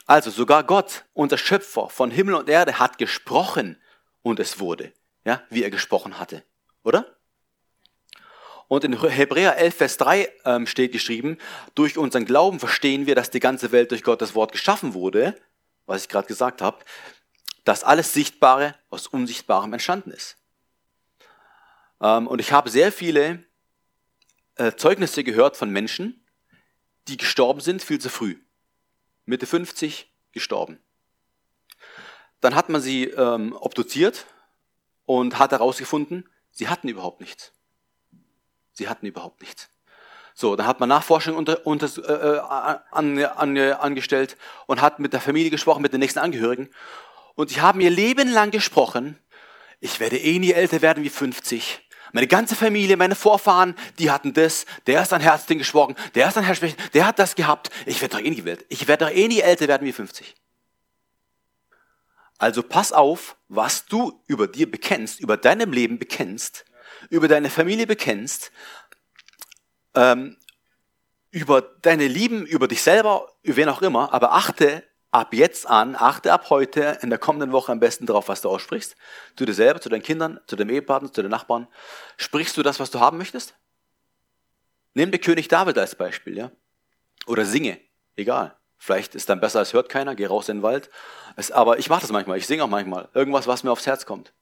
Also 0.07 0.31
sogar 0.31 0.65
Gott, 0.65 1.05
unser 1.13 1.39
Schöpfer 1.39 1.89
von 1.89 2.11
Himmel 2.11 2.35
und 2.35 2.49
Erde, 2.49 2.79
hat 2.79 2.99
gesprochen 2.99 3.81
und 4.23 4.41
es 4.41 4.59
wurde, 4.59 4.93
ja, 5.31 5.43
wie 5.49 5.63
er 5.63 5.71
gesprochen 5.71 6.19
hatte, 6.19 6.43
oder? 6.83 7.17
Und 8.67 8.85
in 8.85 9.01
Hebräer 9.01 9.57
11, 9.57 9.75
Vers 9.77 9.97
3 9.97 10.29
ähm, 10.45 10.67
steht 10.67 10.91
geschrieben, 10.91 11.39
durch 11.77 11.97
unseren 11.97 12.25
Glauben 12.25 12.59
verstehen 12.59 13.07
wir, 13.07 13.15
dass 13.15 13.31
die 13.31 13.39
ganze 13.39 13.71
Welt 13.71 13.93
durch 13.93 14.03
Gottes 14.03 14.35
Wort 14.35 14.51
geschaffen 14.51 14.93
wurde, 14.93 15.41
was 15.87 16.03
ich 16.03 16.09
gerade 16.09 16.27
gesagt 16.27 16.63
habe, 16.63 16.79
dass 17.65 17.85
alles 17.85 18.13
Sichtbare 18.13 18.75
aus 18.89 19.07
Unsichtbarem 19.07 19.73
entstanden 19.73 20.11
ist. 20.11 20.37
Ähm, 22.01 22.27
und 22.27 22.41
ich 22.41 22.51
habe 22.51 22.71
sehr 22.71 22.91
viele 22.91 23.45
äh, 24.57 24.73
Zeugnisse 24.73 25.23
gehört 25.23 25.57
von 25.57 25.71
Menschen, 25.71 26.27
die 27.07 27.17
gestorben 27.17 27.61
sind 27.61 27.83
viel 27.83 28.01
zu 28.01 28.09
früh. 28.09 28.37
Mitte 29.27 29.47
50 29.47 30.13
gestorben. 30.33 30.81
Dann 32.41 32.57
hat 32.57 32.69
man 32.69 32.81
sie 32.81 33.05
ähm, 33.05 33.53
obduziert 33.53 34.27
und 35.11 35.41
hat 35.41 35.51
herausgefunden, 35.51 36.29
sie 36.53 36.69
hatten 36.69 36.87
überhaupt 36.87 37.21
nichts. 37.21 37.51
Sie 38.71 38.89
hatten 38.89 39.07
überhaupt 39.07 39.41
nichts. 39.41 39.69
So, 40.35 40.55
dann 40.55 40.69
hat 40.69 40.79
man 40.79 40.89
Nachforschung 40.89 41.35
unter, 41.35 41.67
unter, 41.67 41.89
äh, 42.09 42.37
äh, 42.37 42.39
an, 42.93 43.19
an, 43.19 43.59
angestellt 43.59 44.37
und 44.69 44.81
hat 44.81 45.01
mit 45.01 45.13
der 45.13 45.21
Familie 45.21 45.51
gesprochen, 45.51 45.83
mit 45.83 45.93
den 45.93 45.99
nächsten 45.99 46.21
Angehörigen. 46.21 46.69
Und 47.35 47.51
sie 47.51 47.61
haben 47.61 47.81
ihr 47.81 47.91
Leben 47.91 48.29
lang 48.29 48.53
gesprochen, 48.53 49.19
ich 49.81 49.99
werde 49.99 50.17
eh 50.17 50.39
nie 50.39 50.53
älter 50.53 50.81
werden 50.81 51.03
wie 51.03 51.11
50. 51.11 51.81
Meine 52.13 52.29
ganze 52.29 52.55
Familie, 52.55 52.97
meine 52.97 53.17
Vorfahren, 53.17 53.75
die 53.99 54.13
hatten 54.13 54.33
das, 54.33 54.65
der 54.87 55.03
ist 55.03 55.13
an 55.13 55.21
Herzding 55.21 55.59
geschworen, 55.59 55.97
der 56.15 56.29
ist 56.29 56.39
an 56.39 56.45
Herzsprechen, 56.45 56.77
der 56.95 57.05
hat 57.05 57.19
das 57.19 57.35
gehabt. 57.35 57.71
Ich 57.85 58.01
werde 58.01 58.17
doch 58.17 58.25
eh 58.25 58.31
nie. 58.31 58.45
Ich 58.69 58.87
werde 58.87 59.07
doch 59.07 59.13
eh 59.13 59.27
nie 59.27 59.41
älter 59.41 59.67
werden 59.67 59.85
wie 59.89 59.93
50. 59.93 60.37
Also 62.41 62.63
pass 62.63 62.91
auf, 62.95 63.37
was 63.49 63.85
du 63.85 64.23
über 64.27 64.49
dir 64.49 64.69
bekennst, 64.69 65.21
über 65.21 65.37
deinem 65.37 65.75
Leben 65.75 65.99
bekennst, 65.99 66.65
über 67.11 67.29
deine 67.29 67.51
Familie 67.51 67.87
bekennst, 67.87 68.51
ähm, 69.95 70.39
über 71.31 71.61
deine 71.61 72.09
Lieben, 72.09 72.47
über 72.47 72.67
dich 72.67 72.83
selber, 72.83 73.31
wen 73.43 73.69
auch 73.69 73.83
immer, 73.83 74.15
aber 74.15 74.33
achte 74.33 74.83
ab 75.11 75.35
jetzt 75.35 75.69
an, 75.69 75.95
achte 75.95 76.33
ab 76.33 76.49
heute, 76.49 76.99
in 77.03 77.11
der 77.11 77.19
kommenden 77.19 77.53
Woche 77.53 77.73
am 77.73 77.79
besten 77.79 78.07
darauf, 78.07 78.29
was 78.29 78.41
du 78.41 78.49
aussprichst. 78.49 78.97
Zu 79.37 79.45
dir 79.45 79.53
selber, 79.53 79.83
zu 79.83 79.91
deinen 79.91 80.03
Kindern, 80.03 80.41
zu 80.47 80.57
deinem 80.57 80.71
Ehepartner, 80.71 81.13
zu 81.13 81.21
den 81.21 81.31
Nachbarn. 81.31 81.69
Sprichst 82.17 82.57
du 82.57 82.63
das, 82.63 82.81
was 82.81 82.91
du 82.91 83.01
haben 83.01 83.19
möchtest? 83.19 83.55
Nimm 84.95 85.11
den 85.11 85.21
König 85.21 85.49
David 85.49 85.77
als 85.77 85.95
Beispiel, 85.95 86.39
ja. 86.39 86.51
Oder 87.27 87.45
singe, 87.45 87.79
egal. 88.17 88.57
Vielleicht 88.83 89.15
ist 89.15 89.29
dann 89.29 89.41
besser, 89.41 89.61
es 89.61 89.75
hört 89.75 89.91
keiner, 89.91 90.15
geh 90.15 90.25
raus 90.25 90.49
in 90.49 90.57
den 90.57 90.63
Wald. 90.63 90.89
Es, 91.37 91.51
aber 91.51 91.79
ich 91.79 91.91
mache 91.91 92.01
das 92.01 92.11
manchmal, 92.13 92.39
ich 92.39 92.47
singe 92.47 92.65
auch 92.65 92.69
manchmal. 92.69 93.11
Irgendwas, 93.13 93.47
was 93.47 93.63
mir 93.63 93.71
aufs 93.71 93.87
Herz 93.87 94.07
kommt. 94.07 94.33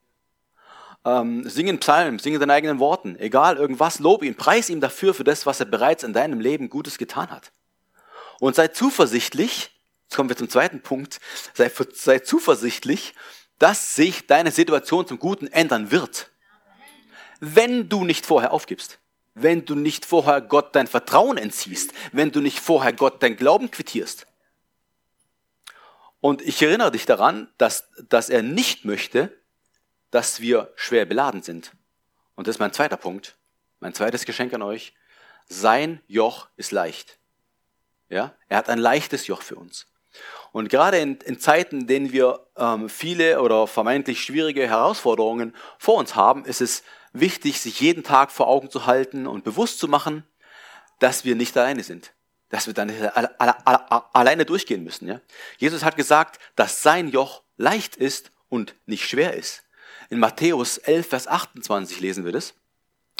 Ähm, 1.04 1.42
sing 1.48 1.66
in 1.66 1.80
Psalmen, 1.80 2.20
singe 2.20 2.38
deinen 2.38 2.52
eigenen 2.52 2.78
Worten. 2.78 3.16
Egal, 3.18 3.56
irgendwas, 3.56 3.98
lob 3.98 4.22
ihn, 4.22 4.36
preis 4.36 4.70
ihm 4.70 4.80
dafür 4.80 5.12
für 5.12 5.24
das, 5.24 5.44
was 5.44 5.58
er 5.58 5.66
bereits 5.66 6.04
in 6.04 6.12
deinem 6.12 6.38
Leben 6.38 6.70
Gutes 6.70 6.98
getan 6.98 7.32
hat. 7.32 7.50
Und 8.38 8.54
sei 8.54 8.68
zuversichtlich, 8.68 9.76
jetzt 10.04 10.14
kommen 10.14 10.28
wir 10.28 10.36
zum 10.36 10.48
zweiten 10.48 10.82
Punkt, 10.82 11.18
sei, 11.54 11.68
sei 11.92 12.20
zuversichtlich, 12.20 13.14
dass 13.58 13.96
sich 13.96 14.28
deine 14.28 14.52
Situation 14.52 15.04
zum 15.04 15.18
Guten 15.18 15.48
ändern 15.48 15.90
wird. 15.90 16.30
Wenn 17.40 17.88
du 17.88 18.04
nicht 18.04 18.24
vorher 18.24 18.52
aufgibst 18.52 19.00
wenn 19.42 19.64
du 19.64 19.74
nicht 19.74 20.04
vorher 20.04 20.40
Gott 20.40 20.74
dein 20.74 20.86
Vertrauen 20.86 21.38
entziehst, 21.38 21.92
wenn 22.12 22.30
du 22.30 22.40
nicht 22.40 22.60
vorher 22.60 22.92
Gott 22.92 23.22
dein 23.22 23.36
Glauben 23.36 23.70
quittierst. 23.70 24.26
Und 26.20 26.42
ich 26.42 26.60
erinnere 26.62 26.90
dich 26.90 27.06
daran, 27.06 27.48
dass, 27.58 27.88
dass 28.08 28.28
er 28.28 28.42
nicht 28.42 28.84
möchte, 28.84 29.36
dass 30.10 30.40
wir 30.40 30.72
schwer 30.74 31.04
beladen 31.04 31.42
sind. 31.42 31.72
Und 32.34 32.46
das 32.46 32.56
ist 32.56 32.60
mein 32.60 32.72
zweiter 32.72 32.96
Punkt, 32.96 33.36
mein 33.80 33.94
zweites 33.94 34.24
Geschenk 34.24 34.52
an 34.54 34.62
euch. 34.62 34.94
Sein 35.46 36.00
Joch 36.06 36.48
ist 36.56 36.72
leicht. 36.72 37.18
Ja, 38.08 38.34
er 38.48 38.58
hat 38.58 38.68
ein 38.68 38.78
leichtes 38.78 39.26
Joch 39.26 39.42
für 39.42 39.56
uns. 39.56 39.86
Und 40.52 40.70
gerade 40.70 40.98
in, 40.98 41.16
in 41.16 41.38
Zeiten, 41.38 41.82
in 41.82 41.86
denen 41.86 42.12
wir 42.12 42.46
ähm, 42.56 42.88
viele 42.88 43.40
oder 43.42 43.66
vermeintlich 43.66 44.22
schwierige 44.22 44.66
Herausforderungen 44.66 45.54
vor 45.78 45.96
uns 45.96 46.14
haben, 46.14 46.44
ist 46.44 46.60
es 46.60 46.82
wichtig, 47.12 47.60
sich 47.60 47.80
jeden 47.80 48.04
Tag 48.04 48.30
vor 48.32 48.48
Augen 48.48 48.70
zu 48.70 48.86
halten 48.86 49.26
und 49.26 49.44
bewusst 49.44 49.78
zu 49.78 49.88
machen, 49.88 50.24
dass 50.98 51.24
wir 51.24 51.34
nicht 51.34 51.56
alleine 51.56 51.82
sind. 51.82 52.12
Dass 52.48 52.66
wir 52.66 52.74
dann 52.74 52.90
alle, 52.90 53.40
alle, 53.40 53.66
alle, 53.66 54.14
alleine 54.14 54.44
durchgehen 54.44 54.82
müssen. 54.82 55.08
Ja? 55.08 55.20
Jesus 55.58 55.84
hat 55.84 55.96
gesagt, 55.96 56.40
dass 56.56 56.82
sein 56.82 57.08
Joch 57.10 57.42
leicht 57.56 57.96
ist 57.96 58.30
und 58.48 58.74
nicht 58.86 59.08
schwer 59.08 59.34
ist. 59.34 59.64
In 60.10 60.18
Matthäus 60.18 60.78
11, 60.78 61.08
Vers 61.08 61.26
28 61.26 62.00
lesen 62.00 62.24
wir 62.24 62.32
das. 62.32 62.54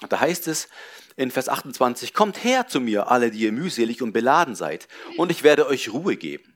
Da 0.08 0.20
heißt 0.20 0.48
es 0.48 0.68
in 1.16 1.30
Vers 1.30 1.48
28, 1.48 2.14
Kommt 2.14 2.44
her 2.44 2.68
zu 2.68 2.80
mir, 2.80 3.10
alle, 3.10 3.30
die 3.30 3.40
ihr 3.40 3.52
mühselig 3.52 4.00
und 4.00 4.12
beladen 4.12 4.54
seid, 4.54 4.88
und 5.16 5.30
ich 5.30 5.42
werde 5.42 5.66
euch 5.66 5.92
Ruhe 5.92 6.16
geben. 6.16 6.54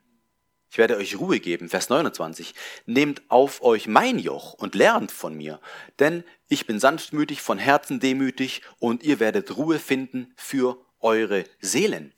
Ich 0.73 0.79
werde 0.79 0.97
euch 0.97 1.19
Ruhe 1.19 1.39
geben. 1.39 1.69
Vers 1.69 1.91
29. 1.91 2.55
Nehmt 2.87 3.21
auf 3.29 3.61
euch 3.61 3.89
mein 3.89 4.19
Joch 4.19 4.55
und 4.55 4.75
lernt 4.75 5.13
von 5.13 5.37
mir, 5.37 5.61
denn 5.99 6.25
ich 6.49 6.67
bin 6.67 6.81
sanftmütig, 6.81 7.43
von 7.43 7.59
Herzen 7.59 8.01
demütig 8.01 8.63
und 8.79 9.03
ihr 9.03 9.21
werdet 9.21 9.55
Ruhe 9.59 9.79
finden 9.79 10.33
für 10.35 10.79
eure 11.01 11.45
Seelen. 11.61 12.15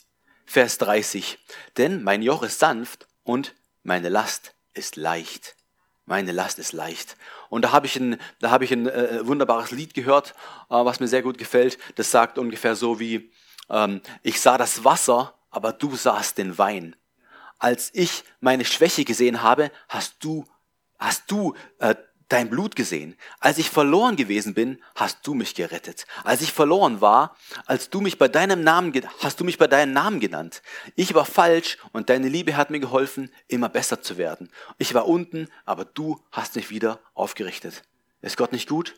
Vers 0.47 0.79
30. 0.79 1.41
Denn 1.79 2.05
mein 2.05 2.23
Joch 2.23 2.45
ist 2.45 2.61
sanft 2.61 3.09
und 3.25 3.57
meine 3.83 4.09
Last 4.09 4.55
ist 4.73 4.95
leicht. 4.95 5.57
Meine 6.07 6.31
Last 6.31 6.61
ist 6.61 6.73
leicht. 6.73 7.17
Und 7.49 7.63
da 7.63 7.73
habe 7.73 7.87
ich 7.87 7.97
ein, 7.97 8.21
da 8.39 8.51
habe 8.51 8.63
ich 8.63 8.71
ein 8.71 8.87
äh, 8.87 9.27
wunderbares 9.27 9.73
Lied 9.73 9.95
gehört, 9.95 10.31
äh, 10.71 10.75
was 10.77 11.01
mir 11.01 11.09
sehr 11.09 11.23
gut 11.23 11.39
gefällt. 11.39 11.77
Das 11.97 12.13
sagt 12.13 12.39
ungefähr 12.39 12.77
so 12.77 13.01
wie, 13.01 13.33
ähm, 13.69 14.01
ich 14.23 14.41
sah 14.41 14.59
das 14.59 14.85
Wasser, 14.85 15.35
aber 15.51 15.73
du 15.73 15.97
sahst 15.97 16.39
den 16.39 16.57
Wein 16.57 16.95
als 17.65 17.89
ich 17.95 18.25
meine 18.41 18.67
Schwäche 18.67 19.07
gesehen 19.07 19.41
habe, 19.43 19.71
hast 19.89 20.23
du, 20.23 20.45
hast 20.99 21.31
du 21.31 21.55
äh, 21.79 21.95
dein 22.29 22.51
Blut 22.51 22.77
gesehen. 22.77 23.17
Als 23.41 23.57
ich 23.57 23.71
verloren 23.71 24.17
gewesen 24.17 24.53
bin, 24.53 24.83
hast 24.95 25.27
du 25.27 25.33
mich 25.33 25.55
gerettet. 25.55 26.05
Als 26.25 26.43
ich 26.43 26.53
verloren 26.53 27.01
war, 27.01 27.39
als 27.65 27.89
du 27.89 28.03
mich 28.03 28.19
bei 28.19 28.29
deinem 28.29 28.63
Namen, 28.65 28.93
hast 29.21 29.41
du 29.41 29.45
mich 29.45 29.57
bei 29.57 29.67
deinem 29.67 29.95
Namen 29.95 30.21
genannt. 30.21 30.61
Ich 30.95 31.15
war 31.15 31.25
falsch 31.25 31.79
und 31.93 32.11
deine 32.11 32.29
Liebe 32.29 32.55
hat 32.55 32.69
mir 32.69 32.81
geholfen, 32.81 33.31
immer 33.49 33.71
besser 33.71 34.03
zu 34.03 34.19
werden. 34.19 34.51
Ich 34.77 34.93
war 34.93 35.09
unten, 35.09 35.49
aber 35.65 35.87
du 35.87 36.21
hast 36.33 36.57
mich 36.57 36.69
wieder 36.69 37.01
aufgerichtet. 37.15 37.83
Ist 38.21 38.37
Gott 38.37 38.53
nicht 38.53 38.69
gut? 38.69 38.95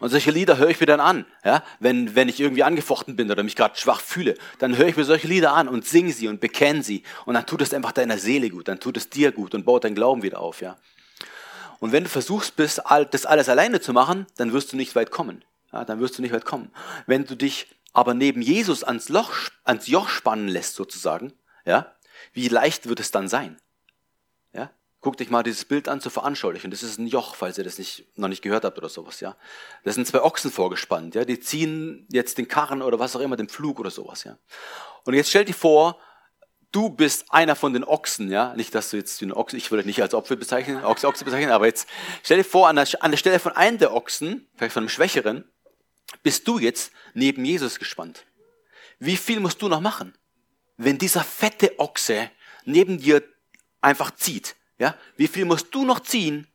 Und 0.00 0.10
solche 0.10 0.30
Lieder 0.30 0.58
höre 0.58 0.70
ich 0.70 0.80
mir 0.80 0.86
dann 0.86 1.00
an. 1.00 1.26
Ja? 1.44 1.62
Wenn, 1.80 2.14
wenn 2.14 2.28
ich 2.28 2.40
irgendwie 2.40 2.62
angefochten 2.62 3.16
bin 3.16 3.30
oder 3.30 3.42
mich 3.42 3.56
gerade 3.56 3.76
schwach 3.76 4.00
fühle, 4.00 4.36
dann 4.58 4.76
höre 4.76 4.88
ich 4.88 4.96
mir 4.96 5.04
solche 5.04 5.28
Lieder 5.28 5.52
an 5.52 5.68
und 5.68 5.86
singe 5.86 6.12
sie 6.12 6.28
und 6.28 6.40
bekenne 6.40 6.82
sie. 6.82 7.02
Und 7.26 7.34
dann 7.34 7.46
tut 7.46 7.62
es 7.62 7.74
einfach 7.74 7.92
deiner 7.92 8.18
Seele 8.18 8.50
gut, 8.50 8.68
dann 8.68 8.80
tut 8.80 8.96
es 8.96 9.10
dir 9.10 9.32
gut 9.32 9.54
und 9.54 9.64
baut 9.64 9.84
deinen 9.84 9.94
Glauben 9.94 10.22
wieder 10.22 10.40
auf. 10.40 10.60
Ja? 10.60 10.76
Und 11.80 11.92
wenn 11.92 12.04
du 12.04 12.10
versuchst, 12.10 12.54
das 12.58 12.78
alles 12.78 13.48
alleine 13.48 13.80
zu 13.80 13.92
machen, 13.92 14.26
dann 14.36 14.52
wirst 14.52 14.72
du 14.72 14.76
nicht 14.76 14.94
weit 14.94 15.10
kommen. 15.10 15.44
Ja? 15.72 15.84
Dann 15.84 16.00
wirst 16.00 16.18
du 16.18 16.22
nicht 16.22 16.32
weit 16.32 16.44
kommen. 16.44 16.70
Wenn 17.06 17.24
du 17.24 17.36
dich 17.36 17.68
aber 17.92 18.14
neben 18.14 18.40
Jesus 18.40 18.84
ans, 18.84 19.08
Loch, 19.08 19.32
ans 19.64 19.86
Joch 19.86 20.08
spannen 20.08 20.48
lässt, 20.48 20.74
sozusagen, 20.74 21.32
ja, 21.64 21.94
wie 22.32 22.48
leicht 22.48 22.88
wird 22.88 23.00
es 23.00 23.10
dann 23.10 23.28
sein? 23.28 23.58
Guckt 25.02 25.20
euch 25.20 25.30
mal 25.30 25.42
dieses 25.42 25.64
Bild 25.64 25.88
an 25.88 26.00
zur 26.00 26.12
Veranschaulichung. 26.12 26.70
Das 26.70 26.84
ist 26.84 26.96
ein 26.96 27.08
Joch, 27.08 27.34
falls 27.34 27.58
ihr 27.58 27.64
das 27.64 27.76
nicht, 27.76 28.06
noch 28.16 28.28
nicht 28.28 28.40
gehört 28.40 28.64
habt 28.64 28.78
oder 28.78 28.88
sowas, 28.88 29.18
ja. 29.18 29.36
Das 29.82 29.96
sind 29.96 30.06
zwei 30.06 30.22
Ochsen 30.22 30.52
vorgespannt, 30.52 31.16
ja. 31.16 31.24
Die 31.24 31.40
ziehen 31.40 32.06
jetzt 32.08 32.38
den 32.38 32.46
Karren 32.46 32.82
oder 32.82 33.00
was 33.00 33.16
auch 33.16 33.20
immer, 33.20 33.36
den 33.36 33.48
Pflug 33.48 33.80
oder 33.80 33.90
sowas, 33.90 34.22
ja. 34.22 34.38
Und 35.04 35.14
jetzt 35.14 35.28
stell 35.28 35.44
dir 35.44 35.54
vor, 35.54 35.98
du 36.70 36.88
bist 36.88 37.24
einer 37.30 37.56
von 37.56 37.72
den 37.72 37.82
Ochsen, 37.82 38.30
ja. 38.30 38.54
Nicht, 38.54 38.76
dass 38.76 38.90
du 38.90 38.96
jetzt 38.96 39.20
den 39.20 39.32
Ochsen, 39.32 39.56
ich 39.56 39.72
würde 39.72 39.82
dich 39.82 39.88
nicht 39.88 40.02
als 40.02 40.14
Opfer 40.14 40.36
bezeichnen, 40.36 40.84
Ochse, 40.84 41.08
Ochse 41.08 41.24
bezeichnen, 41.24 41.50
aber 41.50 41.66
jetzt 41.66 41.88
stell 42.22 42.38
dir 42.38 42.44
vor, 42.44 42.68
an 42.68 42.76
der, 42.76 42.86
an 43.00 43.10
der 43.10 43.18
Stelle 43.18 43.40
von 43.40 43.56
einem 43.56 43.78
der 43.78 43.92
Ochsen, 43.92 44.48
vielleicht 44.54 44.72
von 44.72 44.82
einem 44.82 44.88
Schwächeren, 44.88 45.50
bist 46.22 46.46
du 46.46 46.60
jetzt 46.60 46.92
neben 47.12 47.44
Jesus 47.44 47.80
gespannt. 47.80 48.24
Wie 49.00 49.16
viel 49.16 49.40
musst 49.40 49.60
du 49.62 49.68
noch 49.68 49.80
machen? 49.80 50.16
Wenn 50.76 50.98
dieser 50.98 51.24
fette 51.24 51.76
Ochse 51.80 52.30
neben 52.64 52.98
dir 52.98 53.24
einfach 53.80 54.12
zieht, 54.12 54.54
ja, 54.82 54.96
wie 55.16 55.28
viel 55.28 55.44
musst 55.44 55.68
du 55.70 55.84
noch 55.84 56.00
ziehen? 56.00 56.48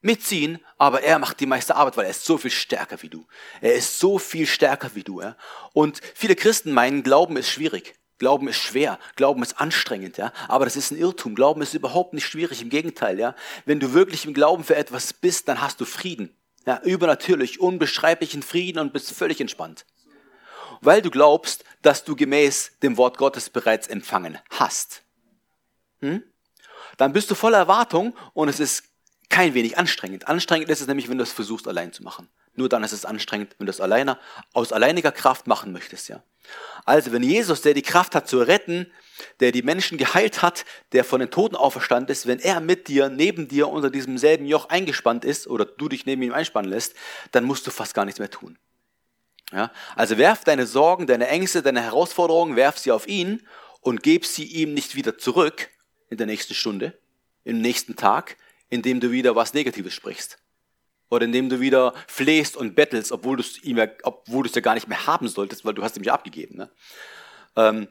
Mitziehen, 0.00 0.58
aber 0.78 1.02
er 1.02 1.20
macht 1.20 1.38
die 1.38 1.46
meiste 1.46 1.76
Arbeit, 1.76 1.96
weil 1.96 2.06
er 2.06 2.10
ist 2.10 2.24
so 2.24 2.38
viel 2.38 2.50
stärker 2.50 3.00
wie 3.02 3.08
du. 3.08 3.24
Er 3.60 3.74
ist 3.74 4.00
so 4.00 4.18
viel 4.18 4.48
stärker 4.48 4.90
wie 4.94 5.04
du. 5.04 5.20
Ja? 5.20 5.36
Und 5.72 6.00
viele 6.14 6.34
Christen 6.34 6.72
meinen, 6.72 7.04
Glauben 7.04 7.36
ist 7.36 7.48
schwierig. 7.48 7.94
Glauben 8.18 8.48
ist 8.48 8.56
schwer, 8.56 8.98
Glauben 9.14 9.42
ist 9.42 9.60
anstrengend, 9.60 10.18
ja. 10.18 10.32
Aber 10.48 10.64
das 10.64 10.76
ist 10.76 10.90
ein 10.90 10.98
Irrtum. 10.98 11.36
Glauben 11.36 11.62
ist 11.62 11.72
überhaupt 11.72 12.14
nicht 12.14 12.26
schwierig, 12.26 12.60
im 12.60 12.68
Gegenteil, 12.68 13.18
ja. 13.18 13.36
Wenn 13.64 13.78
du 13.78 13.92
wirklich 13.92 14.26
im 14.26 14.34
Glauben 14.34 14.64
für 14.64 14.74
etwas 14.74 15.12
bist, 15.12 15.46
dann 15.46 15.60
hast 15.60 15.80
du 15.80 15.84
Frieden. 15.84 16.36
Ja, 16.66 16.80
übernatürlich, 16.82 17.60
unbeschreiblichen 17.60 18.42
Frieden 18.42 18.80
und 18.80 18.92
bist 18.92 19.12
völlig 19.12 19.40
entspannt. 19.40 19.86
Weil 20.80 21.00
du 21.00 21.10
glaubst, 21.10 21.64
dass 21.82 22.04
du 22.04 22.16
gemäß 22.16 22.72
dem 22.82 22.96
Wort 22.96 23.18
Gottes 23.18 23.50
bereits 23.50 23.86
empfangen 23.86 24.38
hast. 24.50 25.02
Hm? 26.00 26.24
Dann 27.00 27.14
bist 27.14 27.30
du 27.30 27.34
voller 27.34 27.56
Erwartung 27.56 28.14
und 28.34 28.48
es 28.48 28.60
ist 28.60 28.84
kein 29.30 29.54
wenig 29.54 29.78
anstrengend. 29.78 30.28
Anstrengend 30.28 30.68
ist 30.68 30.82
es 30.82 30.86
nämlich, 30.86 31.08
wenn 31.08 31.16
du 31.16 31.22
es 31.22 31.32
versuchst, 31.32 31.66
allein 31.66 31.94
zu 31.94 32.02
machen. 32.02 32.28
Nur 32.54 32.68
dann 32.68 32.84
ist 32.84 32.92
es 32.92 33.06
anstrengend, 33.06 33.54
wenn 33.58 33.66
du 33.66 33.70
es 33.70 33.80
alleine, 33.80 34.18
aus 34.52 34.70
alleiniger 34.72 35.10
Kraft 35.10 35.46
machen 35.46 35.72
möchtest, 35.72 36.08
ja. 36.08 36.22
Also, 36.84 37.12
wenn 37.12 37.22
Jesus, 37.22 37.62
der 37.62 37.74
die 37.74 37.82
Kraft 37.82 38.14
hat 38.14 38.28
zu 38.28 38.40
retten, 38.40 38.90
der 39.38 39.52
die 39.52 39.62
Menschen 39.62 39.98
geheilt 39.98 40.42
hat, 40.42 40.64
der 40.92 41.04
von 41.04 41.20
den 41.20 41.30
Toten 41.30 41.56
auferstanden 41.56 42.10
ist, 42.10 42.26
wenn 42.26 42.38
er 42.38 42.60
mit 42.60 42.88
dir, 42.88 43.08
neben 43.08 43.48
dir 43.48 43.68
unter 43.68 43.88
diesem 43.88 44.18
selben 44.18 44.46
Joch 44.46 44.68
eingespannt 44.68 45.24
ist 45.24 45.46
oder 45.46 45.64
du 45.64 45.88
dich 45.88 46.06
neben 46.06 46.22
ihm 46.22 46.34
einspannen 46.34 46.70
lässt, 46.70 46.94
dann 47.32 47.44
musst 47.44 47.66
du 47.66 47.70
fast 47.70 47.94
gar 47.94 48.04
nichts 48.04 48.18
mehr 48.18 48.30
tun. 48.30 48.58
Ja? 49.52 49.70
Also 49.94 50.18
werf 50.18 50.44
deine 50.44 50.66
Sorgen, 50.66 51.06
deine 51.06 51.28
Ängste, 51.28 51.62
deine 51.62 51.82
Herausforderungen, 51.82 52.56
werf 52.56 52.78
sie 52.78 52.92
auf 52.92 53.06
ihn 53.06 53.46
und 53.80 54.02
gib 54.02 54.26
sie 54.26 54.44
ihm 54.44 54.74
nicht 54.74 54.96
wieder 54.96 55.16
zurück, 55.16 55.70
in 56.10 56.18
der 56.18 56.26
nächsten 56.26 56.54
Stunde, 56.54 56.98
im 57.44 57.60
nächsten 57.60 57.96
Tag, 57.96 58.36
indem 58.68 59.00
du 59.00 59.10
wieder 59.10 59.34
was 59.34 59.54
Negatives 59.54 59.94
sprichst. 59.94 60.38
Oder 61.08 61.24
indem 61.24 61.48
du 61.48 61.58
wieder 61.58 61.94
flehst 62.06 62.56
und 62.56 62.74
bettelst, 62.74 63.10
obwohl 63.10 63.36
du 63.36 63.42
es 63.42 63.62
ihm 63.64 63.78
ja, 63.78 63.88
obwohl 64.02 64.44
du 64.44 64.48
es 64.48 64.54
ja 64.54 64.60
gar 64.60 64.74
nicht 64.74 64.86
mehr 64.86 65.06
haben 65.06 65.28
solltest, 65.28 65.64
weil 65.64 65.74
du 65.74 65.82
hast 65.82 65.96
ihm 65.96 66.04
ja 66.04 66.14
abgegeben. 66.14 66.56
Ne? 66.56 66.70
Ähm, 67.56 67.88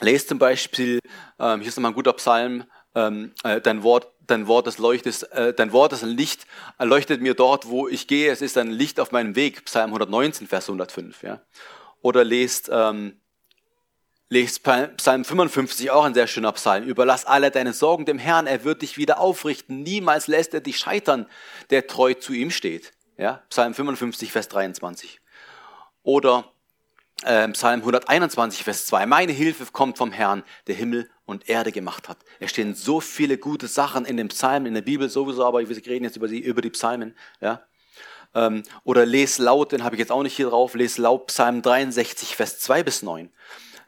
lest 0.00 0.28
zum 0.28 0.38
Beispiel, 0.38 1.00
ähm, 1.38 1.60
hier 1.60 1.68
ist 1.68 1.76
nochmal 1.76 1.90
ein 1.90 1.96
guter 1.96 2.12
Psalm, 2.12 2.64
ähm, 2.94 3.32
äh, 3.42 3.60
dein 3.60 3.82
Wort, 3.82 4.12
dein 4.20 4.46
Wort, 4.46 4.66
das 4.66 4.78
leuchtet, 4.78 5.24
äh, 5.32 5.52
dein 5.52 5.72
Wort 5.72 5.92
ist 5.92 6.04
ein 6.04 6.10
Licht, 6.10 6.46
leuchtet 6.78 7.20
mir 7.20 7.34
dort, 7.34 7.68
wo 7.68 7.88
ich 7.88 8.06
gehe. 8.06 8.30
Es 8.30 8.42
ist 8.42 8.56
ein 8.56 8.70
Licht 8.70 9.00
auf 9.00 9.10
meinem 9.10 9.34
Weg. 9.34 9.64
Psalm 9.64 9.90
119, 9.90 10.46
Vers 10.46 10.68
105. 10.68 11.22
Ja. 11.22 11.40
Oder 12.02 12.24
lest 12.24 12.70
ähm, 12.72 13.20
Lest 14.32 14.62
Psalm 14.62 15.24
55, 15.24 15.90
auch 15.90 16.04
ein 16.04 16.14
sehr 16.14 16.28
schöner 16.28 16.52
Psalm. 16.52 16.84
Überlass 16.84 17.24
alle 17.24 17.50
deine 17.50 17.72
Sorgen 17.72 18.04
dem 18.04 18.20
Herrn, 18.20 18.46
er 18.46 18.62
wird 18.62 18.82
dich 18.82 18.96
wieder 18.96 19.18
aufrichten. 19.18 19.82
Niemals 19.82 20.28
lässt 20.28 20.54
er 20.54 20.60
dich 20.60 20.78
scheitern, 20.78 21.26
der 21.70 21.88
treu 21.88 22.14
zu 22.14 22.32
ihm 22.32 22.52
steht. 22.52 22.92
Ja, 23.18 23.42
Psalm 23.50 23.74
55, 23.74 24.30
Vers 24.30 24.46
23. 24.46 25.20
Oder 26.04 26.44
äh, 27.24 27.48
Psalm 27.48 27.80
121, 27.80 28.62
Vers 28.62 28.86
2. 28.86 29.04
Meine 29.06 29.32
Hilfe 29.32 29.66
kommt 29.72 29.98
vom 29.98 30.12
Herrn, 30.12 30.44
der 30.68 30.76
Himmel 30.76 31.10
und 31.24 31.48
Erde 31.48 31.72
gemacht 31.72 32.08
hat. 32.08 32.18
Es 32.38 32.50
stehen 32.50 32.76
so 32.76 33.00
viele 33.00 33.36
gute 33.36 33.66
Sachen 33.66 34.04
in 34.04 34.16
dem 34.16 34.28
Psalm, 34.28 34.64
in 34.64 34.74
der 34.74 34.82
Bibel 34.82 35.10
sowieso, 35.10 35.44
aber 35.44 35.68
wir 35.68 35.86
reden 35.86 36.04
jetzt 36.04 36.16
über 36.16 36.28
die, 36.28 36.38
über 36.38 36.62
die 36.62 36.70
Psalmen. 36.70 37.16
Ja. 37.40 37.64
Ähm, 38.36 38.62
oder 38.84 39.04
les 39.06 39.38
laut, 39.38 39.72
den 39.72 39.82
habe 39.82 39.96
ich 39.96 39.98
jetzt 39.98 40.12
auch 40.12 40.22
nicht 40.22 40.36
hier 40.36 40.50
drauf, 40.50 40.74
les 40.74 40.98
laut 40.98 41.26
Psalm 41.26 41.62
63, 41.62 42.36
Vers 42.36 42.60
2 42.60 42.84
bis 42.84 43.02
9. 43.02 43.28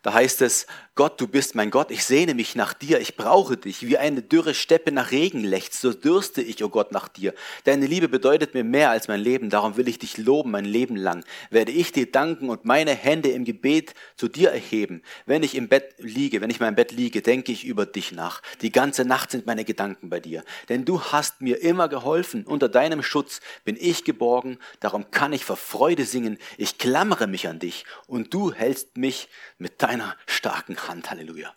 Da 0.03 0.13
heißt 0.13 0.43
es, 0.43 0.67
Gott, 0.95 1.19
du 1.21 1.27
bist 1.27 1.55
mein 1.55 1.71
Gott, 1.71 1.91
ich 1.91 2.05
sehne 2.05 2.35
mich 2.35 2.55
nach 2.55 2.75
dir, 2.75 3.01
ich 3.01 3.17
brauche 3.17 3.57
dich, 3.57 3.87
wie 3.87 3.97
eine 3.97 4.21
dürre 4.21 4.53
Steppe 4.53 4.93
nach 4.93 5.11
Regen 5.11 5.43
lechzt, 5.43 5.81
so 5.81 5.95
dürste 5.95 6.43
ich, 6.43 6.63
o 6.63 6.67
oh 6.67 6.69
Gott, 6.69 6.93
nach 6.93 7.09
dir. 7.09 7.33
Deine 7.65 7.87
Liebe 7.87 8.09
bedeutet 8.09 8.53
mir 8.53 8.63
mehr 8.63 8.91
als 8.91 9.09
mein 9.09 9.21
Leben, 9.21 9.49
darum 9.49 9.79
will 9.79 9.89
ich 9.89 9.99
dich 9.99 10.19
loben 10.19 10.51
mein 10.51 10.67
Leben 10.67 10.97
lang. 10.97 11.25
Werde 11.51 11.73
ich 11.73 11.93
dir 11.93 12.11
danken 12.11 12.51
und 12.51 12.67
meine 12.67 12.95
Hände 12.95 13.31
im 13.31 13.45
Gebet 13.45 13.95
zu 14.17 14.29
dir 14.29 14.51
erheben. 14.51 15.03
Wenn 15.25 15.43
ich 15.43 15.55
im 15.55 15.69
Bett 15.69 15.95
liege, 15.99 16.41
wenn 16.41 16.51
ich 16.51 16.59
in 16.61 16.67
meinem 16.67 16.75
Bett 16.75 16.93
liege, 16.93 17.23
denke 17.23 17.53
ich 17.53 17.65
über 17.65 17.87
dich 17.87 18.13
nach. 18.13 18.43
Die 18.61 18.73
ganze 18.73 19.07
Nacht 19.07 19.31
sind 19.31 19.47
meine 19.47 19.65
Gedanken 19.65 20.11
bei 20.11 20.21
dir. 20.21 20.45
Denn 20.69 20.85
du 20.85 21.01
hast 21.01 21.41
mir 21.41 21.63
immer 21.63 21.89
geholfen, 21.89 22.45
unter 22.45 22.69
deinem 22.69 23.03
Schutz 23.03 23.41
bin 23.65 23.79
ich 23.81 24.05
geborgen, 24.05 24.59
darum 24.81 25.11
kann 25.11 25.33
ich 25.33 25.45
vor 25.45 25.57
Freude 25.57 26.05
singen, 26.05 26.37
ich 26.59 26.77
klammere 26.77 27.29
mich 27.29 27.49
an 27.49 27.61
dich 27.61 27.87
und 28.07 28.35
du 28.35 28.53
hältst 28.53 28.99
mich 28.99 29.29
mit 29.59 29.81
deiner 29.93 30.17
starken 30.27 30.89
Hand. 30.89 31.11
Halleluja. 31.11 31.55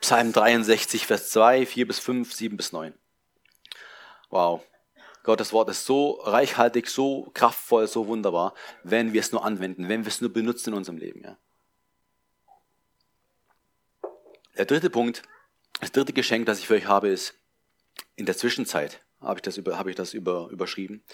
Psalm 0.00 0.32
63, 0.32 1.06
Vers 1.06 1.30
2, 1.30 1.64
4 1.64 1.86
bis 1.86 1.98
5, 2.00 2.32
7 2.32 2.56
bis 2.56 2.72
9. 2.72 2.92
Wow. 4.30 4.64
Gottes 5.22 5.52
Wort 5.52 5.68
ist 5.68 5.84
so 5.84 6.12
reichhaltig, 6.22 6.88
so 6.88 7.30
kraftvoll, 7.34 7.86
so 7.86 8.06
wunderbar, 8.06 8.54
wenn 8.82 9.12
wir 9.12 9.20
es 9.20 9.30
nur 9.30 9.44
anwenden, 9.44 9.88
wenn 9.88 10.04
wir 10.04 10.08
es 10.08 10.20
nur 10.20 10.32
benutzen 10.32 10.70
in 10.70 10.76
unserem 10.76 10.98
Leben. 10.98 11.22
Ja. 11.22 11.36
Der 14.56 14.64
dritte 14.64 14.90
Punkt, 14.90 15.22
das 15.80 15.92
dritte 15.92 16.12
Geschenk, 16.12 16.46
das 16.46 16.58
ich 16.58 16.66
für 16.66 16.74
euch 16.74 16.86
habe, 16.86 17.08
ist, 17.08 17.34
in 18.16 18.26
der 18.26 18.36
Zwischenzeit 18.36 19.00
habe 19.20 19.38
ich 19.38 19.42
das, 19.42 19.56
über, 19.56 19.78
habe 19.78 19.90
ich 19.90 19.96
das 19.96 20.14
über, 20.14 20.48
überschrieben. 20.50 21.04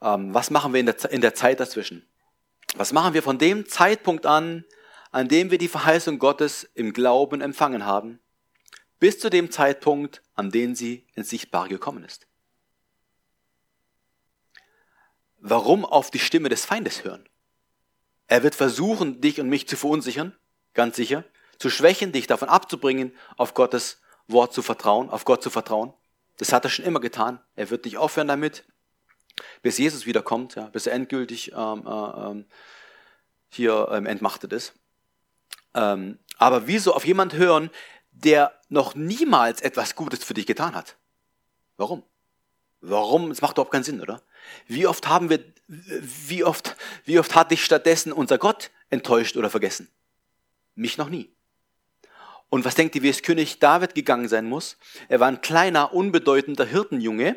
Ähm, 0.00 0.34
was 0.34 0.50
machen 0.50 0.72
wir 0.72 0.80
in 0.80 0.86
der, 0.86 1.12
in 1.12 1.20
der 1.20 1.34
Zeit 1.34 1.60
dazwischen? 1.60 2.08
Was 2.74 2.92
machen 2.92 3.14
wir 3.14 3.22
von 3.22 3.38
dem 3.38 3.68
Zeitpunkt 3.68 4.26
an, 4.26 4.64
an 5.12 5.28
dem 5.28 5.50
wir 5.50 5.58
die 5.58 5.68
Verheißung 5.68 6.18
Gottes 6.18 6.64
im 6.74 6.92
Glauben 6.92 7.40
empfangen 7.40 7.86
haben, 7.86 8.18
bis 8.98 9.18
zu 9.18 9.30
dem 9.30 9.50
Zeitpunkt, 9.50 10.22
an 10.34 10.50
dem 10.50 10.74
sie 10.74 11.06
ins 11.14 11.28
Sichtbare 11.28 11.68
gekommen 11.68 12.02
ist. 12.02 12.26
Warum 15.38 15.84
auf 15.84 16.10
die 16.10 16.18
Stimme 16.18 16.48
des 16.48 16.64
Feindes 16.64 17.04
hören? 17.04 17.28
Er 18.26 18.42
wird 18.42 18.54
versuchen, 18.54 19.20
dich 19.20 19.40
und 19.40 19.48
mich 19.48 19.68
zu 19.68 19.76
verunsichern, 19.76 20.34
ganz 20.72 20.96
sicher, 20.96 21.24
zu 21.58 21.68
schwächen, 21.68 22.12
dich 22.12 22.26
davon 22.26 22.48
abzubringen, 22.48 23.12
auf 23.36 23.54
Gottes 23.54 24.00
Wort 24.28 24.54
zu 24.54 24.62
vertrauen, 24.62 25.10
auf 25.10 25.24
Gott 25.24 25.42
zu 25.42 25.50
vertrauen. 25.50 25.92
Das 26.38 26.52
hat 26.52 26.64
er 26.64 26.70
schon 26.70 26.84
immer 26.84 27.00
getan. 27.00 27.40
Er 27.54 27.70
wird 27.70 27.84
nicht 27.84 27.98
aufhören 27.98 28.28
damit, 28.28 28.64
bis 29.60 29.78
Jesus 29.78 30.06
wiederkommt, 30.06 30.54
ja, 30.54 30.68
bis 30.68 30.86
er 30.86 30.94
endgültig 30.94 31.52
ähm, 31.52 31.86
äh, 31.86 31.90
ähm, 31.90 32.46
hier 33.50 33.88
ähm, 33.92 34.06
entmachtet 34.06 34.52
ist. 34.52 34.74
Ähm, 35.74 36.18
aber 36.38 36.66
wieso 36.66 36.94
auf 36.94 37.06
jemand 37.06 37.34
hören, 37.34 37.70
der 38.10 38.52
noch 38.68 38.94
niemals 38.94 39.60
etwas 39.60 39.94
Gutes 39.94 40.24
für 40.24 40.34
dich 40.34 40.46
getan 40.46 40.74
hat? 40.74 40.96
Warum? 41.76 42.02
Warum? 42.80 43.30
Es 43.30 43.40
macht 43.40 43.54
überhaupt 43.54 43.72
keinen 43.72 43.84
Sinn, 43.84 44.00
oder? 44.00 44.22
Wie 44.66 44.86
oft 44.86 45.08
haben 45.08 45.30
wir, 45.30 45.40
wie 45.68 46.44
oft, 46.44 46.76
wie 47.04 47.18
oft 47.18 47.34
hat 47.34 47.50
dich 47.50 47.64
stattdessen 47.64 48.12
unser 48.12 48.38
Gott 48.38 48.70
enttäuscht 48.90 49.36
oder 49.36 49.50
vergessen? 49.50 49.88
Mich 50.74 50.98
noch 50.98 51.08
nie. 51.08 51.30
Und 52.48 52.64
was 52.64 52.74
denkt 52.74 52.94
ihr, 52.96 53.02
wie 53.02 53.08
es 53.08 53.22
König 53.22 53.60
David 53.60 53.94
gegangen 53.94 54.28
sein 54.28 54.46
muss? 54.46 54.76
Er 55.08 55.20
war 55.20 55.28
ein 55.28 55.40
kleiner, 55.40 55.94
unbedeutender 55.94 56.66
Hirtenjunge, 56.66 57.36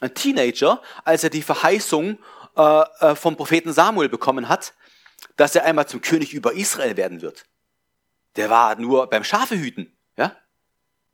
ein 0.00 0.14
Teenager, 0.14 0.82
als 1.04 1.22
er 1.22 1.30
die 1.30 1.42
Verheißung 1.42 2.18
äh, 2.56 2.82
äh 3.00 3.14
vom 3.14 3.36
Propheten 3.36 3.72
Samuel 3.72 4.08
bekommen 4.08 4.48
hat, 4.48 4.74
dass 5.36 5.54
er 5.54 5.64
einmal 5.64 5.86
zum 5.86 6.00
König 6.00 6.34
über 6.34 6.52
Israel 6.54 6.96
werden 6.96 7.20
wird 7.20 7.44
der 8.36 8.50
war 8.50 8.76
nur 8.76 9.08
beim 9.08 9.24
Schafehüten, 9.24 9.96
ja? 10.16 10.36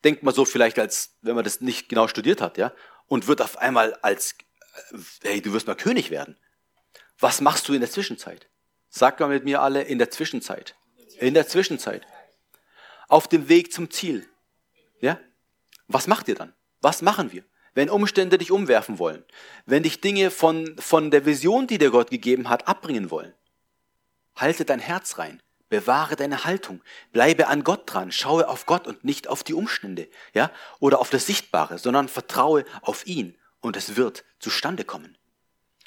Denkt 0.05 0.23
man 0.23 0.35
so 0.35 0.45
vielleicht, 0.45 0.79
als 0.79 1.17
wenn 1.23 1.35
man 1.35 1.45
das 1.45 1.61
nicht 1.61 1.89
genau 1.89 2.09
studiert 2.09 2.41
hat, 2.41 2.59
ja? 2.59 2.73
Und 3.07 3.27
wird 3.29 3.41
auf 3.41 3.59
einmal 3.59 3.95
als, 4.03 4.35
äh, 4.93 4.99
hey, 5.23 5.43
du 5.43 5.53
wirst 5.53 5.67
mal 5.67 5.77
König 5.77 6.11
werden. 6.11 6.37
Was 7.19 7.41
machst 7.41 7.69
du 7.69 7.75
in 7.75 7.81
der 7.81 7.91
Zwischenzeit? 7.91 8.49
Sagt 8.89 9.21
mal 9.21 9.29
mit 9.29 9.45
mir 9.45 9.63
alle, 9.63 9.83
in 9.83 9.99
der 9.99 10.11
Zwischenzeit. 10.11 10.77
In 11.19 11.35
der 11.35 11.47
Zwischenzeit. 11.47 12.07
Auf 13.09 13.29
dem 13.29 13.49
Weg 13.49 13.73
zum 13.73 13.91
Ziel. 13.91 14.29
Ja? 15.01 15.21
Was 15.87 16.07
macht 16.07 16.29
ihr 16.29 16.35
dann? 16.35 16.53
Was 16.81 17.03
machen 17.03 17.33
wir? 17.33 17.45
Wenn 17.75 17.89
Umstände 17.89 18.37
dich 18.39 18.51
umwerfen 18.51 18.99
wollen, 18.99 19.25
wenn 19.65 19.83
dich 19.83 20.01
Dinge 20.01 20.31
von, 20.31 20.77
von 20.79 21.11
der 21.11 21.25
Vision, 21.25 21.67
die 21.67 21.79
dir 21.79 21.91
Gott 21.91 22.11
gegeben 22.11 22.49
hat, 22.49 22.69
abbringen 22.69 23.11
wollen, 23.11 23.33
halte 24.35 24.65
dein 24.65 24.81
Herz 24.81 25.19
rein. 25.19 25.43
Bewahre 25.73 26.17
deine 26.17 26.45
Haltung. 26.45 26.83
Bleibe 27.13 27.49
an 27.49 27.65
Gott 27.65 27.85
dran. 27.87 28.13
Schaue 28.13 28.47
auf 28.47 28.67
Gott 28.67 28.87
und 28.87 29.05
nicht 29.05 29.27
auf 29.27 29.43
die 29.43 29.55
Umstände, 29.55 30.07
ja, 30.35 30.51
oder 30.81 31.01
auf 31.01 31.09
das 31.09 31.25
Sichtbare, 31.25 31.79
sondern 31.79 32.09
vertraue 32.09 32.67
auf 32.83 33.07
ihn 33.07 33.39
und 33.63 33.75
es 33.75 33.97
wird 33.97 34.23
zustande 34.39 34.85
kommen. 34.85 35.17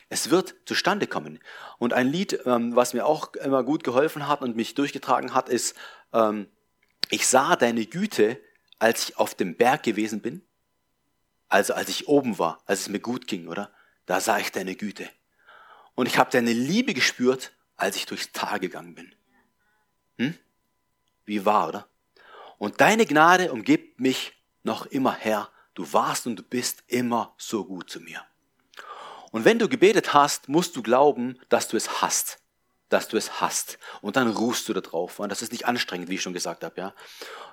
Es 0.09 0.31
wird 0.31 0.55
zustande 0.65 1.05
kommen. 1.05 1.37
Und 1.77 1.93
ein 1.93 2.07
Lied, 2.07 2.39
ähm, 2.47 2.75
was 2.75 2.95
mir 2.95 3.05
auch 3.05 3.35
immer 3.35 3.63
gut 3.63 3.83
geholfen 3.83 4.27
hat 4.27 4.41
und 4.41 4.55
mich 4.55 4.73
durchgetragen 4.73 5.35
hat, 5.35 5.49
ist, 5.49 5.75
ähm, 6.13 6.47
ich 7.11 7.27
sah 7.27 7.55
deine 7.55 7.85
Güte, 7.85 8.41
als 8.79 9.09
ich 9.09 9.17
auf 9.17 9.35
dem 9.35 9.55
Berg 9.55 9.83
gewesen 9.83 10.19
bin. 10.19 10.41
Also 11.47 11.75
als 11.75 11.89
ich 11.89 12.07
oben 12.07 12.39
war, 12.39 12.63
als 12.65 12.81
es 12.81 12.89
mir 12.89 12.99
gut 12.99 13.27
ging, 13.27 13.47
oder? 13.47 13.71
Da 14.07 14.19
sah 14.19 14.39
ich 14.39 14.51
deine 14.51 14.75
Güte. 14.75 15.07
Und 15.93 16.07
ich 16.07 16.17
habe 16.17 16.31
deine 16.31 16.53
Liebe 16.53 16.95
gespürt, 16.95 17.51
als 17.77 17.97
ich 17.97 18.07
durchs 18.07 18.31
Tal 18.31 18.59
gegangen 18.59 18.95
bin. 18.95 19.13
Hm? 20.17 20.37
Wie 21.25 21.45
wahr, 21.45 21.69
oder? 21.69 21.87
Und 22.57 22.81
deine 22.81 23.05
Gnade 23.05 23.51
umgibt 23.51 23.99
mich 23.99 24.33
noch 24.63 24.85
immer, 24.85 25.13
Herr. 25.13 25.49
Du 25.73 25.91
warst 25.91 26.25
und 26.25 26.37
du 26.37 26.43
bist 26.43 26.83
immer 26.87 27.33
so 27.37 27.65
gut 27.65 27.89
zu 27.89 27.99
mir. 27.99 28.21
Und 29.31 29.43
wenn 29.43 29.59
du 29.59 29.67
gebetet 29.67 30.13
hast, 30.13 30.47
musst 30.47 30.75
du 30.75 30.81
glauben, 30.81 31.37
dass 31.49 31.67
du 31.67 31.75
es 31.75 32.01
hast. 32.01 32.39
Dass 32.87 33.09
du 33.09 33.17
es 33.17 33.41
hast. 33.41 33.77
Und 34.01 34.15
dann 34.15 34.31
ruhst 34.31 34.69
du 34.69 34.73
da 34.73 34.79
drauf. 34.79 35.19
Und 35.19 35.29
das 35.29 35.41
ist 35.41 35.51
nicht 35.51 35.65
anstrengend, 35.65 36.09
wie 36.09 36.15
ich 36.15 36.21
schon 36.21 36.33
gesagt 36.33 36.63
habe, 36.63 36.79
ja. 36.79 36.93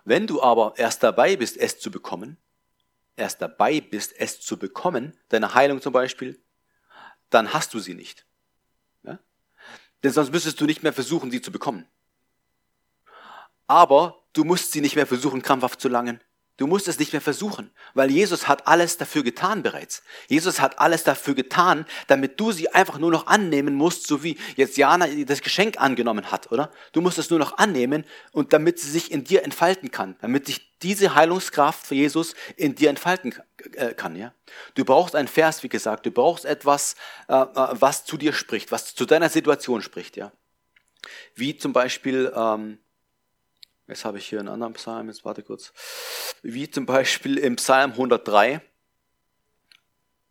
Wenn 0.04 0.28
du 0.28 0.40
aber 0.40 0.74
erst 0.76 1.02
dabei 1.02 1.36
bist, 1.36 1.56
es 1.56 1.80
zu 1.80 1.90
bekommen, 1.90 2.36
erst 3.16 3.42
dabei 3.42 3.80
bist, 3.80 4.14
es 4.16 4.40
zu 4.40 4.56
bekommen, 4.56 5.18
deine 5.28 5.54
Heilung 5.54 5.80
zum 5.80 5.92
Beispiel, 5.92 6.40
dann 7.30 7.52
hast 7.52 7.74
du 7.74 7.80
sie 7.80 7.94
nicht. 7.94 8.26
Ja? 9.02 9.18
Denn 10.02 10.12
sonst 10.12 10.32
müsstest 10.32 10.60
du 10.60 10.66
nicht 10.66 10.82
mehr 10.82 10.92
versuchen, 10.92 11.30
sie 11.30 11.42
zu 11.42 11.50
bekommen. 11.50 11.86
Aber 13.72 14.22
du 14.34 14.44
musst 14.44 14.72
sie 14.72 14.82
nicht 14.82 14.96
mehr 14.96 15.06
versuchen, 15.06 15.40
krampfhaft 15.40 15.80
zu 15.80 15.88
langen. 15.88 16.20
Du 16.58 16.66
musst 16.66 16.88
es 16.88 16.98
nicht 16.98 17.14
mehr 17.14 17.22
versuchen, 17.22 17.70
weil 17.94 18.10
Jesus 18.10 18.46
hat 18.46 18.66
alles 18.66 18.98
dafür 18.98 19.22
getan 19.22 19.62
bereits. 19.62 20.02
Jesus 20.28 20.60
hat 20.60 20.78
alles 20.78 21.04
dafür 21.04 21.34
getan, 21.34 21.86
damit 22.06 22.38
du 22.38 22.52
sie 22.52 22.68
einfach 22.68 22.98
nur 22.98 23.10
noch 23.10 23.28
annehmen 23.28 23.74
musst, 23.74 24.06
so 24.06 24.22
wie 24.22 24.36
jetzt 24.56 24.76
Jana 24.76 25.06
das 25.24 25.40
Geschenk 25.40 25.80
angenommen 25.80 26.30
hat, 26.30 26.52
oder? 26.52 26.70
Du 26.92 27.00
musst 27.00 27.16
es 27.16 27.30
nur 27.30 27.38
noch 27.38 27.56
annehmen 27.56 28.04
und 28.32 28.52
damit 28.52 28.78
sie 28.78 28.90
sich 28.90 29.10
in 29.10 29.24
dir 29.24 29.42
entfalten 29.42 29.90
kann, 29.90 30.16
damit 30.20 30.44
sich 30.44 30.78
diese 30.82 31.14
Heilungskraft 31.14 31.86
für 31.86 31.94
Jesus 31.94 32.34
in 32.56 32.74
dir 32.74 32.90
entfalten 32.90 33.34
äh, 33.72 33.94
kann, 33.94 34.16
ja? 34.16 34.34
Du 34.74 34.84
brauchst 34.84 35.16
einen 35.16 35.28
Vers, 35.28 35.62
wie 35.62 35.70
gesagt, 35.70 36.04
du 36.04 36.10
brauchst 36.10 36.44
etwas, 36.44 36.96
äh, 37.28 37.34
äh, 37.34 37.46
was 37.54 38.04
zu 38.04 38.18
dir 38.18 38.34
spricht, 38.34 38.70
was 38.70 38.94
zu 38.94 39.06
deiner 39.06 39.30
Situation 39.30 39.80
spricht, 39.80 40.18
ja? 40.18 40.30
Wie 41.34 41.56
zum 41.56 41.72
Beispiel, 41.72 42.30
ähm, 42.36 42.78
Jetzt 43.88 44.04
habe 44.04 44.18
ich 44.18 44.26
hier 44.26 44.40
einen 44.40 44.48
anderen 44.48 44.74
Psalm, 44.74 45.08
jetzt 45.08 45.24
warte 45.24 45.42
kurz. 45.42 45.72
Wie 46.42 46.70
zum 46.70 46.86
Beispiel 46.86 47.38
im 47.38 47.56
Psalm 47.56 47.92
103. 47.92 48.60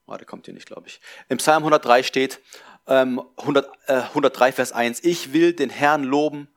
Warte, 0.05 0.25
kommt 0.25 0.45
hier 0.45 0.53
nicht, 0.53 0.67
glaube 0.67 0.87
ich. 0.87 0.99
Im 1.29 1.37
Psalm 1.37 1.63
103 1.63 2.03
steht, 2.03 2.39
ähm, 2.87 3.21
100, 3.37 3.69
äh, 3.87 4.01
103 4.01 4.51
Vers 4.51 4.71
1, 4.71 5.03
ich 5.03 5.33
will 5.33 5.53
den 5.53 5.69
Herrn 5.69 6.03
loben 6.03 6.47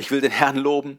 ich 0.00 0.10
will 0.10 0.20
den 0.20 0.32
Herrn 0.32 0.56
loben. 0.56 0.98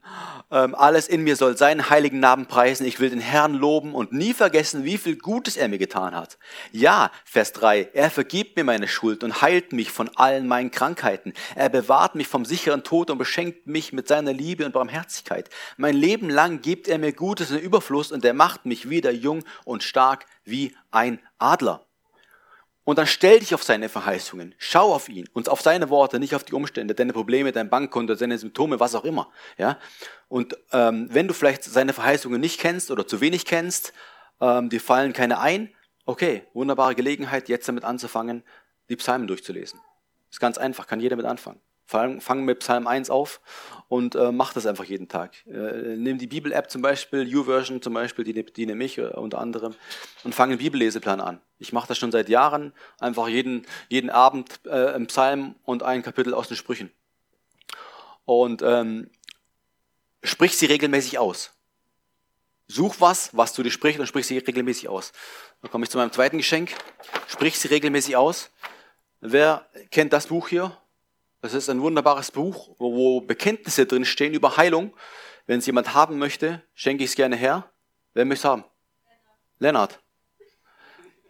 Ähm, 0.52 0.76
alles 0.76 1.08
in 1.08 1.24
mir 1.24 1.36
soll 1.36 1.58
seinen 1.58 1.90
heiligen 1.90 2.20
Namen 2.20 2.46
preisen. 2.46 2.86
Ich 2.86 3.00
will 3.00 3.10
den 3.10 3.20
Herrn 3.20 3.54
loben 3.54 3.94
und 3.94 4.14
nie 4.14 4.34
vergessen, 4.34 4.86
wie 4.86 4.98
viel 4.98 5.18
Gutes 5.18 5.58
er 5.58 5.68
mir 5.68 5.78
getan 5.78 6.16
hat. 6.16 6.38
Ja, 6.72 7.12
Vers 7.26 7.52
3, 7.54 7.90
er 7.94 8.10
vergibt 8.10 8.56
mir 8.56 8.64
meine 8.64 8.88
Schuld 8.88 9.24
und 9.24 9.42
heilt 9.42 9.74
mich 9.74 9.92
von 9.92 10.10
allen 10.16 10.48
meinen 10.48 10.72
Krankheiten. 10.72 11.34
Er 11.56 11.70
bewahrt 11.70 12.16
mich 12.16 12.28
vom 12.28 12.46
sicheren 12.46 12.84
Tod 12.84 13.10
und 13.10 13.18
beschenkt 13.18 13.68
mich 13.68 13.92
mit 13.92 14.08
seiner 14.08 14.34
Liebe 14.34 14.66
und 14.66 14.72
Barmherzigkeit. 14.72 15.50
Mein 15.76 15.96
Leben 15.96 16.30
lang 16.30 16.62
gibt 16.62 16.88
er 16.88 16.98
mir 16.98 17.12
Gutes 17.12 17.52
in 17.52 17.60
Überfluss 17.60 18.12
und 18.12 18.24
er 18.24 18.34
macht 18.34 18.66
mich 18.66 18.90
wieder 18.90 19.12
jung 19.12 19.44
und 19.66 19.84
stark 19.84 20.26
wie 20.46 20.76
ein 20.92 21.20
Adler. 21.40 21.86
Und 22.84 22.98
dann 22.98 23.06
stell 23.06 23.40
dich 23.40 23.54
auf 23.54 23.64
seine 23.64 23.90
Verheißungen. 23.90 24.56
Schau 24.58 24.94
auf 24.94 25.08
ihn 25.08 25.30
und 25.34 25.50
auf 25.50 25.62
seine 25.62 25.90
Worte, 25.90 26.20
nicht 26.20 26.34
auf 26.34 26.44
die 26.44 26.54
Umstände, 26.54 26.96
deine 26.96 27.14
Probleme, 27.14 27.52
dein 27.52 27.70
Bankkonto, 27.70 28.16
deine 28.16 28.38
Symptome, 28.38 28.80
was 28.80 28.96
auch 28.96 29.04
immer. 29.04 29.30
Ja? 29.58 29.78
Und 30.30 30.58
ähm, 30.72 31.08
wenn 31.12 31.28
du 31.28 31.34
vielleicht 31.34 31.64
seine 31.64 31.94
Verheißungen 31.94 32.42
nicht 32.42 32.60
kennst 32.60 32.90
oder 32.90 33.06
zu 33.06 33.22
wenig 33.22 33.46
kennst, 33.46 33.94
ähm, 34.40 34.70
dir 34.70 34.82
fallen 34.82 35.14
keine 35.14 35.40
ein, 35.40 35.70
okay, 36.06 36.44
wunderbare 36.54 36.96
Gelegenheit, 36.96 37.50
jetzt 37.50 37.68
damit 37.68 37.84
anzufangen, 37.84 38.44
die 38.90 38.96
Psalmen 38.96 39.28
durchzulesen. 39.28 39.80
Ist 40.32 40.40
ganz 40.40 40.58
einfach, 40.58 40.88
kann 40.88 41.00
jeder 41.00 41.16
mit 41.16 41.26
anfangen. 41.26 41.60
Fang 41.92 42.46
mit 42.46 42.60
Psalm 42.60 42.88
1 42.88 43.10
auf 43.10 43.42
und 43.90 44.16
äh, 44.16 44.32
mach 44.32 44.54
das 44.54 44.66
einfach 44.66 44.86
jeden 44.86 45.10
Tag. 45.10 45.46
Äh, 45.46 45.98
nimm 45.98 46.18
die 46.18 46.28
Bibel-App 46.28 46.72
zum 46.72 46.82
Beispiel, 46.82 47.28
YouVersion 47.28 47.82
zum 47.82 47.94
Beispiel, 47.94 48.24
die, 48.24 48.34
die 48.46 48.66
nehme 48.66 48.86
ich 48.86 48.98
äh, 48.98 49.08
unter 49.08 49.40
anderem, 49.40 49.76
und 50.24 50.34
fang 50.34 50.50
einen 50.50 50.60
Bibelleseplan 50.60 51.20
an. 51.20 51.42
Ich 51.60 51.74
mache 51.74 51.90
das 51.90 51.98
schon 51.98 52.12
seit 52.12 52.30
Jahren, 52.30 52.72
einfach 53.00 53.28
jeden, 53.28 53.66
jeden 53.90 54.10
Abend 54.10 54.62
äh, 54.66 54.96
im 54.96 55.08
Psalm 55.08 55.56
und 55.66 55.84
ein 55.84 56.04
Kapitel 56.04 56.34
aus 56.34 56.48
den 56.48 56.56
Sprüchen. 56.56 56.90
Und 58.24 58.62
ähm, 58.62 59.10
sprich 60.24 60.58
sie 60.58 60.68
regelmäßig 60.68 61.20
aus. 61.20 61.52
Such 62.68 62.96
was, 63.00 63.36
was 63.36 63.52
du 63.52 63.64
dir 63.64 63.72
sprichst 63.72 64.00
und 64.00 64.08
sprich 64.08 64.26
sie 64.26 64.38
regelmäßig 64.38 64.88
aus. 64.88 65.12
Dann 65.62 65.70
komme 65.70 65.84
ich 65.84 65.90
zu 65.90 65.98
meinem 65.98 66.14
zweiten 66.14 66.38
Geschenk. 66.38 66.74
Sprich 67.28 67.60
sie 67.60 67.68
regelmäßig 67.68 68.16
aus. 68.16 68.50
Wer 69.20 69.68
kennt 69.92 70.14
das 70.14 70.28
Buch 70.28 70.48
hier? 70.48 70.78
Das 71.42 71.56
ist 71.56 71.70
ein 71.70 71.82
wunderbares 71.82 72.30
Buch, 72.30 72.76
wo 72.78 73.20
Bekenntnisse 73.20 73.88
drin 73.88 74.06
stehen 74.06 74.34
über 74.34 74.58
Heilung. 74.58 74.94
Wenn 75.48 75.58
es 75.58 75.66
jemand 75.66 75.96
haben 75.96 76.20
möchte, 76.20 76.62
schenke 76.76 77.04
ich 77.04 77.10
es 77.10 77.16
gerne 77.16 77.36
her. 77.36 77.68
Wer 78.14 78.26
möchte 78.26 78.48
es 78.48 78.52
haben? 78.52 78.64
Lennart. 79.58 80.00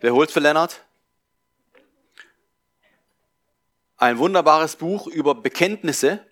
Wer 0.01 0.13
holt 0.13 0.29
für 0.29 0.41
Lennart? 0.41 0.83
Ein 3.95 4.17
wunderbares 4.17 4.75
Buch 4.75 5.07
über 5.07 5.33
Bekenntnisse, 5.35 6.25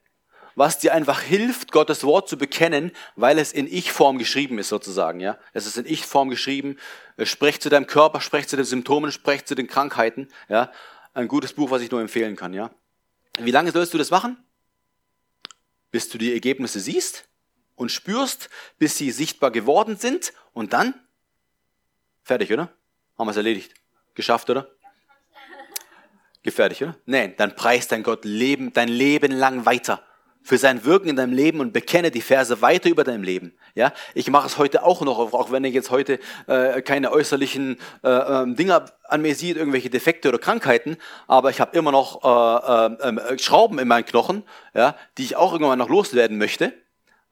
was 0.55 0.79
dir 0.79 0.93
einfach 0.93 1.21
hilft, 1.21 1.71
Gottes 1.71 2.03
Wort 2.03 2.27
zu 2.27 2.37
bekennen, 2.37 2.91
weil 3.15 3.39
es 3.39 3.53
in 3.53 3.65
Ich-Form 3.65 4.17
geschrieben 4.17 4.59
ist 4.59 4.67
sozusagen. 4.67 5.21
Ja, 5.21 5.37
es 5.53 5.65
ist 5.65 5.77
in 5.77 5.85
Ich-Form 5.85 6.29
geschrieben. 6.29 6.77
Sprecht 7.23 7.61
zu 7.61 7.69
deinem 7.69 7.87
Körper, 7.87 8.19
sprecht 8.19 8.49
zu 8.49 8.57
den 8.57 8.65
Symptomen, 8.65 9.13
sprecht 9.13 9.47
zu 9.47 9.55
den 9.55 9.67
Krankheiten. 9.67 10.27
Ja, 10.49 10.69
ein 11.13 11.29
gutes 11.29 11.53
Buch, 11.53 11.71
was 11.71 11.81
ich 11.81 11.91
nur 11.91 12.01
empfehlen 12.01 12.35
kann. 12.35 12.53
Ja. 12.53 12.71
Wie 13.39 13.51
lange 13.51 13.71
sollst 13.71 13.93
du 13.93 13.97
das 13.97 14.11
machen? 14.11 14.37
Bis 15.91 16.09
du 16.09 16.17
die 16.17 16.33
Ergebnisse 16.33 16.79
siehst 16.79 17.27
und 17.75 17.91
spürst, 17.91 18.49
bis 18.77 18.97
sie 18.97 19.11
sichtbar 19.11 19.51
geworden 19.51 19.97
sind 19.97 20.33
und 20.53 20.73
dann 20.73 20.93
fertig, 22.23 22.51
oder? 22.51 22.73
Haben 23.17 23.27
wir 23.27 23.31
es 23.31 23.37
erledigt? 23.37 23.73
Geschafft, 24.13 24.49
oder? 24.49 24.69
Gefährlich, 26.43 26.83
oder? 26.83 26.97
Nein, 27.05 27.35
dann 27.37 27.55
preist 27.55 27.91
dein 27.91 28.03
Gott 28.03 28.25
Leben, 28.25 28.73
dein 28.73 28.87
Leben 28.87 29.31
lang 29.31 29.65
weiter 29.65 30.03
für 30.41 30.57
sein 30.57 30.85
Wirken 30.85 31.09
in 31.09 31.15
deinem 31.15 31.33
Leben 31.33 31.59
und 31.59 31.73
bekenne 31.73 32.11
die 32.11 32.21
Verse 32.21 32.61
weiter 32.61 32.89
über 32.89 33.03
deinem 33.03 33.23
Leben. 33.23 33.53
Ja, 33.75 33.93
ich 34.13 34.29
mache 34.29 34.47
es 34.47 34.57
heute 34.57 34.83
auch 34.83 35.01
noch, 35.01 35.33
auch 35.33 35.51
wenn 35.51 35.63
ich 35.63 35.73
jetzt 35.73 35.91
heute 35.91 36.19
äh, 36.47 36.81
keine 36.81 37.11
äußerlichen 37.11 37.77
äh, 38.03 38.09
äh, 38.09 38.55
Dinge 38.55 38.85
an 39.03 39.21
mir 39.21 39.35
sieht, 39.35 39.57
irgendwelche 39.57 39.89
Defekte 39.89 40.29
oder 40.29 40.39
Krankheiten, 40.39 40.97
aber 41.27 41.49
ich 41.49 41.59
habe 41.59 41.77
immer 41.77 41.91
noch 41.91 42.23
äh, 42.23 43.07
ähm, 43.07 43.17
äh, 43.17 43.37
Schrauben 43.37 43.79
in 43.79 43.87
meinen 43.87 44.05
Knochen, 44.05 44.43
ja, 44.73 44.95
die 45.17 45.23
ich 45.23 45.35
auch 45.35 45.53
irgendwann 45.53 45.79
noch 45.79 45.89
loswerden 45.89 46.37
möchte. 46.37 46.73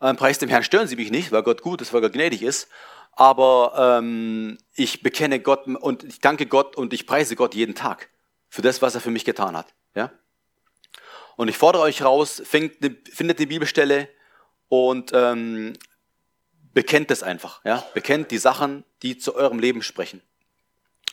Ähm, 0.01 0.15
Preis 0.15 0.37
dem 0.37 0.49
Herrn 0.49 0.63
stören 0.63 0.87
sie 0.87 0.95
mich 0.95 1.11
nicht, 1.11 1.31
weil 1.31 1.43
Gott 1.43 1.61
gut 1.61 1.81
ist, 1.81 1.93
weil 1.93 2.01
Gott 2.01 2.13
gnädig 2.13 2.43
ist. 2.43 2.67
Aber 3.13 3.97
ähm, 3.99 4.59
ich 4.75 5.01
bekenne 5.01 5.39
Gott 5.39 5.65
und 5.65 6.03
ich 6.03 6.21
danke 6.21 6.45
Gott 6.45 6.75
und 6.75 6.93
ich 6.93 7.07
preise 7.07 7.35
Gott 7.35 7.55
jeden 7.55 7.73
Tag 7.73 8.09
für 8.47 8.61
das, 8.61 8.83
was 8.83 8.93
er 8.93 9.01
für 9.01 9.09
mich 9.09 9.25
getan 9.25 9.57
hat. 9.57 9.73
Ja. 9.95 10.11
Und 11.37 11.47
ich 11.47 11.57
fordere 11.57 11.83
euch 11.83 12.03
raus, 12.03 12.41
findet, 12.43 13.39
die 13.39 13.45
Bibelstelle 13.45 14.09
und 14.69 15.11
ähm, 15.13 15.73
bekennt 16.73 17.11
es 17.11 17.23
einfach. 17.23 17.63
Ja? 17.63 17.85
Bekennt 17.93 18.31
die 18.31 18.39
Sachen, 18.39 18.83
die 19.03 19.17
zu 19.17 19.35
eurem 19.35 19.59
Leben 19.59 19.83
sprechen, 19.83 20.21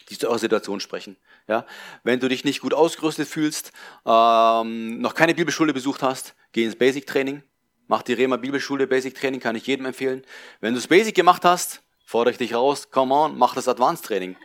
die 0.08 0.18
zu 0.18 0.28
eurer 0.28 0.38
Situation 0.38 0.80
sprechen. 0.80 1.18
Ja? 1.46 1.66
Wenn 2.04 2.20
du 2.20 2.28
dich 2.28 2.42
nicht 2.42 2.62
gut 2.62 2.72
ausgerüstet 2.72 3.28
fühlst, 3.28 3.72
ähm, 4.06 5.00
noch 5.00 5.14
keine 5.14 5.34
Bibelschule 5.34 5.74
besucht 5.74 6.02
hast, 6.02 6.34
geh 6.52 6.64
ins 6.64 6.76
Basic 6.76 7.06
Training. 7.06 7.42
Mach 7.86 8.00
die 8.00 8.14
Rema 8.14 8.38
Bibelschule 8.38 8.86
Basic 8.86 9.14
Training, 9.14 9.40
kann 9.40 9.56
ich 9.56 9.66
jedem 9.66 9.84
empfehlen. 9.84 10.24
Wenn 10.60 10.72
du 10.72 10.80
das 10.80 10.88
Basic 10.88 11.14
gemacht 11.14 11.44
hast, 11.44 11.82
fordere 12.06 12.32
ich 12.32 12.38
dich 12.38 12.54
raus, 12.54 12.90
come 12.90 13.14
on, 13.14 13.36
mach 13.36 13.54
das 13.54 13.68
Advanced 13.68 14.06
Training. 14.06 14.36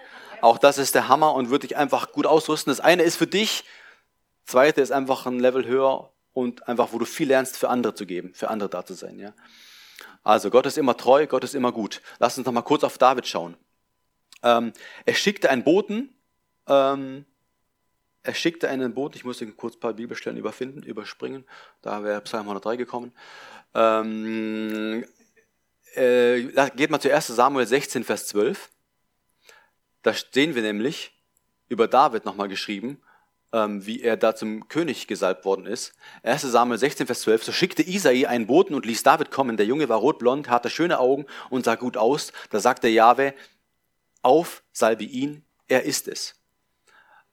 Auch 0.42 0.58
das 0.58 0.78
ist 0.78 0.94
der 0.94 1.08
Hammer 1.08 1.34
und 1.36 1.50
wird 1.50 1.64
dich 1.64 1.78
einfach 1.78 2.12
gut 2.12 2.26
ausrüsten. 2.26 2.70
Das 2.70 2.82
eine 2.82 3.04
ist 3.04 3.16
für 3.16 3.28
dich, 3.28 3.64
Zweite 4.50 4.82
ist 4.82 4.92
einfach 4.92 5.28
ein 5.28 5.40
Level 5.40 5.66
höher 5.66 6.12
und 6.34 6.68
einfach, 6.68 6.92
wo 6.92 6.98
du 6.98 7.06
viel 7.06 7.28
lernst, 7.28 7.56
für 7.56 7.70
andere 7.70 7.94
zu 7.94 8.08
geben, 8.08 8.34
für 8.34 8.50
andere 8.50 8.68
da 8.68 8.84
zu 8.84 8.96
sein. 8.96 9.20
Ja? 9.20 9.34
Also 10.24 10.50
Gott 10.50 10.66
ist 10.66 10.78
immer 10.78 10.98
treu, 10.98 11.28
Gott 11.28 11.44
ist 11.44 11.54
immer 11.54 11.72
gut. 11.72 12.02
Lass 12.18 12.36
uns 12.36 12.46
noch 12.48 12.54
mal 12.54 12.64
kurz 12.64 12.84
auf 12.84 12.98
David 12.98 13.28
schauen. 13.28 13.56
Ähm, 14.42 14.74
er 15.06 15.14
schickte 15.14 15.52
einen 15.52 15.64
Boten, 15.64 16.10
ähm, 16.66 17.26
er 18.24 18.34
schickte 18.34 18.70
einen 18.70 18.96
Boten, 18.96 19.18
ich 19.18 19.24
muss 19.24 19.44
kurz 19.56 19.76
ein 19.76 19.80
paar 19.80 19.94
Bibelstellen 19.94 20.40
überfinden, 20.40 20.82
überspringen, 20.82 21.46
da 21.84 22.04
wäre 22.04 22.22
Psalm 22.22 22.44
103 22.44 22.76
gekommen. 22.76 23.14
Ähm, 23.76 25.06
äh, 25.94 26.42
geht 26.76 26.90
mal 26.90 27.00
zu 27.00 27.14
1 27.14 27.28
Samuel 27.28 27.68
16, 27.68 28.04
Vers 28.04 28.28
12. 28.28 28.70
Da 30.02 30.14
sehen 30.14 30.56
wir 30.56 30.64
nämlich 30.64 31.12
über 31.68 31.88
David 31.88 32.26
nochmal 32.26 32.48
geschrieben, 32.48 33.00
ähm, 33.54 33.86
wie 33.86 34.02
er 34.02 34.18
da 34.18 34.36
zum 34.36 34.68
König 34.68 35.08
gesalbt 35.08 35.46
worden 35.46 35.66
ist. 35.66 35.94
1 36.24 36.42
Samuel 36.44 36.78
16, 36.78 37.08
Vers 37.08 37.22
12. 37.22 37.44
So 37.44 37.52
schickte 37.52 37.84
Isai 37.84 38.28
einen 38.28 38.48
Boten 38.48 38.76
und 38.76 38.86
ließ 38.86 39.04
David 39.04 39.32
kommen. 39.32 39.58
Der 39.58 39.66
Junge 39.66 39.90
war 39.90 39.98
rotblond, 39.98 40.50
hatte 40.50 40.70
schöne 40.70 41.00
Augen 41.00 41.26
und 41.50 41.66
sah 41.66 41.76
gut 41.76 41.98
aus. 41.98 42.32
Da 42.52 42.60
sagte 42.60 42.88
Jahwe, 42.88 43.34
auf, 44.22 44.64
salbe 44.72 45.04
ihn, 45.04 45.46
er 45.68 45.84
ist 45.84 46.08
es. 46.08 46.36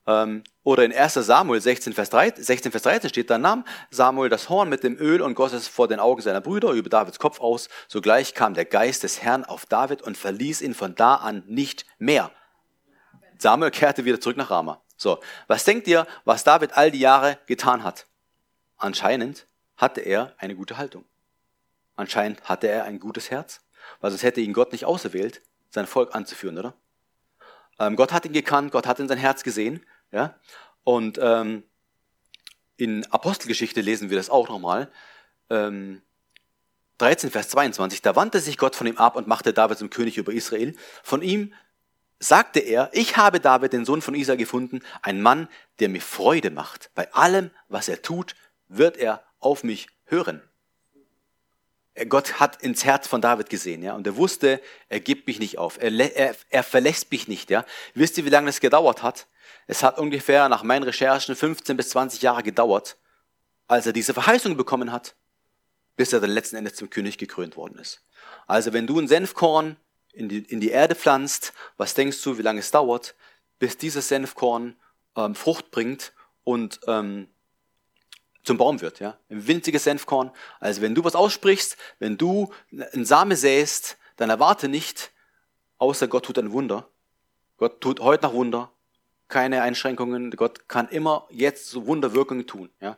Ähm, 0.06 0.44
oder 0.62 0.84
in 0.84 0.92
1 0.92 1.14
Samuel 1.14 1.60
16 1.60 1.92
Vers, 1.92 2.10
13, 2.10 2.42
16, 2.42 2.72
Vers 2.72 2.82
13 2.82 3.10
steht, 3.10 3.30
da 3.30 3.38
nahm 3.38 3.64
Samuel 3.90 4.28
das 4.28 4.48
Horn 4.48 4.68
mit 4.68 4.84
dem 4.84 4.96
Öl 4.96 5.20
und 5.20 5.34
goss 5.34 5.52
es 5.52 5.68
vor 5.68 5.88
den 5.88 5.98
Augen 6.00 6.22
seiner 6.22 6.40
Brüder 6.40 6.70
über 6.70 6.88
Davids 6.88 7.18
Kopf 7.18 7.40
aus. 7.40 7.68
Sogleich 7.88 8.34
kam 8.34 8.54
der 8.54 8.64
Geist 8.64 9.02
des 9.02 9.22
Herrn 9.22 9.44
auf 9.44 9.66
David 9.66 10.02
und 10.02 10.16
verließ 10.16 10.62
ihn 10.62 10.74
von 10.74 10.94
da 10.94 11.16
an 11.16 11.42
nicht 11.46 11.86
mehr. 11.98 12.30
Samuel 13.38 13.70
kehrte 13.70 14.04
wieder 14.04 14.20
zurück 14.20 14.36
nach 14.36 14.50
Rama. 14.50 14.80
So, 14.96 15.20
was 15.46 15.64
denkt 15.64 15.86
ihr, 15.88 16.06
was 16.24 16.44
David 16.44 16.72
all 16.72 16.90
die 16.90 17.00
Jahre 17.00 17.38
getan 17.46 17.84
hat? 17.84 18.06
Anscheinend 18.78 19.46
hatte 19.76 20.00
er 20.00 20.34
eine 20.38 20.54
gute 20.54 20.78
Haltung. 20.78 21.04
Anscheinend 21.96 22.42
hatte 22.44 22.68
er 22.68 22.84
ein 22.84 23.00
gutes 23.00 23.30
Herz, 23.30 23.60
weil 24.00 24.10
sonst 24.10 24.22
hätte 24.22 24.40
ihn 24.40 24.52
Gott 24.52 24.72
nicht 24.72 24.84
auserwählt, 24.84 25.42
sein 25.70 25.86
Volk 25.86 26.14
anzuführen, 26.14 26.58
oder? 26.58 26.74
Ähm, 27.78 27.96
Gott 27.96 28.12
hat 28.12 28.24
ihn 28.24 28.32
gekannt, 28.32 28.72
Gott 28.72 28.86
hat 28.86 29.00
in 29.00 29.08
sein 29.08 29.18
Herz 29.18 29.42
gesehen, 29.42 29.84
ja. 30.12 30.38
Und 30.84 31.18
ähm, 31.20 31.64
in 32.76 33.10
Apostelgeschichte 33.10 33.80
lesen 33.80 34.10
wir 34.10 34.16
das 34.16 34.30
auch 34.30 34.48
nochmal. 34.48 34.90
Ähm, 35.50 36.02
13, 36.98 37.30
Vers 37.30 37.48
22, 37.50 38.00
da 38.00 38.16
wandte 38.16 38.40
sich 38.40 38.56
Gott 38.56 38.74
von 38.74 38.86
ihm 38.86 38.96
ab 38.96 39.16
und 39.16 39.26
machte 39.26 39.52
David 39.52 39.78
zum 39.78 39.90
König 39.90 40.16
über 40.16 40.32
Israel. 40.32 40.74
Von 41.02 41.22
ihm 41.22 41.52
sagte 42.18 42.60
er, 42.60 42.90
ich 42.92 43.16
habe 43.16 43.40
David, 43.40 43.72
den 43.72 43.84
Sohn 43.84 44.02
von 44.02 44.14
Isa, 44.14 44.34
gefunden, 44.34 44.82
ein 45.02 45.20
Mann, 45.20 45.48
der 45.80 45.88
mir 45.88 46.00
Freude 46.00 46.50
macht. 46.50 46.90
Bei 46.94 47.12
allem, 47.12 47.50
was 47.68 47.88
er 47.88 48.02
tut, 48.02 48.34
wird 48.68 48.96
er 48.96 49.22
auf 49.38 49.64
mich 49.64 49.88
hören. 50.04 50.42
Gott 52.08 52.40
hat 52.40 52.62
ins 52.62 52.84
Herz 52.84 53.08
von 53.08 53.22
David 53.22 53.48
gesehen, 53.48 53.82
ja, 53.82 53.94
und 53.94 54.06
er 54.06 54.16
wusste, 54.16 54.60
er 54.90 55.00
gibt 55.00 55.26
mich 55.26 55.38
nicht 55.38 55.56
auf, 55.56 55.78
er, 55.80 55.90
er, 56.14 56.36
er 56.50 56.62
verlässt 56.62 57.10
mich 57.10 57.26
nicht, 57.26 57.48
ja. 57.48 57.64
Wisst 57.94 58.18
ihr, 58.18 58.26
wie 58.26 58.30
lange 58.30 58.48
das 58.48 58.60
gedauert 58.60 59.02
hat? 59.02 59.26
Es 59.66 59.82
hat 59.82 59.98
ungefähr 59.98 60.48
nach 60.50 60.62
meinen 60.62 60.82
Recherchen 60.82 61.34
15 61.34 61.76
bis 61.76 61.90
20 61.90 62.20
Jahre 62.20 62.42
gedauert, 62.42 62.98
als 63.66 63.86
er 63.86 63.94
diese 63.94 64.12
Verheißung 64.12 64.58
bekommen 64.58 64.92
hat, 64.92 65.16
bis 65.96 66.12
er 66.12 66.20
dann 66.20 66.30
letzten 66.30 66.56
Endes 66.56 66.74
zum 66.74 66.90
König 66.90 67.16
gekrönt 67.16 67.56
worden 67.56 67.78
ist. 67.78 68.02
Also 68.46 68.74
wenn 68.74 68.86
du 68.86 68.98
ein 69.00 69.08
Senfkorn 69.08 69.76
in 70.16 70.28
die, 70.28 70.38
in 70.38 70.60
die 70.60 70.70
Erde 70.70 70.94
pflanzt, 70.94 71.52
was 71.76 71.94
denkst 71.94 72.22
du, 72.22 72.38
wie 72.38 72.42
lange 72.42 72.60
es 72.60 72.70
dauert, 72.70 73.14
bis 73.58 73.76
dieses 73.76 74.08
Senfkorn 74.08 74.76
ähm, 75.14 75.34
Frucht 75.34 75.70
bringt 75.70 76.12
und 76.44 76.80
ähm, 76.86 77.28
zum 78.42 78.56
Baum 78.56 78.80
wird, 78.80 79.00
ja? 79.00 79.18
Ein 79.28 79.46
winziges 79.46 79.84
Senfkorn. 79.84 80.30
Also 80.60 80.80
wenn 80.80 80.94
du 80.94 81.04
was 81.04 81.16
aussprichst, 81.16 81.76
wenn 81.98 82.16
du 82.16 82.52
einen 82.92 83.04
Same 83.04 83.36
säst, 83.36 83.98
dann 84.16 84.30
erwarte 84.30 84.68
nicht, 84.68 85.12
außer 85.78 86.06
Gott 86.08 86.24
tut 86.24 86.38
ein 86.38 86.52
Wunder. 86.52 86.88
Gott 87.58 87.80
tut 87.80 88.00
heute 88.00 88.26
noch 88.26 88.34
Wunder. 88.34 88.70
Keine 89.28 89.62
Einschränkungen. 89.62 90.30
Gott 90.30 90.68
kann 90.68 90.88
immer 90.88 91.26
jetzt 91.30 91.68
so 91.68 91.86
Wunderwirkungen 91.86 92.46
tun, 92.46 92.70
ja? 92.80 92.96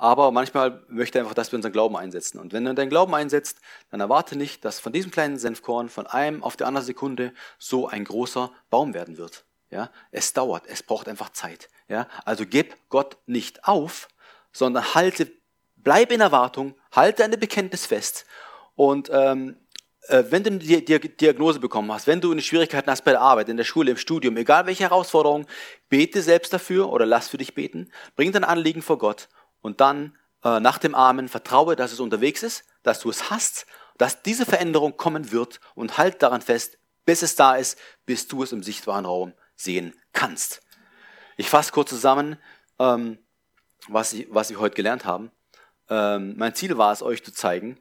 Aber 0.00 0.30
manchmal 0.30 0.82
möchte 0.88 1.18
er 1.18 1.24
einfach, 1.24 1.34
dass 1.34 1.52
wir 1.52 1.58
unseren 1.58 1.72
Glauben 1.72 1.94
einsetzen. 1.94 2.38
Und 2.38 2.54
wenn 2.54 2.64
du 2.64 2.74
deinen 2.74 2.88
Glauben 2.88 3.14
einsetzt, 3.14 3.58
dann 3.90 4.00
erwarte 4.00 4.34
nicht, 4.34 4.64
dass 4.64 4.80
von 4.80 4.94
diesem 4.94 5.10
kleinen 5.10 5.36
Senfkorn 5.36 5.90
von 5.90 6.06
einem 6.06 6.42
auf 6.42 6.56
die 6.56 6.64
andere 6.64 6.82
Sekunde 6.82 7.34
so 7.58 7.86
ein 7.86 8.04
großer 8.04 8.50
Baum 8.70 8.94
werden 8.94 9.18
wird. 9.18 9.44
Ja, 9.68 9.90
es 10.10 10.32
dauert, 10.32 10.64
es 10.68 10.82
braucht 10.82 11.06
einfach 11.06 11.28
Zeit. 11.28 11.68
Ja, 11.86 12.08
also 12.24 12.46
gib 12.46 12.76
Gott 12.88 13.18
nicht 13.26 13.68
auf, 13.68 14.08
sondern 14.52 14.94
halte, 14.94 15.30
bleib 15.76 16.10
in 16.12 16.22
Erwartung, 16.22 16.74
halte 16.92 17.22
eine 17.22 17.36
Bekenntnis 17.36 17.84
fest 17.84 18.24
und 18.76 19.10
ähm, 19.12 19.56
äh, 20.08 20.24
wenn 20.30 20.42
du 20.42 20.52
die 20.52 20.82
Diagnose 20.82 21.60
bekommen 21.60 21.92
hast, 21.92 22.06
wenn 22.06 22.22
du 22.22 22.32
eine 22.32 22.40
Schwierigkeiten 22.40 22.90
hast 22.90 23.04
bei 23.04 23.10
der 23.10 23.20
Arbeit, 23.20 23.50
in 23.50 23.58
der 23.58 23.64
Schule, 23.64 23.90
im 23.90 23.98
Studium, 23.98 24.38
egal 24.38 24.64
welche 24.64 24.84
Herausforderung, 24.84 25.46
bete 25.90 26.22
selbst 26.22 26.54
dafür 26.54 26.90
oder 26.90 27.04
lass 27.04 27.28
für 27.28 27.36
dich 27.36 27.54
beten, 27.54 27.92
bring 28.16 28.32
dein 28.32 28.44
Anliegen 28.44 28.80
vor 28.80 28.96
Gott 28.96 29.28
und 29.60 29.80
dann 29.80 30.16
äh, 30.42 30.60
nach 30.60 30.78
dem 30.78 30.94
Amen 30.94 31.28
vertraue, 31.28 31.76
dass 31.76 31.92
es 31.92 32.00
unterwegs 32.00 32.42
ist, 32.42 32.64
dass 32.82 33.00
du 33.00 33.10
es 33.10 33.30
hast, 33.30 33.66
dass 33.98 34.22
diese 34.22 34.46
Veränderung 34.46 34.96
kommen 34.96 35.30
wird 35.30 35.60
und 35.74 35.98
halt 35.98 36.22
daran 36.22 36.40
fest, 36.40 36.78
bis 37.04 37.22
es 37.22 37.36
da 37.36 37.56
ist, 37.56 37.78
bis 38.06 38.28
du 38.28 38.42
es 38.42 38.52
im 38.52 38.62
sichtbaren 38.62 39.04
Raum 39.04 39.34
sehen 39.56 39.94
kannst. 40.12 40.62
Ich 41.36 41.50
fasse 41.50 41.72
kurz 41.72 41.90
zusammen, 41.90 42.36
ähm, 42.78 43.18
was, 43.88 44.12
ich, 44.12 44.26
was 44.30 44.50
wir 44.50 44.58
heute 44.58 44.76
gelernt 44.76 45.04
haben. 45.04 45.30
Ähm, 45.88 46.34
mein 46.36 46.54
Ziel 46.54 46.78
war 46.78 46.92
es, 46.92 47.02
euch 47.02 47.24
zu 47.24 47.32
zeigen, 47.32 47.78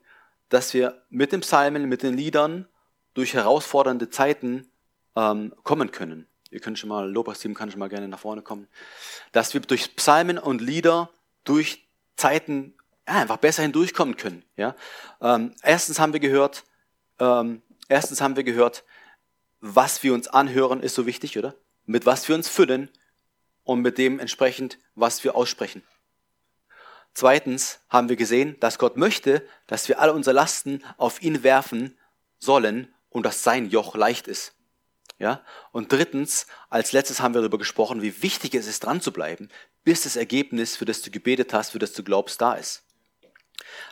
dass 0.49 0.73
wir 0.73 1.03
mit 1.09 1.31
dem 1.31 1.41
Psalmen, 1.41 1.87
mit 1.87 2.03
den 2.03 2.17
Liedern 2.17 2.67
durch 3.13 3.33
herausfordernde 3.33 4.09
Zeiten 4.09 4.71
ähm, 5.15 5.53
kommen 5.63 5.91
können. 5.91 6.27
Ihr 6.51 6.59
könnt 6.59 6.79
schon 6.79 6.89
mal, 6.89 7.09
Lobpreisteam 7.09 7.53
kann 7.53 7.69
schon 7.69 7.79
mal 7.79 7.89
gerne 7.89 8.07
nach 8.07 8.19
vorne 8.19 8.41
kommen. 8.41 8.67
Dass 9.31 9.53
wir 9.53 9.61
durch 9.61 9.95
Psalmen 9.95 10.37
und 10.39 10.61
Lieder 10.61 11.11
durch 11.49 11.87
Zeiten 12.15 12.75
ja, 13.07 13.15
einfach 13.15 13.37
besser 13.37 13.63
hindurchkommen 13.63 14.17
können. 14.17 14.43
Ja? 14.55 14.75
Ähm, 15.19 15.55
erstens 15.63 15.99
haben 15.99 16.13
wir 16.13 16.19
gehört, 16.19 16.63
ähm, 17.19 17.63
erstens 17.87 18.21
haben 18.21 18.35
wir 18.35 18.43
gehört, 18.43 18.83
was 19.61 20.03
wir 20.03 20.13
uns 20.13 20.27
anhören, 20.27 20.81
ist 20.81 20.93
so 20.95 21.05
wichtig, 21.05 21.37
oder? 21.37 21.55
Mit 21.85 22.05
was 22.05 22.27
wir 22.27 22.35
uns 22.35 22.47
füllen 22.47 22.89
und 23.63 23.81
mit 23.81 23.97
dem 23.97 24.19
entsprechend, 24.19 24.77
was 24.93 25.23
wir 25.23 25.35
aussprechen. 25.35 25.83
Zweitens 27.15 27.79
haben 27.89 28.09
wir 28.09 28.15
gesehen, 28.15 28.55
dass 28.59 28.77
Gott 28.77 28.95
möchte, 28.95 29.45
dass 29.65 29.89
wir 29.89 29.99
alle 29.99 30.13
unsere 30.13 30.35
Lasten 30.35 30.83
auf 30.97 31.21
ihn 31.21 31.41
werfen 31.41 31.97
sollen 32.37 32.93
und 33.09 33.25
dass 33.25 33.43
sein 33.43 33.69
Joch 33.69 33.95
leicht 33.95 34.27
ist. 34.27 34.53
Ja? 35.17 35.43
Und 35.71 35.91
drittens, 35.91 36.47
als 36.69 36.91
letztes 36.91 37.21
haben 37.21 37.33
wir 37.33 37.41
darüber 37.41 37.57
gesprochen, 37.57 38.01
wie 38.01 38.21
wichtig 38.21 38.53
es 38.53 38.67
ist, 38.67 38.85
dran 38.85 39.01
zu 39.01 39.11
bleiben, 39.11 39.49
bis 39.83 40.03
das 40.03 40.15
Ergebnis, 40.15 40.75
für 40.75 40.85
das 40.85 41.01
du 41.01 41.11
gebetet 41.11 41.53
hast, 41.53 41.71
für 41.71 41.79
das 41.79 41.93
du 41.93 42.03
glaubst, 42.03 42.41
da 42.41 42.53
ist. 42.53 42.83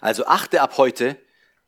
Also 0.01 0.25
achte 0.25 0.61
ab 0.61 0.77
heute 0.77 1.17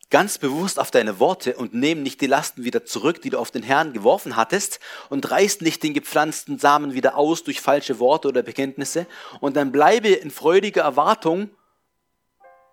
ganz 0.10 0.40
bewusst 0.40 0.80
auf 0.80 0.92
deine 0.92 1.20
Worte 1.20 1.56
und 1.56 1.74
nimm 1.74 2.02
nicht 2.02 2.20
die 2.22 2.28
Lasten 2.28 2.64
wieder 2.64 2.84
zurück, 2.84 3.22
die 3.22 3.30
du 3.30 3.38
auf 3.38 3.52
den 3.52 3.64
Herrn 3.64 3.94
geworfen 3.94 4.36
hattest 4.36 4.80
und 5.10 5.30
reißt 5.30 5.62
nicht 5.62 5.84
den 5.84 5.94
gepflanzten 5.94 6.58
Samen 6.58 6.94
wieder 6.94 7.16
aus 7.16 7.44
durch 7.44 7.62
falsche 7.62 8.00
Worte 8.00 8.28
oder 8.28 8.42
Bekenntnisse 8.42 9.06
und 9.40 9.56
dann 9.56 9.72
bleibe 9.72 10.10
in 10.10 10.32
freudiger 10.32 10.82
Erwartung 10.82 11.52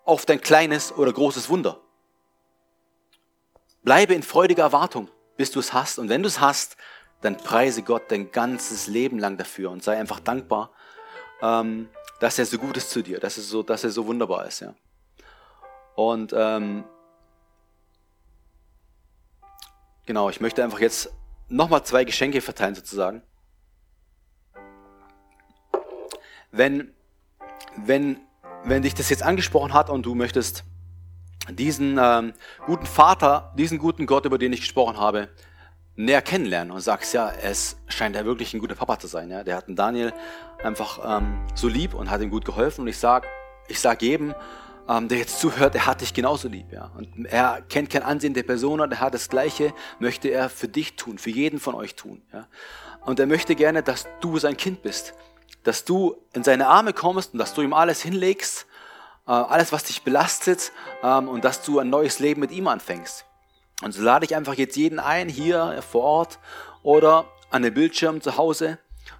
auf 0.04 0.24
dein 0.24 0.40
kleines 0.40 0.92
oder 0.92 1.12
großes 1.12 1.50
Wunder. 1.50 1.80
Bleibe 3.82 4.14
in 4.14 4.22
freudiger 4.22 4.62
Erwartung, 4.62 5.10
bis 5.36 5.50
du 5.50 5.60
es 5.60 5.72
hast 5.72 5.98
und 5.98 6.08
wenn 6.08 6.22
du 6.22 6.28
es 6.28 6.40
hast, 6.40 6.76
dann 7.20 7.36
preise 7.36 7.82
Gott 7.82 8.04
dein 8.08 8.30
ganzes 8.30 8.86
Leben 8.86 9.18
lang 9.18 9.36
dafür 9.36 9.70
und 9.70 9.82
sei 9.82 9.96
einfach 9.96 10.20
dankbar, 10.20 10.70
ähm, 11.42 11.88
dass 12.20 12.38
er 12.38 12.46
so 12.46 12.58
gut 12.58 12.76
ist 12.76 12.90
zu 12.90 13.02
dir, 13.02 13.20
dass 13.20 13.36
er 13.36 13.42
so, 13.42 13.62
dass 13.62 13.84
er 13.84 13.90
so 13.90 14.06
wunderbar 14.06 14.46
ist. 14.46 14.60
Ja. 14.60 14.74
Und 15.94 16.34
ähm, 16.36 16.84
Genau, 20.06 20.30
ich 20.30 20.40
möchte 20.40 20.62
einfach 20.62 20.78
jetzt 20.78 21.12
nochmal 21.48 21.82
zwei 21.82 22.04
Geschenke 22.04 22.40
verteilen 22.40 22.76
sozusagen. 22.76 23.22
Wenn, 26.52 26.94
wenn, 27.76 28.20
wenn 28.64 28.82
dich 28.82 28.94
das 28.94 29.10
jetzt 29.10 29.24
angesprochen 29.24 29.74
hat 29.74 29.90
und 29.90 30.06
du 30.06 30.14
möchtest 30.14 30.64
diesen 31.50 31.98
ähm, 32.00 32.34
guten 32.66 32.86
Vater, 32.86 33.52
diesen 33.58 33.78
guten 33.78 34.06
Gott, 34.06 34.24
über 34.24 34.38
den 34.38 34.52
ich 34.52 34.60
gesprochen 34.60 34.96
habe, 34.96 35.28
näher 35.96 36.22
kennenlernen 36.22 36.70
und 36.70 36.80
sagst, 36.80 37.14
ja, 37.14 37.30
es 37.30 37.76
scheint 37.88 38.16
ja 38.16 38.24
wirklich 38.24 38.54
ein 38.54 38.60
guter 38.60 38.74
Papa 38.74 38.98
zu 38.98 39.06
sein. 39.06 39.30
Ja? 39.30 39.42
Der 39.42 39.56
hat 39.56 39.68
den 39.68 39.76
Daniel 39.76 40.12
einfach 40.62 41.18
ähm, 41.18 41.40
so 41.54 41.68
lieb 41.68 41.94
und 41.94 42.10
hat 42.10 42.20
ihm 42.20 42.30
gut 42.30 42.44
geholfen. 42.44 42.82
Und 42.82 42.88
ich 42.88 42.98
sag, 42.98 43.26
ich 43.68 43.80
sag 43.80 44.02
jedem, 44.02 44.34
ähm, 44.88 45.08
der 45.08 45.18
jetzt 45.18 45.40
zuhört, 45.40 45.74
er 45.74 45.86
hat 45.86 46.02
dich 46.02 46.12
genauso 46.12 46.48
lieb. 46.48 46.72
Ja? 46.72 46.90
Und 46.96 47.26
er 47.26 47.62
kennt 47.68 47.90
kein 47.90 48.02
Ansehen 48.02 48.34
der 48.34 48.42
Person 48.42 48.80
und 48.80 48.92
er 48.92 49.00
hat 49.00 49.14
das 49.14 49.28
Gleiche, 49.28 49.72
möchte 49.98 50.28
er 50.28 50.48
für 50.50 50.68
dich 50.68 50.96
tun, 50.96 51.18
für 51.18 51.30
jeden 51.30 51.58
von 51.58 51.74
euch 51.74 51.94
tun. 51.94 52.22
Ja? 52.32 52.46
Und 53.04 53.18
er 53.18 53.26
möchte 53.26 53.54
gerne, 53.54 53.82
dass 53.82 54.06
du 54.20 54.38
sein 54.38 54.56
Kind 54.56 54.82
bist, 54.82 55.14
dass 55.62 55.84
du 55.84 56.16
in 56.34 56.44
seine 56.44 56.66
Arme 56.68 56.92
kommst 56.92 57.32
und 57.32 57.38
dass 57.38 57.54
du 57.54 57.62
ihm 57.62 57.72
alles 57.72 58.02
hinlegst, 58.02 58.66
äh, 59.26 59.30
alles, 59.30 59.72
was 59.72 59.84
dich 59.84 60.02
belastet 60.02 60.72
ähm, 61.02 61.28
und 61.28 61.44
dass 61.44 61.62
du 61.62 61.78
ein 61.78 61.88
neues 61.88 62.18
Leben 62.18 62.40
mit 62.40 62.52
ihm 62.52 62.68
anfängst. 62.68 63.24
Und 63.82 63.92
so 63.92 64.02
lade 64.02 64.24
ich 64.24 64.34
einfach 64.34 64.54
jetzt 64.54 64.76
jeden 64.76 64.98
ein, 64.98 65.28
hier 65.28 65.82
vor 65.88 66.02
Ort 66.02 66.38
oder 66.82 67.26
an 67.50 67.62
den 67.62 67.74
Bildschirm 67.74 68.20
zu 68.20 68.36
Hause, 68.36 68.78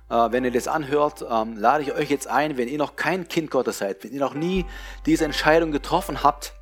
äh, 0.09 0.15
wenn 0.31 0.45
ihr 0.45 0.51
das 0.51 0.69
anhört, 0.69 1.25
ähm, 1.29 1.57
lade 1.57 1.83
ich 1.83 1.93
euch 1.93 2.11
jetzt 2.11 2.27
ein, 2.27 2.57
wenn 2.57 2.69
ihr 2.69 2.79
noch 2.79 2.97
kein 2.97 3.29
Kind 3.29 3.51
Gottes 3.51 3.79
seid, 3.79 4.03
wenn 4.05 4.13
ihr 4.13 4.21
noch 4.21 4.35
nie 4.35 4.65
diese 5.05 5.25
Entscheidung 5.25 5.73
getroffen 5.73 6.23
habt, 6.23 6.55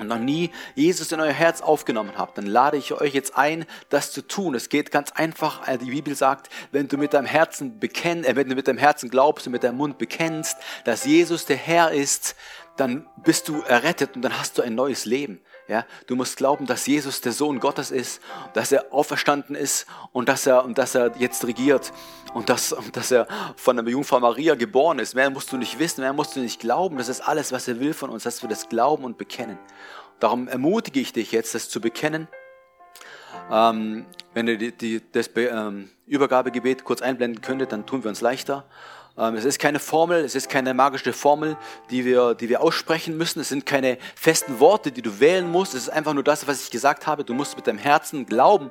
und 0.00 0.08
noch 0.08 0.18
nie 0.18 0.50
Jesus 0.74 1.12
in 1.12 1.20
euer 1.20 1.32
Herz 1.32 1.60
aufgenommen 1.60 2.14
habt, 2.16 2.36
dann 2.36 2.46
lade 2.46 2.76
ich 2.76 2.92
euch 2.92 3.14
jetzt 3.14 3.36
ein, 3.36 3.64
das 3.90 4.10
zu 4.10 4.26
tun. 4.26 4.56
Es 4.56 4.68
geht 4.68 4.90
ganz 4.90 5.12
einfach. 5.12 5.68
Äh, 5.68 5.78
die 5.78 5.90
Bibel 5.90 6.16
sagt, 6.16 6.50
wenn 6.72 6.88
du 6.88 6.98
mit 6.98 7.14
deinem 7.14 7.26
Herzen 7.26 7.78
bekennst, 7.78 8.28
äh, 8.28 8.34
wenn 8.34 8.48
du 8.48 8.56
mit 8.56 8.66
deinem 8.66 8.78
Herzen 8.78 9.08
glaubst 9.08 9.46
und 9.46 9.52
mit 9.52 9.62
deinem 9.62 9.76
Mund 9.76 9.98
bekennst, 9.98 10.56
dass 10.84 11.04
Jesus 11.04 11.46
der 11.46 11.56
Herr 11.56 11.92
ist, 11.92 12.34
dann 12.76 13.06
bist 13.22 13.46
du 13.46 13.62
errettet 13.62 14.16
und 14.16 14.22
dann 14.22 14.36
hast 14.36 14.58
du 14.58 14.62
ein 14.62 14.74
neues 14.74 15.04
Leben. 15.04 15.40
Ja, 15.66 15.86
du 16.06 16.14
musst 16.14 16.36
glauben, 16.36 16.66
dass 16.66 16.86
Jesus 16.86 17.22
der 17.22 17.32
Sohn 17.32 17.58
Gottes 17.58 17.90
ist, 17.90 18.20
dass 18.52 18.70
er 18.70 18.92
auferstanden 18.92 19.56
ist 19.56 19.86
und 20.12 20.28
dass 20.28 20.46
er, 20.46 20.62
und 20.62 20.76
dass 20.76 20.94
er 20.94 21.12
jetzt 21.18 21.46
regiert 21.46 21.90
und 22.34 22.50
dass, 22.50 22.74
und 22.74 22.94
dass 22.94 23.10
er 23.10 23.26
von 23.56 23.76
der 23.76 23.88
Jungfrau 23.88 24.20
Maria 24.20 24.56
geboren 24.56 24.98
ist. 24.98 25.14
Mehr 25.14 25.30
musst 25.30 25.52
du 25.52 25.56
nicht 25.56 25.78
wissen, 25.78 26.02
mehr 26.02 26.12
musst 26.12 26.36
du 26.36 26.40
nicht 26.40 26.60
glauben. 26.60 26.98
Das 26.98 27.08
ist 27.08 27.22
alles, 27.22 27.50
was 27.50 27.66
er 27.66 27.80
will 27.80 27.94
von 27.94 28.10
uns, 28.10 28.24
dass 28.24 28.42
wir 28.42 28.48
das 28.48 28.68
glauben 28.68 29.04
und 29.04 29.16
bekennen. 29.16 29.58
Darum 30.20 30.48
ermutige 30.48 31.00
ich 31.00 31.14
dich 31.14 31.32
jetzt, 31.32 31.54
das 31.54 31.70
zu 31.70 31.80
bekennen. 31.80 32.28
Ähm, 33.50 34.04
wenn 34.34 34.46
ihr 34.48 34.58
die, 34.58 34.72
die, 34.72 35.02
das 35.12 35.30
ähm, 35.36 35.90
Übergabegebet 36.06 36.84
kurz 36.84 37.00
einblenden 37.00 37.40
könntet, 37.40 37.72
dann 37.72 37.86
tun 37.86 38.04
wir 38.04 38.10
uns 38.10 38.20
leichter. 38.20 38.66
Ähm, 39.16 39.36
es 39.36 39.44
ist 39.44 39.58
keine 39.58 39.78
Formel, 39.78 40.24
es 40.24 40.34
ist 40.34 40.48
keine 40.48 40.74
magische 40.74 41.12
Formel, 41.12 41.56
die 41.90 42.04
wir, 42.04 42.34
die 42.34 42.48
wir 42.48 42.60
aussprechen 42.62 43.16
müssen. 43.16 43.40
Es 43.40 43.48
sind 43.48 43.66
keine 43.66 43.98
festen 44.16 44.60
Worte, 44.60 44.90
die 44.90 45.02
du 45.02 45.20
wählen 45.20 45.50
musst. 45.50 45.74
Es 45.74 45.82
ist 45.82 45.90
einfach 45.90 46.14
nur 46.14 46.24
das, 46.24 46.46
was 46.46 46.64
ich 46.64 46.70
gesagt 46.70 47.06
habe. 47.06 47.24
Du 47.24 47.34
musst 47.34 47.56
mit 47.56 47.66
deinem 47.66 47.78
Herzen 47.78 48.26
glauben 48.26 48.70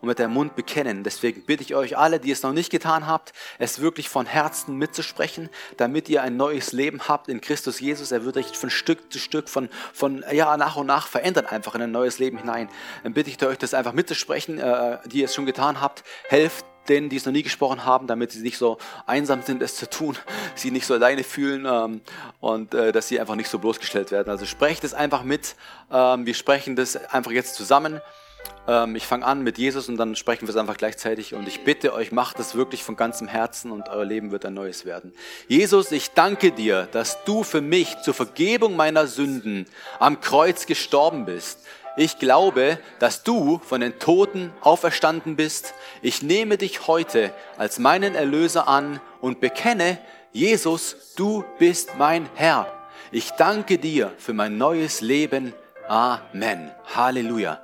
und 0.00 0.08
mit 0.08 0.18
deinem 0.18 0.34
Mund 0.34 0.56
bekennen. 0.56 1.04
Deswegen 1.04 1.44
bitte 1.44 1.62
ich 1.62 1.74
euch 1.74 1.96
alle, 1.96 2.18
die 2.18 2.30
es 2.30 2.42
noch 2.42 2.52
nicht 2.52 2.70
getan 2.70 3.06
habt, 3.06 3.32
es 3.58 3.80
wirklich 3.80 4.08
von 4.08 4.26
Herzen 4.26 4.76
mitzusprechen, 4.76 5.48
damit 5.76 6.08
ihr 6.08 6.22
ein 6.22 6.36
neues 6.36 6.72
Leben 6.72 7.08
habt 7.08 7.28
in 7.28 7.40
Christus 7.40 7.80
Jesus. 7.80 8.10
Er 8.10 8.24
wird 8.24 8.36
euch 8.36 8.58
von 8.58 8.70
Stück 8.70 9.12
zu 9.12 9.18
Stück, 9.18 9.48
von, 9.48 9.68
von 9.92 10.24
ja, 10.32 10.56
nach 10.56 10.76
und 10.76 10.86
nach 10.86 11.06
verändern, 11.06 11.46
einfach 11.46 11.74
in 11.74 11.82
ein 11.82 11.92
neues 11.92 12.18
Leben 12.18 12.38
hinein. 12.38 12.68
Dann 13.04 13.14
bitte 13.14 13.30
ich 13.30 13.42
euch, 13.44 13.58
das 13.58 13.74
einfach 13.74 13.92
mitzusprechen, 13.92 14.58
äh, 14.58 14.98
die 15.06 15.20
ihr 15.20 15.26
es 15.26 15.34
schon 15.34 15.46
getan 15.46 15.80
habt. 15.80 16.02
Helft 16.28 16.66
denen, 16.88 17.08
die 17.08 17.16
es 17.16 17.26
noch 17.26 17.32
nie 17.32 17.42
gesprochen 17.42 17.84
haben, 17.84 18.06
damit 18.06 18.32
sie 18.32 18.40
nicht 18.40 18.58
so 18.58 18.78
einsam 19.06 19.42
sind, 19.42 19.62
es 19.62 19.76
zu 19.76 19.88
tun, 19.88 20.16
sie 20.54 20.70
nicht 20.70 20.86
so 20.86 20.94
alleine 20.94 21.24
fühlen 21.24 21.66
ähm, 21.66 22.00
und 22.40 22.74
äh, 22.74 22.92
dass 22.92 23.08
sie 23.08 23.20
einfach 23.20 23.36
nicht 23.36 23.48
so 23.48 23.58
bloßgestellt 23.58 24.10
werden. 24.10 24.30
Also 24.30 24.46
sprecht 24.46 24.84
es 24.84 24.94
einfach 24.94 25.22
mit. 25.22 25.56
Ähm, 25.90 26.26
wir 26.26 26.34
sprechen 26.34 26.76
das 26.76 26.96
einfach 26.96 27.32
jetzt 27.32 27.54
zusammen. 27.54 28.00
Ähm, 28.66 28.96
ich 28.96 29.06
fange 29.06 29.26
an 29.26 29.42
mit 29.42 29.58
Jesus 29.58 29.88
und 29.88 29.96
dann 29.96 30.16
sprechen 30.16 30.42
wir 30.42 30.50
es 30.50 30.56
einfach 30.56 30.76
gleichzeitig. 30.76 31.34
Und 31.34 31.48
ich 31.48 31.64
bitte 31.64 31.92
euch, 31.92 32.12
macht 32.12 32.38
es 32.38 32.54
wirklich 32.54 32.82
von 32.82 32.96
ganzem 32.96 33.28
Herzen 33.28 33.70
und 33.70 33.88
euer 33.88 34.04
Leben 34.04 34.30
wird 34.30 34.44
ein 34.46 34.54
neues 34.54 34.84
werden. 34.84 35.12
Jesus, 35.48 35.92
ich 35.92 36.12
danke 36.12 36.52
dir, 36.52 36.88
dass 36.92 37.24
du 37.24 37.42
für 37.42 37.60
mich 37.60 37.96
zur 38.02 38.14
Vergebung 38.14 38.76
meiner 38.76 39.06
Sünden 39.06 39.66
am 39.98 40.20
Kreuz 40.20 40.66
gestorben 40.66 41.24
bist. 41.26 41.60
Ich 41.96 42.18
glaube, 42.18 42.78
dass 42.98 43.22
du 43.22 43.60
von 43.64 43.80
den 43.80 43.98
Toten 44.00 44.52
auferstanden 44.60 45.36
bist. 45.36 45.74
Ich 46.02 46.22
nehme 46.22 46.58
dich 46.58 46.88
heute 46.88 47.32
als 47.56 47.78
meinen 47.78 48.16
Erlöser 48.16 48.66
an 48.66 49.00
und 49.20 49.40
bekenne, 49.40 49.98
Jesus, 50.32 51.14
du 51.14 51.44
bist 51.60 51.96
mein 51.96 52.28
Herr. 52.34 52.66
Ich 53.12 53.30
danke 53.32 53.78
dir 53.78 54.12
für 54.18 54.32
mein 54.32 54.58
neues 54.58 55.00
Leben. 55.00 55.54
Amen. 55.86 56.72
Halleluja. 56.96 57.62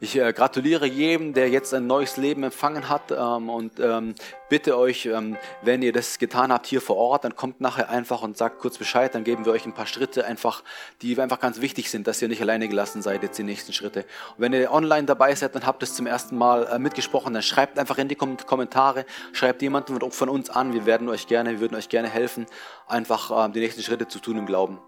Ich 0.00 0.14
äh, 0.14 0.32
gratuliere 0.32 0.86
jedem, 0.86 1.32
der 1.32 1.50
jetzt 1.50 1.74
ein 1.74 1.88
neues 1.88 2.16
Leben 2.18 2.44
empfangen 2.44 2.88
hat 2.88 3.10
ähm, 3.10 3.50
und 3.50 3.80
ähm, 3.80 4.14
bitte 4.48 4.78
euch, 4.78 5.06
ähm, 5.06 5.36
wenn 5.62 5.82
ihr 5.82 5.92
das 5.92 6.20
getan 6.20 6.52
habt 6.52 6.66
hier 6.66 6.80
vor 6.80 6.96
Ort, 6.96 7.24
dann 7.24 7.34
kommt 7.34 7.60
nachher 7.60 7.88
einfach 7.88 8.22
und 8.22 8.36
sagt 8.36 8.60
kurz 8.60 8.78
Bescheid, 8.78 9.12
dann 9.12 9.24
geben 9.24 9.44
wir 9.44 9.50
euch 9.50 9.66
ein 9.66 9.72
paar 9.72 9.88
Schritte 9.88 10.24
einfach, 10.24 10.62
die 11.02 11.20
einfach 11.20 11.40
ganz 11.40 11.60
wichtig 11.60 11.90
sind, 11.90 12.06
dass 12.06 12.22
ihr 12.22 12.28
nicht 12.28 12.40
alleine 12.40 12.68
gelassen 12.68 13.02
seid, 13.02 13.24
jetzt 13.24 13.38
die 13.38 13.42
nächsten 13.42 13.72
Schritte. 13.72 14.04
Und 14.36 14.42
wenn 14.42 14.52
ihr 14.52 14.70
online 14.70 15.04
dabei 15.04 15.34
seid 15.34 15.56
und 15.56 15.66
habt 15.66 15.82
es 15.82 15.94
zum 15.94 16.06
ersten 16.06 16.38
Mal 16.38 16.68
äh, 16.68 16.78
mitgesprochen, 16.78 17.34
dann 17.34 17.42
schreibt 17.42 17.76
einfach 17.76 17.98
in 17.98 18.06
die 18.06 18.14
Kommentare, 18.14 19.04
schreibt 19.32 19.62
jemanden 19.62 20.12
von 20.12 20.28
uns 20.28 20.48
an, 20.48 20.74
wir 20.74 20.86
werden 20.86 21.08
euch 21.08 21.26
gerne, 21.26 21.50
wir 21.50 21.60
würden 21.60 21.74
euch 21.74 21.88
gerne 21.88 22.08
helfen, 22.08 22.46
einfach 22.86 23.48
äh, 23.48 23.50
die 23.50 23.58
nächsten 23.58 23.82
Schritte 23.82 24.06
zu 24.06 24.20
tun 24.20 24.36
im 24.36 24.46
Glauben. 24.46 24.78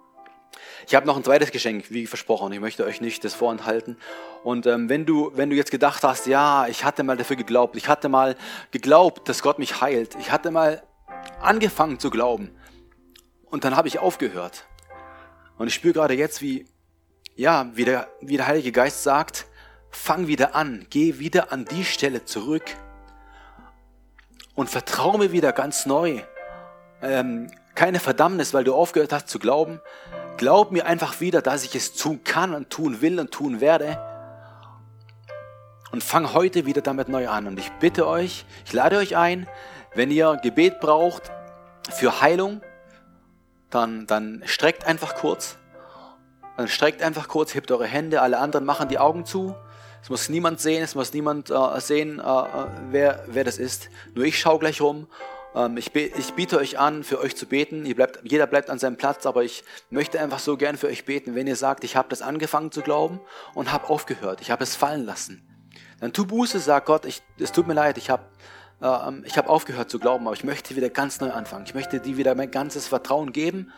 Ich 0.87 0.95
habe 0.95 1.07
noch 1.07 1.17
ein 1.17 1.25
zweites 1.25 1.53
Geschenk, 1.53 1.91
wie 1.91 2.07
versprochen. 2.07 2.53
Ich 2.53 2.61
möchte 2.61 2.85
euch 2.85 3.01
nicht 3.01 3.25
das 3.25 3.35
vorenthalten. 3.35 3.97
Und 4.43 4.67
ähm, 4.67 4.89
wenn, 4.89 5.07
du, 5.07 5.33
wenn 5.35 5.51
du 5.51 5.57
jetzt 5.57 5.71
gedacht 5.71 6.03
hast, 6.03 6.27
ja, 6.27 6.67
ich 6.67 6.85
hatte 6.85 7.03
mal 7.03 7.17
dafür 7.17 7.37
geglaubt, 7.37 7.77
ich 7.77 7.89
hatte 7.89 8.09
mal 8.09 8.37
geglaubt, 8.71 9.29
dass 9.29 9.43
Gott 9.43 9.59
mich 9.59 9.81
heilt, 9.81 10.17
ich 10.19 10.33
hatte 10.33 10.51
mal 10.51 10.83
angefangen 11.41 11.99
zu 11.99 12.11
glauben 12.11 12.51
und 13.51 13.65
dann 13.65 13.77
habe 13.77 13.89
ich 13.89 13.99
aufgehört. 13.99 14.67
Und 15.59 15.69
ich 15.69 15.75
spüre 15.75 15.95
gerade 15.95 16.15
jetzt, 16.15 16.41
wie, 16.41 16.67
ja, 17.37 17.71
wie 17.75 17.85
der, 17.85 18.09
wie 18.21 18.37
der 18.37 18.47
Heilige 18.47 18.73
Geist 18.73 19.03
sagt, 19.03 19.47
fang 19.91 20.27
wieder 20.27 20.55
an, 20.55 20.87
geh 20.89 21.19
wieder 21.19 21.53
an 21.53 21.65
die 21.65 21.85
Stelle 21.85 22.25
zurück 22.25 22.65
und 24.55 24.71
vertraue 24.71 25.19
mir 25.19 25.33
wieder 25.33 25.53
ganz 25.53 25.87
neu. 25.87 26.23
Ähm, 27.03 27.51
keine 27.75 28.01
Verdammnis, 28.01 28.55
weil 28.55 28.65
du 28.65 28.75
aufgehört 28.75 29.13
hast 29.13 29.29
zu 29.29 29.39
glauben. 29.39 29.81
Glaub 30.41 30.73
mir 30.73 30.87
einfach 30.87 31.21
wieder, 31.21 31.43
dass 31.43 31.65
ich 31.65 31.75
es 31.75 31.93
tun 31.93 32.25
kann 32.25 32.55
und 32.55 32.71
tun 32.71 33.03
will 33.03 33.21
und 33.21 33.31
tun 33.31 33.61
werde. 33.61 33.99
Und 35.93 36.03
fang 36.03 36.33
heute 36.33 36.65
wieder 36.65 36.81
damit 36.81 37.11
neu 37.11 37.29
an. 37.29 37.47
Und 37.47 37.59
ich 37.59 37.71
bitte 37.73 38.07
euch, 38.07 38.47
ich 38.65 38.73
lade 38.73 38.97
euch 38.97 39.19
ein, 39.19 39.47
wenn 39.95 40.11
ihr 40.11 40.39
Gebet 40.43 40.81
braucht 40.81 41.31
für 41.91 42.23
Heilung, 42.23 42.63
dann, 43.69 44.07
dann 44.07 44.43
streckt 44.47 44.87
einfach 44.87 45.15
kurz. 45.15 45.59
Dann 46.57 46.69
streckt 46.69 47.03
einfach 47.03 47.29
kurz, 47.29 47.55
hebt 47.55 47.71
eure 47.71 47.87
Hände, 47.87 48.23
alle 48.23 48.39
anderen 48.39 48.65
machen 48.65 48.89
die 48.89 48.99
Augen 48.99 49.27
zu. 49.27 49.55
Es 50.03 50.09
muss 50.09 50.31
niemand 50.31 50.59
sehen, 50.59 50.83
es 50.83 50.95
muss 50.95 51.13
niemand 51.13 51.51
äh, 51.51 51.81
sehen, 51.81 52.19
äh, 52.19 52.23
äh 52.23 52.67
wer, 52.89 53.25
wer 53.27 53.45
das 53.45 53.59
ist. 53.59 53.91
Nur 54.15 54.25
ich 54.25 54.39
schaue 54.39 54.59
gleich 54.59 54.81
rum 54.81 55.07
ich, 55.77 55.95
ich, 55.95 56.33
biete 56.35 56.59
euch 56.59 56.79
an, 56.79 57.03
für 57.03 57.19
euch 57.19 57.37
zu 57.37 57.47
beten. 57.47 57.83
Bleibt, 57.95 58.21
jeder 58.23 58.47
bleibt 58.47 58.71
an 58.71 58.79
seinem 58.79 58.97
Platz, 58.97 59.27
aber 59.27 59.43
ich 59.43 59.65
möchte 59.91 60.21
einfach 60.21 60.39
so 60.39 60.57
gern 60.57 60.77
für 60.77 60.87
euch 60.87 61.05
beten. 61.05 61.35
Wenn 61.35 61.47
ihr 61.47 61.57
sagt, 61.57 61.83
ich 61.83 61.97
habe 61.97 62.09
das 62.09 62.23
angefangen 62.23 62.71
zu 62.71 62.83
glauben 62.83 63.21
und 63.55 63.73
habe 63.73 63.89
aufgehört, 63.89 64.41
ich 64.41 64.51
habe 64.51 64.63
es 64.63 64.77
fallen 64.77 65.05
lassen, 65.05 65.43
dann 66.01 66.13
tu 66.13 66.25
Buße, 66.25 66.61
sag 66.61 66.87
Gott, 66.87 67.05
ich, 67.05 67.23
es 67.39 67.53
tut 67.53 67.67
mir 67.67 67.75
leid, 67.75 67.99
ich 67.99 68.11
habe 68.11 68.25
äh, 68.81 68.85
hab 68.87 69.49
aufgehört 69.49 69.91
zu 69.91 69.99
glauben, 69.99 70.27
aber 70.27 70.35
ich 70.35 70.45
möchte 70.45 70.77
wieder 70.77 70.89
ganz 70.89 71.21
neu 71.21 71.31
anfangen. 71.31 71.65
Ich 71.67 71.75
möchte 71.75 72.01
dir 72.01 72.17
wieder 72.17 72.35
mein 72.35 72.51
ganzes 72.51 72.87
Vertrauen 72.87 73.33
geben 73.33 73.73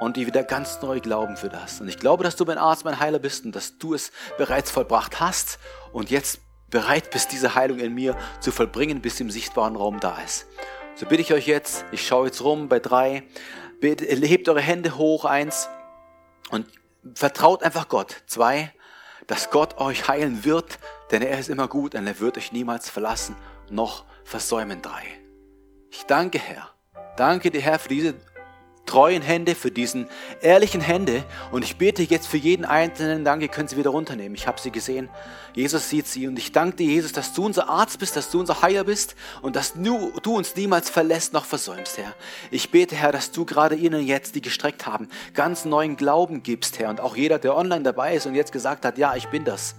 und 0.00 0.16
die 0.16 0.26
wieder 0.26 0.42
ganz 0.42 0.82
neu 0.82 1.00
glauben 1.00 1.36
für 1.36 1.48
das. 1.48 1.80
Und 1.80 1.88
ich 1.88 1.98
glaube, 1.98 2.24
dass 2.24 2.36
du 2.36 2.44
mein 2.44 2.58
Arzt, 2.58 2.84
mein 2.84 3.00
Heiler 3.00 3.18
bist 3.18 3.44
und 3.44 3.54
dass 3.54 3.78
du 3.78 3.94
es 3.94 4.12
bereits 4.36 4.70
vollbracht 4.70 5.20
hast 5.20 5.58
und 5.92 6.10
jetzt 6.10 6.40
bereit 6.70 7.10
bist, 7.10 7.32
diese 7.32 7.54
Heilung 7.54 7.78
in 7.78 7.94
mir 7.94 8.16
zu 8.40 8.50
vollbringen, 8.50 9.00
bis 9.00 9.16
sie 9.16 9.24
im 9.24 9.30
sichtbaren 9.30 9.76
Raum 9.76 10.00
da 10.00 10.18
ist. 10.24 10.46
So 10.96 11.06
bitte 11.06 11.22
ich 11.22 11.32
euch 11.32 11.48
jetzt, 11.48 11.84
ich 11.90 12.06
schaue 12.06 12.26
jetzt 12.26 12.42
rum 12.44 12.68
bei 12.68 12.78
drei, 12.78 13.24
hebt 13.82 14.48
eure 14.48 14.60
Hände 14.60 14.96
hoch, 14.96 15.24
eins, 15.24 15.68
und 16.50 16.66
vertraut 17.14 17.64
einfach 17.64 17.88
Gott. 17.88 18.22
Zwei, 18.26 18.72
dass 19.26 19.50
Gott 19.50 19.78
euch 19.78 20.06
heilen 20.06 20.44
wird, 20.44 20.78
denn 21.10 21.22
er 21.22 21.38
ist 21.38 21.48
immer 21.48 21.66
gut 21.66 21.96
und 21.96 22.06
er 22.06 22.20
wird 22.20 22.38
euch 22.38 22.52
niemals 22.52 22.90
verlassen 22.90 23.34
noch 23.70 24.04
versäumen. 24.24 24.82
Drei. 24.82 25.02
Ich 25.90 26.04
danke, 26.04 26.38
Herr. 26.38 26.70
Danke 27.16 27.50
dir, 27.50 27.60
Herr, 27.60 27.80
für 27.80 27.88
diese 27.88 28.14
treuen 28.86 29.22
Hände, 29.22 29.54
für 29.54 29.70
diesen 29.70 30.08
ehrlichen 30.40 30.80
Hände. 30.80 31.24
Und 31.50 31.64
ich 31.64 31.76
bete 31.76 32.02
jetzt 32.02 32.26
für 32.26 32.36
jeden 32.36 32.64
Einzelnen, 32.64 33.24
danke, 33.24 33.48
können 33.48 33.68
Sie 33.68 33.76
wieder 33.76 33.90
runternehmen. 33.90 34.34
Ich 34.34 34.46
habe 34.46 34.60
sie 34.60 34.70
gesehen. 34.70 35.08
Jesus 35.54 35.88
sieht 35.88 36.06
sie. 36.06 36.26
Und 36.26 36.38
ich 36.38 36.52
danke 36.52 36.76
dir, 36.76 36.86
Jesus, 36.86 37.12
dass 37.12 37.32
du 37.32 37.44
unser 37.46 37.68
Arzt 37.68 37.98
bist, 37.98 38.16
dass 38.16 38.30
du 38.30 38.40
unser 38.40 38.60
Heiler 38.62 38.84
bist 38.84 39.14
und 39.40 39.56
dass 39.56 39.74
du, 39.74 40.12
du 40.22 40.36
uns 40.36 40.56
niemals 40.56 40.90
verlässt 40.90 41.32
noch 41.32 41.44
versäumst, 41.44 41.98
Herr. 41.98 42.14
Ich 42.50 42.70
bete, 42.70 42.96
Herr, 42.96 43.12
dass 43.12 43.30
du 43.30 43.44
gerade 43.44 43.76
ihnen 43.76 44.04
jetzt, 44.04 44.34
die 44.34 44.42
gestreckt 44.42 44.86
haben, 44.86 45.08
ganz 45.32 45.64
neuen 45.64 45.96
Glauben 45.96 46.42
gibst, 46.42 46.78
Herr. 46.78 46.90
Und 46.90 47.00
auch 47.00 47.16
jeder, 47.16 47.38
der 47.38 47.56
online 47.56 47.82
dabei 47.82 48.16
ist 48.16 48.26
und 48.26 48.34
jetzt 48.34 48.52
gesagt 48.52 48.84
hat, 48.84 48.98
ja, 48.98 49.14
ich 49.14 49.28
bin 49.28 49.44
das 49.44 49.76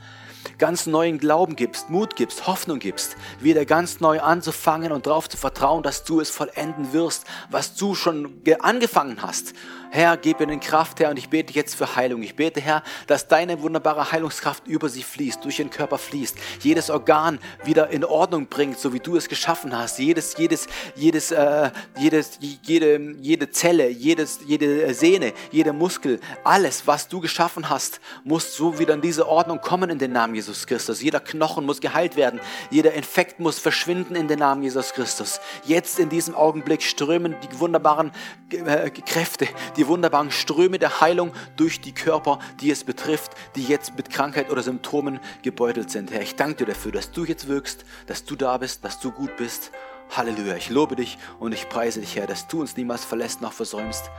ganz 0.58 0.86
neuen 0.86 1.18
Glauben 1.18 1.56
gibst, 1.56 1.90
Mut 1.90 2.16
gibst, 2.16 2.48
Hoffnung 2.48 2.80
gibst, 2.80 3.16
wieder 3.40 3.66
ganz 3.66 4.00
neu 4.00 4.20
anzufangen 4.20 4.92
und 4.92 5.08
darauf 5.08 5.30
zu 5.30 5.38
vertrauen, 5.38 5.84
dass 5.84 6.04
du 6.04 6.20
es 6.20 6.30
vollenden 6.30 6.94
wirst, 6.94 7.26
was 7.50 7.76
du 7.76 7.96
schon 7.96 8.42
angefangen 8.60 9.22
hast. 9.22 9.54
Herr, 9.96 10.18
gib 10.18 10.42
ihnen 10.42 10.60
Kraft, 10.60 11.00
Herr, 11.00 11.10
und 11.10 11.16
ich 11.16 11.30
bete 11.30 11.54
jetzt 11.54 11.74
für 11.74 11.96
Heilung. 11.96 12.22
Ich 12.22 12.36
bete, 12.36 12.60
Herr, 12.60 12.84
dass 13.08 13.30
deine 13.30 13.62
wunderbare 13.62 14.12
Heilungskraft 14.12 14.68
über 14.68 14.90
sie 14.90 15.04
fließt, 15.04 15.46
durch 15.46 15.60
ihren 15.60 15.70
Körper 15.70 15.98
fließt, 15.98 16.36
jedes 16.60 16.90
Organ 16.90 17.40
wieder 17.64 17.90
in 17.92 18.04
Ordnung 18.04 18.48
bringt, 18.48 18.78
so 18.78 18.92
wie 18.92 19.00
du 19.00 19.16
es 19.16 19.30
geschaffen 19.30 19.74
hast. 19.74 19.98
Jedes, 19.98 20.36
jedes, 20.38 20.68
jedes, 20.96 21.32
äh, 21.32 21.72
jedes, 21.98 22.40
jede, 22.42 23.16
jede 23.22 23.50
Zelle, 23.52 23.88
jedes, 23.88 24.40
jede 24.46 24.94
Sehne, 24.94 25.32
jeder 25.52 25.72
Muskel, 25.72 26.20
alles, 26.44 26.86
was 26.86 27.08
du 27.08 27.22
geschaffen 27.22 27.70
hast, 27.70 28.02
muss 28.26 28.54
so 28.54 28.78
wieder 28.78 28.96
in 28.96 29.02
diese 29.02 29.26
Ordnung 29.30 29.62
kommen 29.62 29.90
in 29.90 29.98
den 29.98 30.12
Namen 30.12 30.36
Jesus 30.36 30.68
Christus. 30.68 31.02
Jeder 31.02 31.22
Knochen 31.22 31.66
muss 31.66 31.80
geheilt 31.80 32.18
werden, 32.18 32.42
jeder 32.70 32.92
Infekt 32.92 33.40
muss 33.40 33.60
verschwinden 33.60 34.16
in 34.16 34.28
den 34.28 34.40
Namen 34.40 34.62
Jesus 34.62 34.92
Christus. 34.92 35.40
Jetzt 35.64 36.00
in 36.00 36.10
diesem 36.10 36.36
Augenblick 36.36 36.84
strömen 36.84 37.38
die 37.42 37.60
wunderbaren 37.62 38.12
äh, 38.50 38.90
Kräfte, 38.90 39.48
die 39.86 39.88
wunderbaren 39.88 40.32
Ströme 40.32 40.80
der 40.80 41.00
Heilung 41.02 41.32
durch 41.56 41.80
die 41.80 41.94
Körper, 41.94 42.40
die 42.60 42.72
es 42.72 42.84
betrifft, 42.84 43.34
die 43.56 43.64
jetzt 43.64 43.96
mit 43.96 44.10
Krankheit 44.10 44.50
oder 44.50 44.64
Symptomen 44.64 45.20
gebeutelt 45.44 45.92
sind. 45.92 46.12
Herr, 46.12 46.22
ich 46.22 46.36
danke 46.36 46.66
dir 46.66 46.74
dafür, 46.74 46.92
dass 46.92 47.12
du 47.12 47.24
jetzt 47.24 47.48
wirkst, 47.48 47.86
dass 48.08 48.26
du 48.26 48.36
da 48.36 48.58
bist, 48.58 48.84
dass 48.84 49.00
du 49.00 49.12
gut 49.12 49.36
bist. 49.38 49.72
Halleluja, 50.16 50.56
ich 50.56 50.70
lobe 50.70 50.96
dich 50.96 51.18
und 51.40 51.54
ich 51.54 51.70
preise 51.70 52.00
dich, 52.00 52.16
Herr, 52.16 52.28
dass 52.28 52.48
du 52.48 52.62
uns 52.62 52.78
niemals 52.78 53.06
verlässt 53.06 53.42
noch 53.42 53.54
versäumst. 53.54 54.10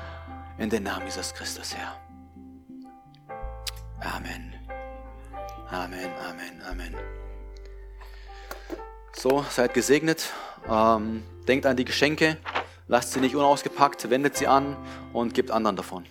In 0.59 0.71
den 0.71 0.85
Namen 0.85 1.07
Jesus 1.07 1.35
Christus, 1.35 1.75
Herr. 1.75 2.01
Amen. 4.01 4.55
Amen, 5.71 6.11
Amen, 6.29 6.63
Amen. 6.71 6.95
So, 9.13 9.45
seid 9.51 9.75
gesegnet. 9.75 10.33
Ähm, 10.69 11.25
denkt 11.49 11.67
an 11.67 11.77
die 11.77 11.85
Geschenke. 11.85 12.39
Lasst 12.89 13.13
sie 13.13 13.21
nicht 13.21 13.35
unausgepackt, 13.35 14.11
wendet 14.11 14.37
sie 14.37 14.47
an 14.47 14.77
und 15.13 15.35
gebt 15.35 15.51
anderen 15.51 15.77
davon. 15.77 16.05